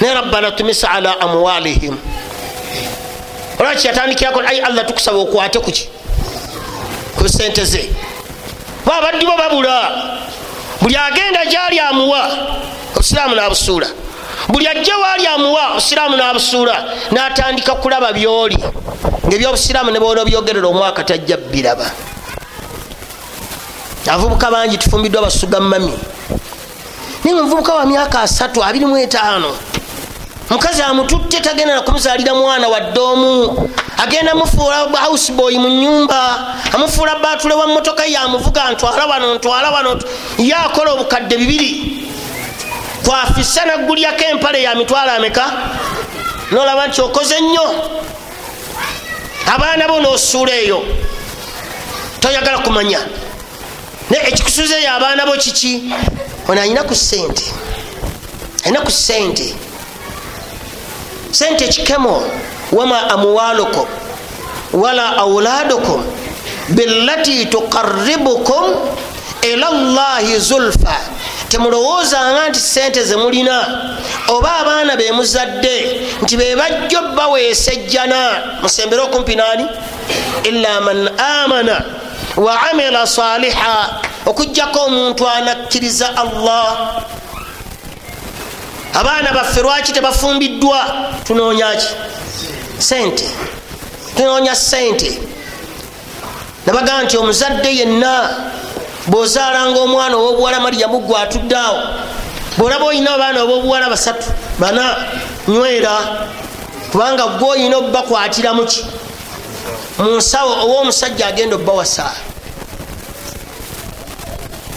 naye 0.01 0.13
rabbana 0.13 0.51
tumisa 0.51 0.89
ala 0.91 1.19
amwalihim 1.21 1.97
olwaki 3.59 3.87
yatandikirako 3.87 4.39
ai 4.39 4.59
allah 4.59 4.85
tukusaba 4.85 5.17
okwate 5.17 5.59
kuki 5.59 5.89
ku 7.17 7.29
sente 7.29 7.65
ze 7.65 7.89
ba 8.85 8.97
abaddi 8.97 9.25
bo 9.25 9.37
babula 9.37 9.91
buli 10.81 10.95
agenda 10.97 11.45
gyali 11.45 11.79
amuwa 11.79 12.31
obusiraamu 12.95 13.35
nabusuula 13.35 13.87
buli 14.47 14.67
ajja 14.67 14.97
waali 14.97 15.27
amuwa 15.27 15.71
obusiraamu 15.71 16.17
nabusuula 16.17 16.83
natandika 17.11 17.75
kulaba 17.75 18.13
byoli. 18.13 18.57
Ngaebyobusiraamu 19.27 19.91
nebona 19.91 20.25
byogerera 20.25 20.67
omwaka 20.67 21.03
tajja 21.03 21.37
biraba. 21.37 21.91
Abavubuka 24.07 24.51
bangi 24.51 24.77
tufumbiddwa 24.77 25.21
basuga 25.21 25.59
mami 25.59 25.93
naye 27.23 27.39
omuvubuka 27.39 27.73
wa 27.73 27.85
myaka 27.85 28.21
asatu 28.21 28.59
25 28.59 29.51
mukazi 30.49 30.81
amututte 30.81 31.39
tagenda 31.39 31.75
nakumuzalira 31.75 32.33
mwana 32.35 32.67
wadde 32.67 32.99
omu 32.99 33.69
agenda 33.97 34.35
mufuula 34.35 34.77
houseboy 35.05 35.57
mu 35.57 35.69
nyumba 35.69 36.47
amufuula 36.73 37.15
batule 37.15 37.53
wa 37.53 37.67
motoka 37.67 38.05
yamuvuga 38.05 38.71
ntwala 38.71 39.05
wano 39.05 39.35
ntwala 39.35 39.71
wano 39.71 39.99
ye 40.37 40.53
akola 40.53 40.91
obukadde 40.91 41.37
bibiri 41.37 42.00
kwafisa 43.05 43.65
naggulyako 43.65 44.23
empale 44.23 44.63
ya 44.63 44.75
mitwalo 44.75 45.11
ameka 45.11 45.51
nolaba 46.51 46.87
nti 46.87 47.01
okoze 47.01 47.41
nnyo. 47.41 47.91
Abaana 49.55 49.87
bo 49.87 49.99
nosuula 49.99 50.53
eyo. 50.53 50.83
Toyagala 52.19 52.57
kumanya. 52.57 52.99
Naye 54.09 54.27
ekikusuzeyo 54.27 54.91
abaana 54.93 55.25
bo 55.25 55.31
kiki? 55.33 55.93
Ono 56.47 56.61
alina 56.61 56.83
ku 56.83 56.95
sente 56.95 57.43
alina 58.65 58.81
ku 58.81 58.91
sente 58.91 59.55
sente 61.31 61.67
kikemo 61.67 62.23
wama 62.71 63.09
amwalukum 63.09 63.85
wala 64.73 65.17
auladukum 65.17 66.03
billati 66.69 67.45
tuqaribukum 67.45 68.63
ila 69.41 69.71
llahi 69.71 70.39
zulfa 70.39 70.95
temulowoozanga 71.51 72.49
nti 72.49 72.59
sente 72.59 73.03
zemulina 73.03 73.57
oba 74.27 74.55
abaana 74.57 74.95
bemuzadde 74.95 75.75
nti 76.21 76.37
bebajjo 76.37 77.01
baweesa 77.15 77.71
ejjana 77.73 78.19
musembere 78.61 79.01
okumpi 79.01 79.35
naani 79.35 79.65
illa 80.43 80.81
man 80.81 81.09
amana 81.17 81.75
wa 82.37 82.61
amila 82.69 83.07
saliha 83.07 84.01
okugjako 84.25 84.79
omuntu 84.79 85.27
anakkiriza 85.29 86.17
allah. 86.17 87.03
Abaana 88.93 89.31
baffe 89.33 89.61
lwaki 89.61 89.93
tebafumbiddwa? 89.93 90.79
Tunoonyaki 91.23 91.87
sente 92.77 93.25
tunoonya 94.15 94.55
sente 94.55 95.19
nabagaa 96.65 97.03
nti 97.03 97.17
omuzadde 97.17 97.75
yenna 97.75 98.29
bwozaalanga 99.07 99.79
omwana 99.79 100.15
ow'obuwala 100.17 100.59
mariyamu 100.59 100.99
gwe 100.99 101.17
atudde 101.17 101.55
awo 101.55 101.81
bwolaba 102.57 102.85
olina 102.85 103.13
abaana 103.13 103.43
ob'obuwala 103.43 103.89
basatu 103.89 104.27
bana 104.59 104.95
nywera 105.47 105.95
kubanga 106.91 107.25
gwe 107.27 107.49
olina 107.49 107.77
obubakwatira 107.77 108.53
muki 108.53 108.85
mu 109.97 110.15
nsawo 110.17 110.51
ow'omusajja 110.63 111.27
agenda 111.27 111.55
obbawasa 111.55 112.05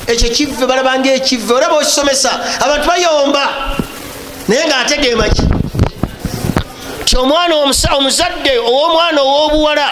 ekyo 0.07 0.29
kive 0.31 0.67
balabanga 0.67 1.11
ekive 1.19 1.53
olaba 1.55 1.75
okisomesa 1.77 2.31
abantu 2.65 2.89
bayomba 2.89 3.45
naye 4.49 4.65
ngaategeemaki 4.67 5.43
ti 7.05 7.17
omwana 7.17 7.55
omuzadde 7.97 8.53
ow'omwana 8.59 9.21
ow'obuwala 9.23 9.87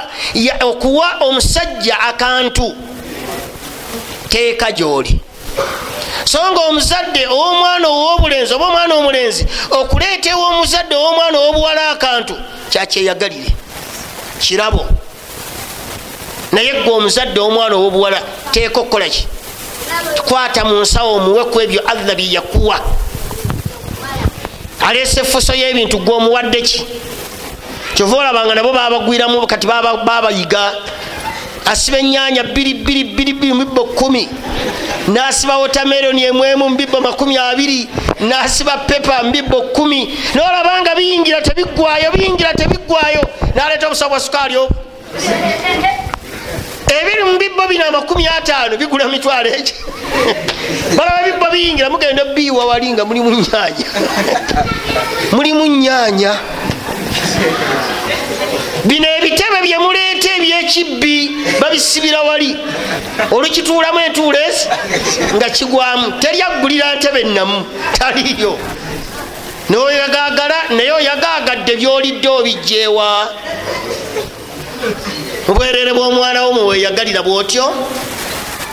okuwa 0.61 1.09
omusajja 1.20 2.01
akantu 2.01 2.74
teeka 4.33 4.72
gyoli. 4.72 5.20
So 6.24 6.39
nga 6.53 6.61
omuzadde 6.61 7.26
ow'omwana 7.26 7.87
ow'obulenzi 7.89 8.55
oba 8.55 8.66
omwana 8.66 8.95
omulenzi 8.95 9.45
okuleeta 9.70 10.28
ew'omuzadde 10.30 10.95
ow'omwana 10.97 11.37
ow'obuwala 11.39 11.91
akantu 11.91 12.35
kyakyeyagalire. 12.70 13.53
Kirabo. 14.41 14.87
Naye 16.53 16.72
gwe 16.72 16.93
omuzadde 16.93 17.39
ow'omwana 17.41 17.74
ow'obuwala 17.76 18.18
teeka 18.53 18.80
okukolaki 18.80 19.26
kwata 20.28 20.64
mu 20.64 20.80
nsawo 20.80 21.14
omuweku 21.14 21.61
ebyo 21.61 21.80
allah 21.87 22.14
byeyakuwa 22.16 22.80
aleesa 24.80 25.20
efuso 25.20 25.53
y'ebintu 25.55 25.99
gweomuwadde 25.99 26.62
ki? 26.62 26.80
Kyova 27.95 28.16
olabanga 28.16 28.55
nabo 28.55 28.72
babagwiramu 28.72 29.47
kati 29.47 29.66
babayiga 29.66 30.72
asiba 31.67 31.99
enyanya 31.99 32.43
bbiri 32.45 33.53
mubibbo 33.53 33.85
kumi 33.85 34.29
nasiba 35.09 35.57
wotameroni 35.57 36.23
emwemu 36.25 36.69
mubibbo 36.69 37.01
makumi 37.01 37.39
abiri. 37.39 37.89
Nasiba 38.21 38.77
pepa 38.87 39.23
mubibbo 39.23 39.63
kumi 39.63 40.19
nolabanga 40.35 40.95
biyingira 40.95 41.43
tebigwayo 41.43 42.13
biyingira 42.13 42.55
tebigwayo 42.55 43.21
naleeta 43.55 43.87
obusawo 43.87 44.11
bwa 44.11 44.21
sukaali 44.21 44.57
obwo 44.57 44.77
ebiri 46.87 47.25
mubibbo 47.25 47.67
bino 47.69 47.85
amakumi 47.89 48.27
ataano 48.29 48.77
bigula 48.77 49.09
mitwalo 49.09 49.49
eki 49.49 49.75
balaba 50.97 51.23
bibbo 51.25 51.47
biyingira 51.53 51.91
mugenda 51.91 52.25
biiwa 52.25 52.65
wali 52.67 52.93
nga 52.93 53.05
mulimu 53.05 53.31
nyanya 53.31 53.87
mulimu 55.33 55.67
nyanya 55.67 56.33
bino 58.85 59.07
ebitebe 59.19 59.59
byemuleeta 59.63 60.12
ebyekibbi 60.63 61.31
babisibira 61.61 62.23
wali. 62.23 62.57
Olukituulamu 63.31 64.01
entuula 64.01 64.47
ezi 64.47 64.69
nga 65.35 65.51
kigwamu 65.51 66.13
teryaggulira 66.21 66.95
ntebe 66.97 67.25
namu 67.25 67.67
taliyo 67.99 68.59
noyagagala 69.71 70.59
naye 70.71 70.93
oyagagadde 70.93 71.77
byolidde 71.77 72.29
obijjeewa. 72.29 73.09
Mubwerere 75.49 75.93
bwomwana 75.93 76.43
wo 76.47 76.53
muweyagalira 76.53 77.23
bwotyo 77.23 77.65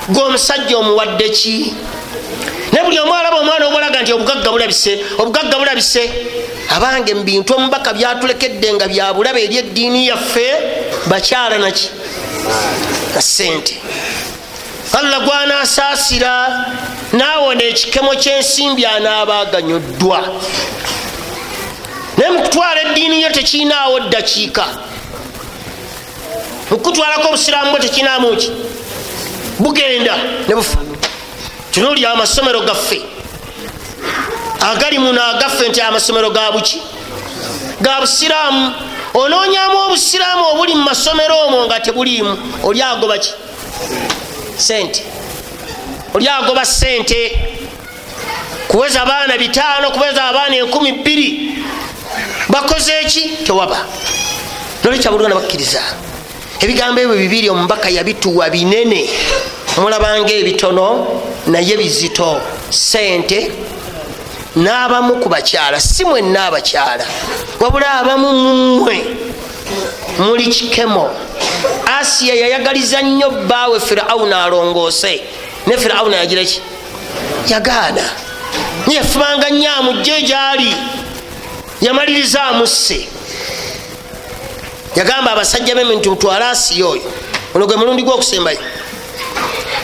gweomusajja 0.09 0.77
omuwadde 0.77 1.29
ki? 1.29 1.73
Naye 2.71 2.85
buli 2.85 2.99
omwalaba 2.99 3.37
omwana 3.37 3.67
obulaga 3.67 4.01
nti 4.01 4.13
obugagga 4.13 4.51
bulabise 4.51 4.93
obugagga 5.17 5.57
bulabise. 5.57 6.03
Abange 6.69 7.13
mubintu 7.13 7.53
omubaka 7.55 7.93
byatulekedde 7.93 8.73
nga 8.73 8.87
byabulabe 8.87 9.43
eri 9.43 9.57
eddiini 9.57 10.07
yaffe 10.07 10.47
bakyala 11.09 11.57
naki? 11.57 11.89
Na 13.15 13.21
sente 13.21 13.77
allah 14.93 15.19
gwanasaasira 15.25 16.65
naawona 17.13 17.63
ekikemo 17.63 18.11
kyensimbi 18.15 18.85
anaabaganyuddwa 18.85 20.19
naye 22.17 22.31
mukutwala 22.31 22.81
eddiini 22.81 23.21
yo 23.21 23.29
tekiinaawo 23.29 23.99
ddakiika. 23.99 24.65
Mukutwalako 26.71 27.27
obusiraamu 27.27 27.71
bwe 27.71 27.79
tekinaamu 27.79 28.35
ki? 28.37 28.51
Bugenda 29.59 30.15
nebufa 30.47 30.77
tunuuli 31.71 32.05
amasomero 32.05 32.61
gaffe. 32.61 33.01
Agali 34.71 34.99
muno 34.99 35.23
agaffe 35.23 35.69
nti 35.69 35.81
amasomero 35.81 36.29
ga 36.29 36.51
buki? 36.51 36.81
Ga 37.81 38.01
busiraamu 38.01 38.73
onoonyamu 39.13 39.77
obusiraamu 39.85 40.45
obuli 40.51 40.75
mu 40.75 40.83
masomero 40.83 41.35
omwo 41.47 41.65
nga 41.65 41.79
tebuliimu 41.79 42.37
oli 42.63 42.81
agoba 42.81 43.17
ki 43.17 43.33
sente. 44.57 45.03
Oli 46.13 46.27
agoba 46.27 46.65
sente. 46.65 47.39
Kuweza 48.67 49.01
abaana 49.01 49.37
bitaano 49.37 49.91
kuweza 49.91 50.23
abaana 50.23 50.55
enkumi 50.55 50.91
bbiri. 50.91 51.57
Bakoze 52.49 52.93
eki? 53.01 53.29
Tewaba. 53.45 53.85
Nolikyabulugana 54.83 55.35
bakkiriza. 55.35 55.81
Ebigambo 56.59 57.01
ebyo 57.01 57.15
bibiri 57.15 57.49
omubaka 57.49 57.89
yabituwa 57.89 58.49
binene. 58.49 59.09
Mulabanga 59.77 60.33
ebitono 60.33 61.21
naye 61.47 61.77
bizito. 61.77 62.41
Sente 62.69 63.51
n'abamu 64.63 65.13
ku 65.21 65.29
bakyala 65.29 65.79
si 65.79 66.05
mwenna 66.05 66.45
abakyala 66.45 67.05
wabula 67.59 67.91
abamu 67.99 68.33
mumwe 68.33 68.95
muli 70.19 70.47
kikemo. 70.47 71.09
Asiya 71.99 72.35
yayagaliza 72.35 73.01
nnyo 73.01 73.29
bbaawe 73.31 73.79
firawuna 73.79 74.43
alongoose. 74.43 75.21
Ne 75.67 75.77
firawuna 75.77 76.17
yagira 76.17 76.43
ki? 76.45 76.61
Yagaana. 77.47 78.01
Yafubanga 78.87 79.49
nnyo 79.49 79.71
amugje 79.71 80.21
gyali. 80.21 80.75
Yamaliriza 81.81 82.43
amusse. 82.43 83.07
Yagamba 84.95 85.31
abasajja 85.31 85.75
be 85.75 85.83
nti 85.83 86.09
mutwale 86.09 86.45
asiya 86.45 86.85
oyo. 86.85 87.11
Ono 87.55 87.65
gwe 87.67 87.75
mulundi 87.75 88.03
gwokusembayo 88.03 88.59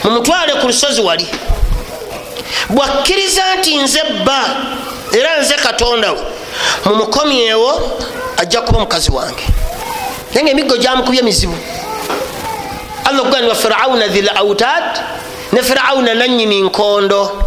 mumutwale 0.04 0.52
ku 0.60 0.66
lusozi 0.66 1.00
wali 1.00 1.26
bwakkiriza 2.68 3.42
nti 3.58 3.76
nze 3.76 4.02
bba 4.04 4.40
era 5.18 5.40
nze 5.40 5.54
katonda 5.54 6.12
we 6.12 6.18
mumukomyewo 6.84 8.00
ajja 8.36 8.60
kuba 8.60 8.78
mukazi 8.80 9.10
wange. 9.10 9.42
Naye 10.34 10.42
nga 10.44 10.50
emiggo 10.50 10.76
gyamukubye 10.76 11.22
mizibu. 11.22 11.56
Allah 13.04 13.20
okugani 13.20 13.48
wa 13.48 13.54
firauna 13.54 14.08
dhil 14.08 14.28
autad 14.28 15.00
ne 15.52 15.62
firauna 15.62 16.14
nanyini 16.14 16.62
nkondo. 16.62 17.42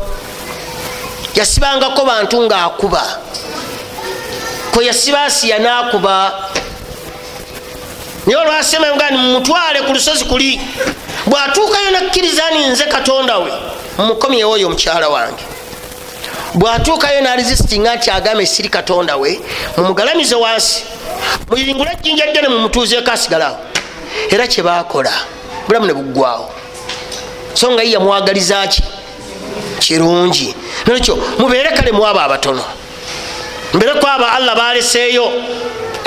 Yasibangako 1.36 2.06
bantu 2.06 2.41
ngaakuba 2.41 3.20
kwe 4.74 4.86
yasiba 4.86 5.24
asiya 5.24 5.60
nakuba. 5.60 6.32
Naye 8.26 8.38
olwasemagani 8.41 9.18
mumutwale 9.18 9.82
ku 9.82 9.93
lusozi 9.93 10.26
kuli 10.26 10.62
bwatuukayo 11.26 11.91
nakkirizani 11.91 12.68
nze 12.68 12.84
katonda 12.84 13.38
we 13.38 13.52
mumukomyewo 14.00 14.52
oyo 14.54 14.68
omukyala 14.68 15.10
wange. 15.10 15.43
Bwatuukayo 16.54 17.22
naresistinga 17.22 17.95
nti 17.95 18.12
agambe 18.12 18.45
siri 18.45 18.70
katonda 18.70 19.18
we 19.18 19.39
mumugalamize 19.78 20.36
wansi 20.36 20.84
muyingule 21.50 21.91
ejjinja 21.91 22.26
ddene 22.32 22.47
mumutuuzeeko 22.47 23.12
asigalawo 23.12 23.58
era 24.30 24.47
kyebakola 24.47 25.12
bulamu 25.68 25.86
ne 25.86 25.93
buggwawo 25.93 26.50
so 27.54 27.72
nga 27.72 27.84
ye 27.84 27.91
yamwagalizaki 27.91 28.84
kirungi. 29.80 30.56
Nolekyo 30.86 31.16
mubeere 31.38 31.70
kale 31.72 31.91
muabo 31.91 32.20
abatono. 32.20 32.64
Mbereku 33.74 34.08
abo 34.08 34.26
allah 34.26 34.56
baleseeyo 34.56 35.32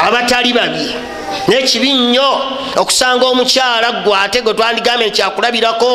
abatali 0.07 0.53
babi 0.53 0.87
nekibi 1.49 1.93
nnyo 1.93 2.31
okusanga 2.77 3.25
omukyala 3.27 3.89
gwe 4.05 4.15
ate 4.23 4.43
gwe 4.43 4.55
twandigambe 4.55 5.07
nkyakulabirako 5.09 5.93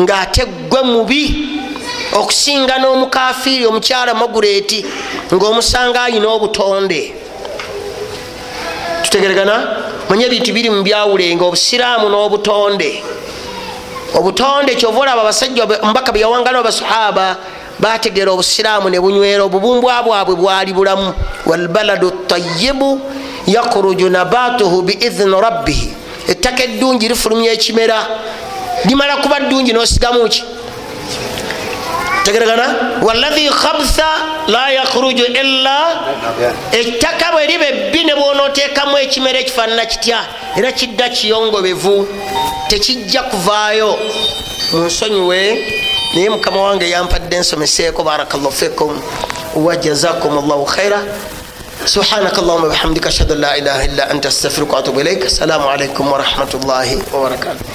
ngaate 0.00 0.42
gwe 0.70 0.82
mubi 0.82 1.22
okusinga 2.12 2.78
n'omukafiiri 2.78 3.66
omukyala 3.66 4.14
magureti 4.14 4.86
ngaomusanga 5.34 6.02
ayina 6.02 6.28
obutonde. 6.28 7.14
Tutegeregana? 9.02 9.54
Manye 10.08 10.26
ebintu 10.26 10.52
biri 10.52 10.70
mu 10.70 10.82
byawulenga 10.86 11.44
obusiraamu 11.44 12.06
n'obutonde. 12.08 12.90
Obutonde 14.14 14.74
kyova 14.78 15.00
olaba 15.00 15.22
abasajja 15.22 15.64
omubaka 15.82 16.12
bwe 16.12 16.20
yawangala 16.20 16.58
abasahaba 16.60 17.36
bategeera 17.78 18.32
obusiraamu 18.32 18.90
ne 18.90 19.00
bunywera 19.00 19.44
obubumbwa 19.44 20.02
bwabwe 20.02 20.34
bwali 20.36 20.72
bulamu. 20.72 21.14
Walbaladu 21.46 22.10
tayibu 22.26 23.00
yakhruju 23.46 24.08
nabatuhu 24.10 24.82
biidhini 24.82 25.40
rabbihi. 25.40 25.88
Ettaka 26.28 26.64
eddungi 26.64 27.08
lifulumya 27.08 27.52
ekimera. 27.52 28.06
Limala 28.84 29.16
kuba 29.16 29.40
ddungi 29.40 29.72
nosigamuki 29.72 30.44
tegeregana? 32.24 32.74
Waladhi 33.02 33.48
khabtha 33.48 34.08
la 34.48 34.70
yakhruju 34.70 35.24
illa 35.24 35.78
ettaka 36.72 37.32
bwe 37.32 37.46
liba 37.46 37.66
ebbi 37.66 38.04
ne 38.04 38.14
bwonoteekamu 38.14 38.98
ekimera 38.98 39.38
ekifaanana 39.38 39.86
kitya? 39.86 40.18
Era 40.56 40.72
kidda 40.72 41.08
kiyongobevu. 41.08 42.08
Tekijja 42.68 43.22
kuvaayo. 43.22 43.98
Munsonyiwe 44.72 45.85
naye 46.15 46.29
mukama 46.29 46.61
wange 46.61 46.89
yampadde 46.89 47.35
ensomeseeko 47.41 48.03
barakallahu 48.03 48.51
fikum 48.51 49.01
wajazakum 49.55 50.33
llahu 50.49 50.65
khaira 50.65 51.01
سبحانك 51.85 52.39
اللهم 52.39 52.63
وبحمدك 52.63 53.07
اشهد 53.07 53.31
ان 53.31 53.37
لا 53.41 53.57
اله 53.57 53.85
الا 53.85 54.11
انت 54.13 54.25
استغفرك 54.25 54.73
واتوب 54.73 54.99
اليك 54.99 55.25
السلام 55.25 55.61
عليكم 55.67 56.11
ورحمه 56.13 56.51
الله 56.53 56.87
وبركاته 57.13 57.65